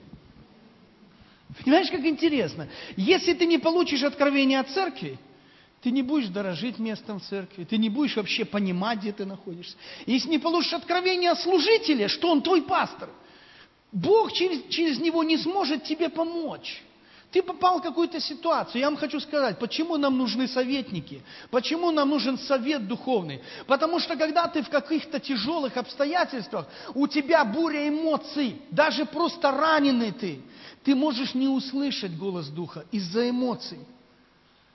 Понимаешь, 1.64 1.90
как 1.90 2.04
интересно? 2.04 2.68
Если 2.96 3.32
ты 3.32 3.46
не 3.46 3.58
получишь 3.58 4.02
откровение 4.02 4.60
от 4.60 4.68
церкви, 4.70 5.18
ты 5.82 5.90
не 5.90 6.02
будешь 6.02 6.28
дорожить 6.28 6.78
местом 6.78 7.20
в 7.20 7.24
церкви, 7.24 7.64
ты 7.64 7.78
не 7.78 7.88
будешь 7.88 8.16
вообще 8.16 8.44
понимать, 8.44 8.98
где 8.98 9.12
ты 9.12 9.24
находишься. 9.24 9.76
Если 10.06 10.28
не 10.28 10.38
получишь 10.38 10.74
откровение 10.74 11.30
о 11.30 11.36
служителе, 11.36 12.08
что 12.08 12.30
он 12.30 12.42
твой 12.42 12.62
пастор, 12.62 13.08
Бог 13.92 14.32
через, 14.32 14.68
через 14.68 14.98
него 14.98 15.24
не 15.24 15.38
сможет 15.38 15.84
тебе 15.84 16.08
помочь. 16.08 16.82
Ты 17.30 17.42
попал 17.42 17.78
в 17.78 17.82
какую-то 17.82 18.20
ситуацию. 18.20 18.80
Я 18.80 18.88
вам 18.88 18.96
хочу 18.96 19.20
сказать, 19.20 19.58
почему 19.58 19.98
нам 19.98 20.16
нужны 20.16 20.48
советники, 20.48 21.22
почему 21.50 21.90
нам 21.90 22.08
нужен 22.08 22.38
совет 22.38 22.88
духовный. 22.88 23.42
Потому 23.66 23.98
что 23.98 24.16
когда 24.16 24.46
ты 24.48 24.62
в 24.62 24.70
каких-то 24.70 25.20
тяжелых 25.20 25.76
обстоятельствах, 25.76 26.66
у 26.94 27.06
тебя 27.06 27.44
буря 27.44 27.86
эмоций, 27.88 28.62
даже 28.70 29.04
просто 29.04 29.50
раненый 29.50 30.12
ты, 30.12 30.40
ты 30.88 30.94
можешь 30.94 31.34
не 31.34 31.48
услышать 31.48 32.16
голос 32.16 32.48
Духа 32.48 32.86
из-за 32.90 33.28
эмоций. 33.28 33.78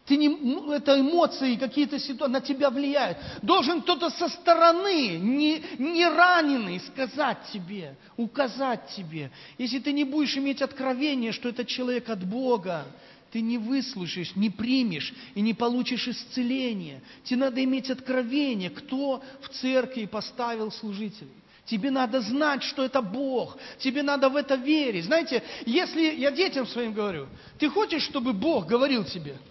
Ты 0.05 0.15
не, 0.17 0.29
ну, 0.29 0.71
это 0.71 0.99
эмоции, 0.99 1.55
какие-то 1.55 1.97
ситуации 1.97 2.33
на 2.33 2.39
тебя 2.39 2.69
влияют. 2.69 3.17
Должен 3.41 3.81
кто-то 3.81 4.11
со 4.11 4.29
стороны, 4.29 5.17
не, 5.17 5.63
не 5.79 6.07
раненый, 6.07 6.79
сказать 6.81 7.39
тебе, 7.51 7.95
указать 8.15 8.89
тебе. 8.95 9.31
Если 9.57 9.79
ты 9.79 9.91
не 9.91 10.03
будешь 10.03 10.37
иметь 10.37 10.61
откровение, 10.61 11.31
что 11.31 11.49
это 11.49 11.65
человек 11.65 12.07
от 12.11 12.23
Бога, 12.23 12.85
ты 13.31 13.41
не 13.41 13.57
выслушаешь, 13.57 14.35
не 14.35 14.51
примешь 14.51 15.15
и 15.33 15.41
не 15.41 15.55
получишь 15.55 16.07
исцеление. 16.07 17.01
Тебе 17.23 17.39
надо 17.39 17.63
иметь 17.63 17.89
откровение, 17.89 18.69
кто 18.69 19.23
в 19.41 19.49
церкви 19.49 20.05
поставил 20.05 20.71
служителей. 20.71 21.31
Тебе 21.65 21.91
надо 21.91 22.21
знать, 22.21 22.63
что 22.63 22.83
это 22.83 23.01
Бог. 23.01 23.57
Тебе 23.79 24.03
надо 24.03 24.29
в 24.29 24.35
это 24.35 24.55
верить. 24.55 25.05
Знаете, 25.05 25.41
если 25.65 26.01
я 26.01 26.31
детям 26.31 26.67
своим 26.67 26.93
говорю, 26.93 27.27
ты 27.57 27.69
хочешь, 27.69 28.03
чтобы 28.03 28.33
Бог 28.33 28.67
говорил 28.67 29.05
тебе– 29.05 29.37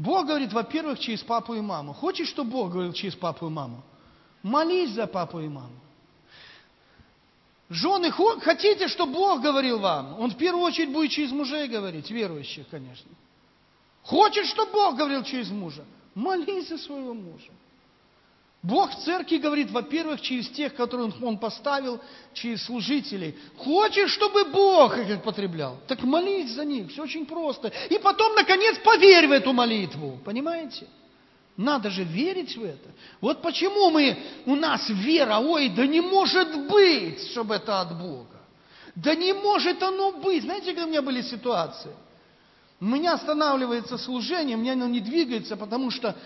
Бог 0.00 0.28
говорит, 0.28 0.50
во-первых, 0.50 0.98
через 0.98 1.22
папу 1.22 1.52
и 1.52 1.60
маму. 1.60 1.92
Хочешь, 1.92 2.28
чтобы 2.28 2.52
Бог 2.52 2.70
говорил 2.72 2.94
через 2.94 3.14
папу 3.14 3.48
и 3.48 3.50
маму? 3.50 3.82
Молись 4.42 4.92
за 4.92 5.06
папу 5.06 5.40
и 5.40 5.48
маму. 5.48 5.78
Жены, 7.68 8.10
хотите, 8.40 8.88
чтобы 8.88 9.12
Бог 9.12 9.42
говорил 9.42 9.78
вам? 9.78 10.18
Он 10.18 10.30
в 10.30 10.38
первую 10.38 10.64
очередь 10.64 10.90
будет 10.90 11.10
через 11.10 11.32
мужей 11.32 11.68
говорить, 11.68 12.10
верующих, 12.10 12.66
конечно. 12.70 13.10
Хочешь, 14.02 14.48
чтобы 14.48 14.72
Бог 14.72 14.96
говорил 14.96 15.22
через 15.22 15.50
мужа? 15.50 15.84
Молись 16.14 16.70
за 16.70 16.78
своего 16.78 17.12
мужа. 17.12 17.52
Бог 18.62 18.90
в 18.90 19.04
церкви 19.04 19.38
говорит, 19.38 19.70
во-первых, 19.70 20.20
через 20.20 20.48
тех, 20.50 20.74
которых 20.74 21.22
Он 21.22 21.38
поставил, 21.38 21.98
через 22.34 22.62
служителей. 22.64 23.34
Хочешь, 23.56 24.10
чтобы 24.10 24.44
Бог 24.44 24.98
их 24.98 25.22
потреблял? 25.22 25.78
Так 25.86 26.02
молись 26.02 26.50
за 26.50 26.64
них, 26.66 26.90
все 26.90 27.02
очень 27.02 27.24
просто. 27.24 27.72
И 27.88 27.98
потом, 27.98 28.34
наконец, 28.34 28.76
поверь 28.84 29.28
в 29.28 29.32
эту 29.32 29.54
молитву. 29.54 30.18
Понимаете? 30.24 30.86
Надо 31.56 31.88
же 31.90 32.04
верить 32.04 32.56
в 32.56 32.62
это. 32.62 32.88
Вот 33.22 33.40
почему 33.40 33.90
мы, 33.90 34.18
у 34.44 34.54
нас 34.54 34.88
вера, 34.90 35.38
ой, 35.38 35.70
да 35.70 35.86
не 35.86 36.02
может 36.02 36.68
быть, 36.68 37.30
чтобы 37.30 37.54
это 37.54 37.80
от 37.80 37.98
Бога. 37.98 38.40
Да 38.94 39.14
не 39.14 39.32
может 39.32 39.82
оно 39.82 40.12
быть. 40.12 40.42
Знаете, 40.42 40.66
когда 40.66 40.84
у 40.84 40.88
меня 40.88 41.02
были 41.02 41.22
ситуации? 41.22 41.92
Меня 42.80 43.12
останавливается 43.12 43.98
служение, 43.98 44.56
меня 44.56 44.72
оно 44.72 44.86
не 44.86 45.00
двигается, 45.00 45.56
потому 45.56 45.90
что 45.90 46.16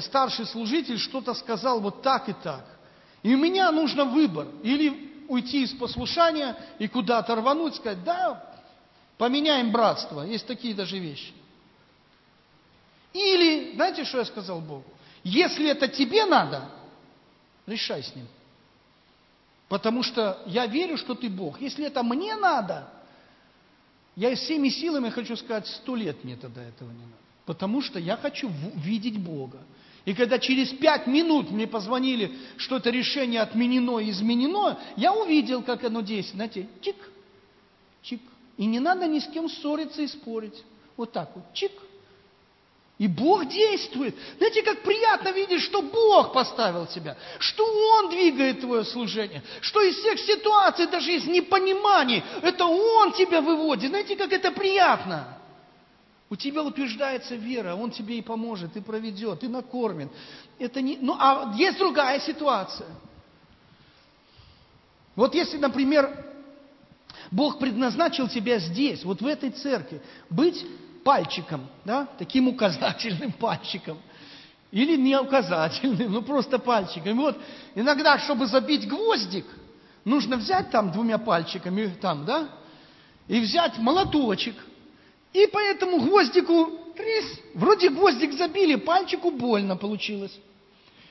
старший 0.00 0.44
служитель 0.44 0.98
что-то 0.98 1.32
сказал 1.32 1.80
вот 1.80 2.02
так 2.02 2.28
и 2.28 2.34
так. 2.34 2.64
И 3.22 3.34
у 3.34 3.38
меня 3.38 3.72
нужно 3.72 4.04
выбор. 4.04 4.48
Или 4.62 5.24
уйти 5.28 5.62
из 5.62 5.72
послушания 5.72 6.56
и 6.78 6.86
куда-то 6.86 7.34
рвануть, 7.34 7.76
сказать, 7.76 8.04
да, 8.04 8.44
поменяем 9.16 9.72
братство. 9.72 10.22
Есть 10.22 10.46
такие 10.46 10.74
даже 10.74 10.98
вещи. 10.98 11.32
Или, 13.14 13.74
знаете, 13.74 14.04
что 14.04 14.18
я 14.18 14.24
сказал 14.26 14.60
Богу? 14.60 14.84
Если 15.24 15.68
это 15.68 15.88
тебе 15.88 16.26
надо, 16.26 16.68
решай 17.66 18.02
с 18.02 18.14
ним. 18.14 18.26
Потому 19.68 20.02
что 20.02 20.42
я 20.46 20.66
верю, 20.66 20.96
что 20.96 21.14
ты 21.14 21.28
Бог. 21.28 21.60
Если 21.60 21.86
это 21.86 22.02
мне 22.02 22.34
надо, 22.36 22.88
я 24.20 24.34
всеми 24.36 24.68
силами 24.68 25.08
хочу 25.08 25.34
сказать, 25.34 25.66
сто 25.66 25.96
лет 25.96 26.24
мне 26.24 26.36
тогда 26.36 26.62
этого 26.62 26.90
не 26.90 27.04
надо. 27.04 27.16
Потому 27.46 27.80
что 27.80 27.98
я 27.98 28.18
хочу 28.18 28.50
видеть 28.76 29.18
Бога. 29.18 29.60
И 30.04 30.12
когда 30.12 30.38
через 30.38 30.68
пять 30.74 31.06
минут 31.06 31.50
мне 31.50 31.66
позвонили, 31.66 32.30
что 32.58 32.76
это 32.76 32.90
решение 32.90 33.40
отменено 33.40 33.98
и 33.98 34.10
изменено, 34.10 34.78
я 34.96 35.14
увидел, 35.14 35.62
как 35.62 35.84
оно 35.84 36.02
действует. 36.02 36.36
Знаете, 36.36 36.68
чик, 36.82 36.96
чик. 38.02 38.20
И 38.58 38.66
не 38.66 38.78
надо 38.78 39.06
ни 39.06 39.20
с 39.20 39.26
кем 39.26 39.48
ссориться 39.48 40.02
и 40.02 40.06
спорить. 40.06 40.64
Вот 40.98 41.12
так 41.12 41.30
вот, 41.34 41.44
чик. 41.54 41.72
И 43.00 43.08
Бог 43.08 43.48
действует. 43.48 44.14
Знаете, 44.36 44.62
как 44.62 44.82
приятно 44.82 45.30
видеть, 45.32 45.62
что 45.62 45.80
Бог 45.80 46.34
поставил 46.34 46.84
тебя, 46.84 47.16
что 47.38 47.64
Он 47.64 48.10
двигает 48.10 48.60
твое 48.60 48.84
служение, 48.84 49.42
что 49.62 49.80
из 49.80 49.96
всех 49.96 50.18
ситуаций, 50.18 50.86
даже 50.86 51.10
из 51.14 51.24
непониманий, 51.24 52.22
это 52.42 52.66
Он 52.66 53.14
тебя 53.14 53.40
выводит. 53.40 53.88
Знаете, 53.88 54.16
как 54.16 54.30
это 54.34 54.52
приятно. 54.52 55.38
У 56.28 56.36
тебя 56.36 56.62
утверждается 56.62 57.36
вера, 57.36 57.74
Он 57.74 57.90
тебе 57.90 58.18
и 58.18 58.22
поможет, 58.22 58.76
и 58.76 58.82
проведет, 58.82 59.42
и 59.44 59.48
накормит. 59.48 60.10
Это 60.58 60.82
не... 60.82 60.98
Ну, 61.00 61.16
а 61.18 61.54
есть 61.56 61.78
другая 61.78 62.20
ситуация. 62.20 62.88
Вот 65.16 65.34
если, 65.34 65.56
например, 65.56 66.22
Бог 67.30 67.58
предназначил 67.58 68.28
тебя 68.28 68.58
здесь, 68.58 69.04
вот 69.04 69.22
в 69.22 69.26
этой 69.26 69.52
церкви, 69.52 70.02
быть 70.28 70.66
пальчиком, 71.04 71.66
да, 71.84 72.08
таким 72.18 72.48
указательным 72.48 73.32
пальчиком, 73.32 73.98
или 74.70 74.96
не 74.96 75.18
указательным, 75.18 76.12
ну 76.12 76.22
просто 76.22 76.58
пальчиком. 76.58 77.10
И 77.10 77.14
вот 77.14 77.38
иногда, 77.74 78.18
чтобы 78.18 78.46
забить 78.46 78.88
гвоздик, 78.88 79.46
нужно 80.04 80.36
взять 80.36 80.70
там 80.70 80.92
двумя 80.92 81.18
пальчиками, 81.18 81.94
там, 82.00 82.24
да, 82.24 82.48
и 83.28 83.40
взять 83.40 83.78
молоточек– 83.78 84.54
и 85.32 85.46
по 85.46 85.58
этому 85.58 86.00
гвоздику, 86.00 86.92
трис, 86.96 87.40
вроде 87.54 87.90
гвоздик 87.90 88.32
забили, 88.32 88.74
пальчику 88.76 89.30
больно 89.30 89.76
получилось. 89.76 90.36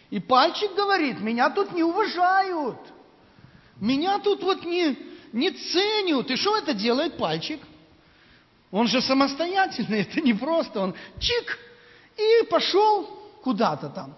И 0.10 0.20
пальчик 0.20 0.74
говорит, 0.76 1.22
меня 1.22 1.50
тут 1.50 1.72
не 1.72 1.84
уважают. 1.84 2.80
Меня 3.80 4.20
тут 4.20 4.44
вот 4.44 4.66
не, 4.66 4.98
не 5.32 5.52
ценят. 5.52 6.30
И 6.32 6.36
что 6.36 6.58
это 6.58 6.74
делает 6.74 7.18
пальчик? 7.18 7.62
Он 8.72 8.88
же 8.88 9.01
самостоятельный, 9.01 10.01
это 10.09 10.22
не 10.22 10.34
просто. 10.34 10.80
Он 10.80 10.95
чик 11.20 11.57
и 12.17 12.45
пошел 12.49 13.05
куда-то 13.43 13.89
там. 13.89 14.15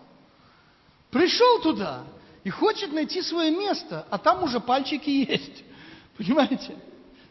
Пришел 1.10 1.62
туда 1.62 2.04
и 2.44 2.50
хочет 2.50 2.92
найти 2.94 3.22
свое 3.22 3.52
место, 3.52 4.06
а 4.10 4.18
там 4.18 4.44
уже 4.44 4.60
пальчики 4.60 5.10
есть. 5.10 5.64
Понимаете? 6.18 6.76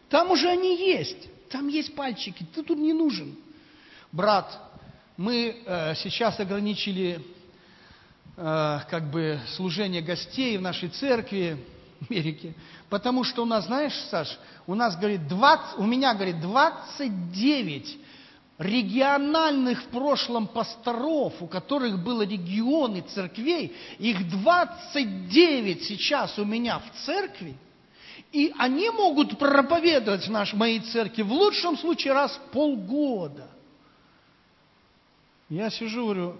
Там 0.09 0.31
уже 0.31 0.47
они 0.49 0.75
есть. 0.75 1.29
Там 1.49 1.67
есть 1.67 1.95
пальчики, 1.95 2.45
ты 2.55 2.63
тут 2.63 2.77
не 2.77 2.93
нужен. 2.93 3.35
Брат, 4.11 4.57
мы 5.17 5.61
э, 5.65 5.95
сейчас 5.95 6.39
ограничили 6.39 7.21
э, 8.37 8.79
как 8.89 9.11
бы 9.11 9.39
служение 9.55 10.01
гостей 10.01 10.57
в 10.57 10.61
нашей 10.61 10.89
церкви 10.89 11.57
Америке, 12.09 12.53
потому 12.89 13.23
что 13.23 13.43
у 13.43 13.45
нас, 13.45 13.65
знаешь, 13.65 13.93
Саш, 14.09 14.39
у 14.67 14.75
нас, 14.75 14.95
говорит, 14.95 15.27
20, 15.27 15.77
у 15.77 15.83
меня, 15.83 16.13
говорит, 16.13 16.41
29 16.41 17.97
региональных 18.57 19.83
в 19.83 19.87
прошлом 19.87 20.47
пасторов, 20.47 21.33
у 21.41 21.47
которых 21.47 22.03
было 22.03 22.21
регионы 22.21 23.01
церквей, 23.01 23.75
их 23.97 24.29
29 24.29 25.83
сейчас 25.83 26.37
у 26.37 26.45
меня 26.45 26.79
в 26.79 27.05
церкви, 27.05 27.55
и 28.31 28.53
они 28.57 28.89
могут 28.91 29.37
проповедовать 29.37 30.27
в 30.27 30.31
нашей, 30.31 30.55
моей 30.55 30.79
церкви 30.79 31.23
в 31.23 31.31
лучшем 31.31 31.77
случае 31.77 32.13
раз 32.13 32.33
в 32.33 32.51
полгода. 32.51 33.47
Я 35.49 35.69
сижу, 35.69 36.05
говорю, 36.05 36.37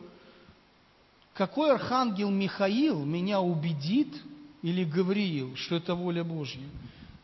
какой 1.34 1.72
архангел 1.72 2.30
Михаил 2.30 3.04
меня 3.04 3.42
убедит, 3.42 4.14
или 4.62 4.84
Гавриил, 4.84 5.56
что 5.56 5.76
это 5.76 5.96
воля 5.96 6.24
Божья, 6.24 6.68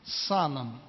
с 0.03 0.27
саном, 0.27 0.79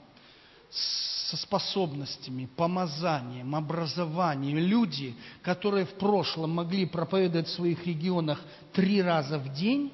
со 0.71 1.37
способностями, 1.37 2.49
помазанием, 2.57 3.55
образованием. 3.55 4.59
Люди, 4.59 5.15
которые 5.43 5.85
в 5.85 5.95
прошлом 5.95 6.51
могли 6.51 6.87
проповедовать 6.87 7.49
в 7.49 7.55
своих 7.55 7.87
регионах 7.87 8.41
три 8.73 9.03
раза 9.03 9.39
в 9.39 9.53
день, 9.53 9.93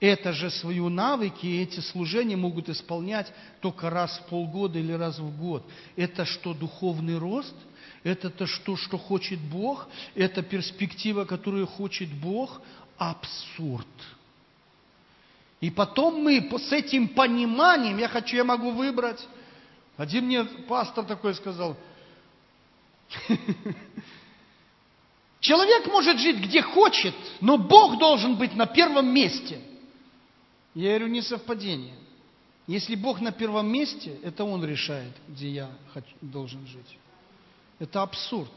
это 0.00 0.32
же 0.32 0.50
свою 0.50 0.88
навыки, 0.88 1.46
эти 1.46 1.80
служения 1.80 2.36
могут 2.36 2.68
исполнять 2.68 3.32
только 3.60 3.88
раз 3.88 4.18
в 4.18 4.28
полгода 4.28 4.78
или 4.78 4.92
раз 4.92 5.18
в 5.18 5.38
год. 5.38 5.64
Это 5.94 6.24
что, 6.24 6.52
духовный 6.52 7.18
рост? 7.18 7.54
Это 8.02 8.30
то, 8.30 8.46
что, 8.46 8.76
что 8.76 8.98
хочет 8.98 9.40
Бог? 9.40 9.88
Это 10.14 10.42
перспектива, 10.42 11.24
которую 11.24 11.66
хочет 11.66 12.12
Бог? 12.12 12.60
Абсурд. 12.98 13.86
И 15.60 15.70
потом 15.70 16.22
мы 16.22 16.50
с 16.58 16.72
этим 16.72 17.08
пониманием, 17.08 17.98
я 17.98 18.08
хочу, 18.08 18.36
я 18.36 18.44
могу 18.44 18.72
выбрать. 18.72 19.26
Один 19.96 20.26
мне 20.26 20.44
пастор 20.44 21.04
такой 21.04 21.34
сказал, 21.34 21.76
человек 25.40 25.86
может 25.86 26.18
жить 26.18 26.38
где 26.38 26.60
хочет, 26.60 27.14
но 27.40 27.56
Бог 27.56 27.98
должен 27.98 28.36
быть 28.36 28.54
на 28.54 28.66
первом 28.66 29.08
месте. 29.12 29.60
Я 30.74 30.90
говорю, 30.90 31.06
не 31.06 31.22
совпадение. 31.22 31.94
Если 32.66 32.96
Бог 32.96 33.20
на 33.20 33.32
первом 33.32 33.72
месте, 33.72 34.18
это 34.22 34.44
Он 34.44 34.62
решает, 34.64 35.12
где 35.28 35.48
я 35.48 35.70
должен 36.20 36.66
жить. 36.66 36.98
Это 37.78 38.02
абсурд. 38.02 38.50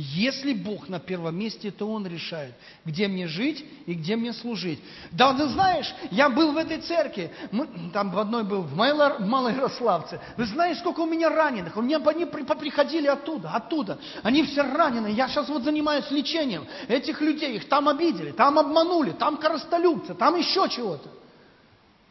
Если 0.00 0.52
Бог 0.52 0.88
на 0.88 1.00
первом 1.00 1.36
месте, 1.36 1.72
то 1.72 1.90
Он 1.90 2.06
решает, 2.06 2.54
где 2.84 3.08
мне 3.08 3.26
жить 3.26 3.64
и 3.84 3.94
где 3.94 4.14
мне 4.14 4.32
служить. 4.32 4.78
Да, 5.10 5.34
ты 5.34 5.48
знаешь, 5.48 5.92
я 6.12 6.28
был 6.28 6.52
в 6.52 6.56
этой 6.56 6.80
церкви, 6.80 7.32
мы, 7.50 7.66
там 7.92 8.12
в 8.12 8.18
одной 8.20 8.44
был, 8.44 8.62
в 8.62 8.76
Малой 8.76 9.54
Ярославце. 9.54 10.20
Вы 10.36 10.46
знаете, 10.46 10.78
сколько 10.78 11.00
у 11.00 11.06
меня 11.06 11.28
раненых? 11.30 11.76
У 11.76 11.82
меня 11.82 11.98
они 11.98 12.26
приходили 12.26 13.08
оттуда, 13.08 13.50
оттуда. 13.50 13.98
Они 14.22 14.44
все 14.44 14.62
ранены. 14.62 15.08
Я 15.08 15.26
сейчас 15.26 15.48
вот 15.48 15.64
занимаюсь 15.64 16.08
лечением 16.12 16.68
этих 16.86 17.20
людей. 17.20 17.56
Их 17.56 17.68
там 17.68 17.88
обидели, 17.88 18.30
там 18.30 18.56
обманули, 18.56 19.10
там 19.10 19.36
коростолюбцы, 19.36 20.14
там 20.14 20.36
еще 20.36 20.68
чего-то. 20.68 21.10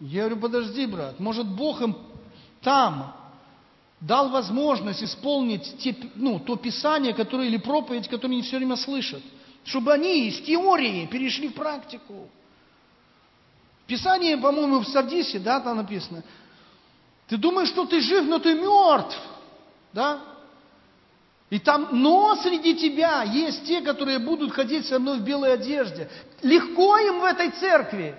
Я 0.02 0.24
говорю, 0.24 0.42
подожди, 0.42 0.86
брат, 0.88 1.22
может 1.22 1.48
Бог 1.48 1.82
им 1.82 1.96
там 2.62 3.16
дал 4.00 4.30
возможность 4.30 5.04
исполнить 5.04 5.78
те, 5.80 5.96
ну, 6.16 6.40
то 6.40 6.56
Писание, 6.56 7.14
которое, 7.14 7.48
или 7.48 7.58
проповедь, 7.58 8.08
которую 8.08 8.36
они 8.36 8.44
все 8.44 8.58
время 8.58 8.76
слышат. 8.76 9.24
Чтобы 9.66 9.94
они 9.94 10.28
из 10.28 10.42
теории 10.42 11.08
перешли 11.08 11.50
в 11.50 11.54
практику. 11.54 12.30
Писание, 13.88 14.38
по-моему, 14.38 14.80
в 14.80 14.88
Сардисе, 14.88 15.40
да, 15.40 15.60
там 15.60 15.78
написано. 15.78 16.24
Ты 17.28 17.38
думаешь, 17.38 17.70
что 17.70 17.86
ты 17.86 18.00
жив, 18.02 18.26
но 18.28 18.40
ты 18.40 18.54
мертв. 18.54 19.18
Да? 19.94 20.22
И 21.50 21.60
там, 21.60 21.90
но 21.92 22.36
среди 22.36 22.76
тебя 22.76 23.24
есть 23.24 23.66
те, 23.66 23.82
которые 23.82 24.20
будут 24.20 24.52
ходить 24.52 24.86
со 24.86 25.00
мной 25.00 25.20
в 25.20 25.22
белой 25.22 25.54
одежде. 25.54 26.10
Легко 26.42 26.98
им 26.98 27.20
в 27.22 27.24
этой 27.24 27.52
церкви. 27.52 28.16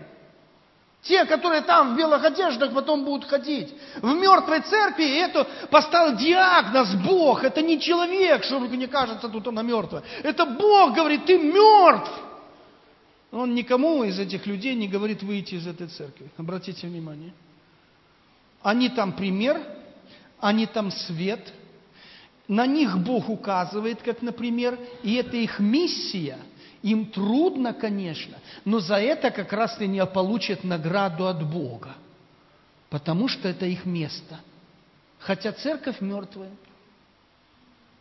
Те, 1.09 1.24
которые 1.24 1.62
там 1.62 1.94
в 1.94 1.96
белых 1.96 2.22
одеждах 2.22 2.74
потом 2.74 3.02
будут 3.02 3.26
ходить. 3.26 3.72
В 4.02 4.14
мертвой 4.14 4.61
церкви 4.61 5.06
это 5.18 5.46
поставил 5.70 6.18
диагноз 6.18 6.94
Бог. 6.96 7.44
Это 7.44 7.62
не 7.62 7.80
человек, 7.80 8.44
что 8.44 8.59
не 8.59 8.86
кажется, 8.86 9.30
тут 9.30 9.48
она 9.48 9.62
мертвая. 9.62 10.02
Это 10.22 10.44
Бог 10.44 10.94
говорит, 10.94 11.24
ты 11.24 11.38
мертв. 11.38 12.12
Он 13.32 13.54
никому 13.54 14.04
из 14.04 14.18
этих 14.18 14.46
людей 14.46 14.74
не 14.74 14.86
говорит 14.86 15.22
выйти 15.22 15.54
из 15.54 15.66
этой 15.66 15.86
церкви. 15.86 16.30
Обратите 16.36 16.86
внимание. 16.86 17.32
Они 18.62 18.90
там 18.90 19.12
пример, 19.12 19.62
они 20.40 20.66
там 20.66 20.90
свет. 20.90 21.54
На 22.48 22.66
них 22.66 22.98
Бог 22.98 23.30
указывает, 23.30 24.02
как 24.02 24.20
например, 24.20 24.78
и 25.02 25.14
это 25.14 25.38
их 25.38 25.59
миссия– 25.59 26.36
им 26.83 27.07
трудно, 27.07 27.72
конечно, 27.72 28.39
но 28.64 28.81
за 28.81 28.97
это 28.97 29.31
как 29.31 29.53
раз 29.53 29.79
они 29.79 30.01
получат 30.12 30.64
награду 30.64 31.26
от 31.26 31.45
Бога, 31.45 31.95
потому 32.91 33.29
что 33.29 33.49
это 33.49 33.66
их 33.66 33.85
место. 33.85 34.41
Хотя 35.18 35.53
церковь 35.53 36.01
мертвая. 36.01 36.51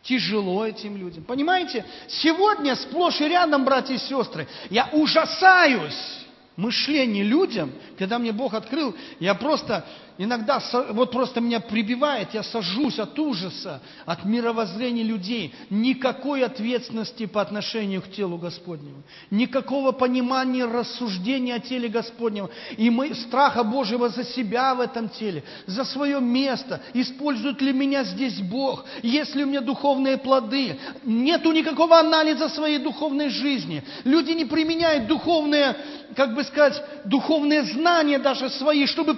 Тяжело 0.03 0.65
этим 0.65 0.95
людям. 0.95 1.23
Понимаете, 1.23 1.83
сегодня 2.07 2.75
сплошь 2.75 3.19
и 3.19 3.27
рядом, 3.27 3.65
братья 3.65 3.93
и 3.93 3.97
сестры, 3.97 4.47
я 4.69 4.89
ужасаюсь 4.93 6.25
мышлению 6.55 7.25
людям, 7.25 7.71
когда 7.97 8.19
мне 8.19 8.31
Бог 8.31 8.53
открыл, 8.53 8.95
я 9.19 9.35
просто 9.35 9.85
Иногда 10.17 10.59
вот 10.89 11.11
просто 11.11 11.41
меня 11.41 11.59
прибивает, 11.59 12.33
я 12.33 12.41
сажусь 12.41 12.97
от 12.97 13.17
ужаса, 13.19 13.81
от 14.05 14.25
мировоззрения 14.25 15.03
людей. 15.03 15.53
Никакой 15.69 16.43
ответственности 16.43 17.27
по 17.27 17.41
отношению 17.41 18.01
к 18.01 18.09
телу 18.11 18.37
Господнему. 18.37 19.03
Никакого 19.29 19.91
понимания, 19.91 20.65
рассуждения 20.65 21.55
о 21.55 21.59
теле 21.59 21.87
Господнем. 21.87 22.49
И 22.77 22.89
мы, 22.89 23.13
страха 23.13 23.63
Божьего 23.63 24.09
за 24.09 24.23
себя 24.23 24.73
в 24.73 24.81
этом 24.81 25.09
теле, 25.09 25.43
за 25.67 25.83
свое 25.83 26.19
место. 26.19 26.81
Использует 26.93 27.61
ли 27.61 27.71
меня 27.71 28.03
здесь 28.03 28.39
Бог? 28.39 28.85
Есть 29.03 29.35
ли 29.35 29.43
у 29.43 29.47
меня 29.47 29.61
духовные 29.61 30.17
плоды? 30.17 30.79
Нету 31.03 31.51
никакого 31.51 31.99
анализа 31.99 32.49
своей 32.49 32.79
духовной 32.79 33.29
жизни. 33.29 33.83
Люди 34.03 34.31
не 34.31 34.45
применяют 34.45 35.05
духовные, 35.07 35.75
как 36.15 36.33
бы 36.33 36.43
сказать, 36.43 36.81
духовные 37.05 37.63
знания 37.63 38.17
даже 38.17 38.49
свои, 38.49 38.87
чтобы 38.87 39.15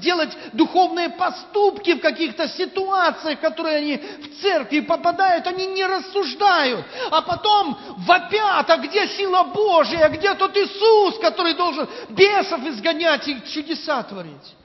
делать 0.00 0.36
духовные 0.52 1.10
поступки 1.10 1.94
в 1.94 2.00
каких-то 2.00 2.48
ситуациях, 2.48 3.38
в 3.38 3.42
которые 3.42 3.76
они 3.76 3.96
в 3.96 4.42
церкви 4.42 4.80
попадают, 4.80 5.46
они 5.46 5.66
не 5.66 5.84
рассуждают, 5.86 6.84
а 7.10 7.22
потом 7.22 7.78
вопят, 7.98 8.68
а 8.68 8.76
где 8.78 9.06
сила 9.08 9.44
Божия, 9.44 10.06
а 10.06 10.08
где 10.08 10.34
тот 10.34 10.56
Иисус, 10.56 11.18
который 11.20 11.54
должен 11.54 11.88
бесов 12.10 12.64
изгонять 12.66 13.28
и 13.28 13.42
чудеса 13.46 14.02
творить. 14.02 14.56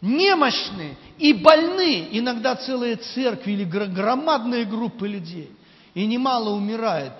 Немощные 0.00 0.96
и 1.18 1.32
больны 1.32 2.08
иногда 2.10 2.56
целые 2.56 2.96
церкви 2.96 3.52
или 3.52 3.64
громадные 3.64 4.64
группы 4.64 5.06
людей. 5.06 5.50
И 5.94 6.06
немало 6.06 6.50
умирает, 6.50 7.12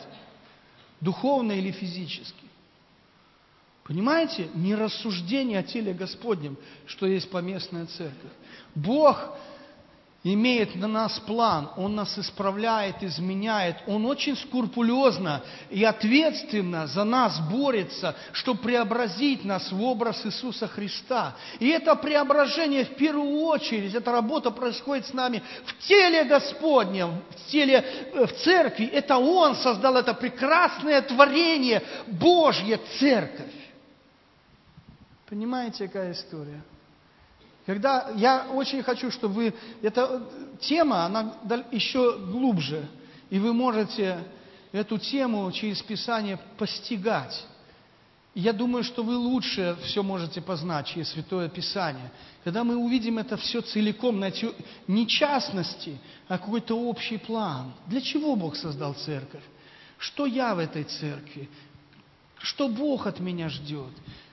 духовно 1.00 1.52
или 1.52 1.70
физически. 1.70 2.42
Понимаете? 3.84 4.48
Не 4.54 4.74
рассуждение 4.74 5.58
о 5.58 5.62
теле 5.62 5.92
Господнем, 5.92 6.56
что 6.86 7.06
есть 7.06 7.30
поместная 7.30 7.86
церковь. 7.86 8.30
Бог 8.74 9.18
имеет 10.24 10.76
на 10.76 10.86
нас 10.86 11.18
план, 11.20 11.70
Он 11.76 11.96
нас 11.96 12.16
исправляет, 12.16 13.02
изменяет, 13.02 13.76
Он 13.88 14.06
очень 14.06 14.36
скрупулезно 14.36 15.42
и 15.68 15.82
ответственно 15.82 16.86
за 16.86 17.02
нас 17.02 17.40
борется, 17.50 18.14
чтобы 18.30 18.60
преобразить 18.60 19.44
нас 19.44 19.72
в 19.72 19.82
образ 19.82 20.24
Иисуса 20.24 20.68
Христа. 20.68 21.34
И 21.58 21.68
это 21.68 21.96
преображение 21.96 22.84
в 22.84 22.94
первую 22.94 23.40
очередь, 23.40 23.94
эта 23.94 24.12
работа 24.12 24.52
происходит 24.52 25.06
с 25.06 25.12
нами 25.12 25.42
в 25.64 25.88
теле 25.88 26.22
Господнем, 26.24 27.22
в 27.30 27.50
теле, 27.50 27.84
э, 28.14 28.26
в 28.26 28.32
церкви. 28.44 28.86
Это 28.86 29.16
Он 29.16 29.56
создал 29.56 29.96
это 29.96 30.14
прекрасное 30.14 31.02
творение, 31.02 31.82
Божье 32.06 32.78
церковь. 33.00 33.61
Понимаете, 35.32 35.86
какая 35.86 36.12
история? 36.12 36.62
Когда 37.64 38.10
я 38.16 38.48
очень 38.52 38.82
хочу, 38.82 39.10
чтобы 39.10 39.34
вы... 39.34 39.54
Эта 39.80 40.28
тема, 40.60 41.06
она 41.06 41.38
еще 41.70 42.18
глубже. 42.18 42.86
И 43.30 43.38
вы 43.38 43.54
можете 43.54 44.22
эту 44.72 44.98
тему 44.98 45.50
через 45.50 45.80
Писание 45.80 46.38
постигать. 46.58 47.46
я 48.34 48.52
думаю, 48.52 48.84
что 48.84 49.02
вы 49.02 49.16
лучше 49.16 49.74
все 49.84 50.02
можете 50.02 50.42
познать 50.42 50.88
через 50.88 51.08
Святое 51.08 51.48
Писание. 51.48 52.12
Когда 52.44 52.62
мы 52.62 52.76
увидим 52.76 53.16
это 53.16 53.38
все 53.38 53.62
целиком, 53.62 54.22
не 54.86 55.08
частности, 55.08 55.98
а 56.28 56.36
какой-то 56.36 56.78
общий 56.78 57.16
план. 57.16 57.72
Для 57.86 58.02
чего 58.02 58.36
Бог 58.36 58.54
создал 58.54 58.92
церковь? 58.92 59.44
Что 59.96 60.26
я 60.26 60.54
в 60.54 60.58
этой 60.58 60.84
церкви? 60.84 61.48
Что 62.36 62.68
Бог 62.68 63.06
от 63.06 63.18
меня 63.18 63.48
ждет? 63.48 63.92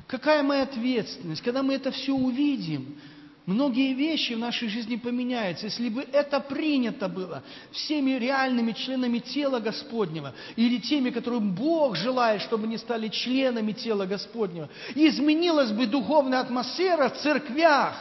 Какая 0.09 0.41
моя 0.41 0.63
ответственность? 0.63 1.43
Когда 1.43 1.61
мы 1.61 1.75
это 1.75 1.91
все 1.91 2.13
увидим, 2.13 2.97
многие 3.45 3.93
вещи 3.93 4.33
в 4.33 4.39
нашей 4.39 4.67
жизни 4.67 4.95
поменяются. 4.95 5.67
Если 5.67 5.87
бы 5.89 6.01
это 6.01 6.39
принято 6.39 7.07
было 7.07 7.43
всеми 7.71 8.11
реальными 8.17 8.71
членами 8.71 9.19
тела 9.19 9.59
Господнего 9.59 10.33
или 10.55 10.79
теми, 10.79 11.11
которым 11.11 11.53
Бог 11.53 11.95
желает, 11.95 12.41
чтобы 12.41 12.63
они 12.63 12.77
стали 12.77 13.09
членами 13.09 13.71
тела 13.71 14.07
Господнего, 14.07 14.67
изменилась 14.95 15.71
бы 15.71 15.85
духовная 15.85 16.39
атмосфера 16.39 17.09
в 17.09 17.17
церквях, 17.19 17.93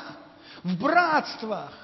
в 0.65 0.81
братствах, 0.81 1.75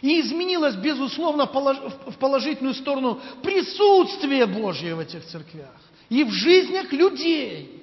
и 0.00 0.20
изменилось, 0.20 0.76
безусловно, 0.76 1.46
в 1.46 2.18
положительную 2.20 2.74
сторону 2.74 3.20
присутствие 3.42 4.46
Божье 4.46 4.94
в 4.94 5.00
этих 5.00 5.24
церквях 5.26 5.74
и 6.08 6.22
в 6.22 6.30
жизнях 6.30 6.92
людей, 6.92 7.81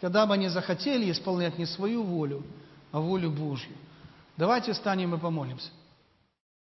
когда 0.00 0.26
бы 0.26 0.34
они 0.34 0.48
захотели 0.48 1.10
исполнять 1.10 1.58
не 1.58 1.66
свою 1.66 2.02
волю, 2.02 2.44
а 2.92 3.00
волю 3.00 3.30
Божью. 3.30 3.76
Давайте 4.36 4.72
станем 4.74 5.14
и 5.14 5.18
помолимся. 5.18 5.70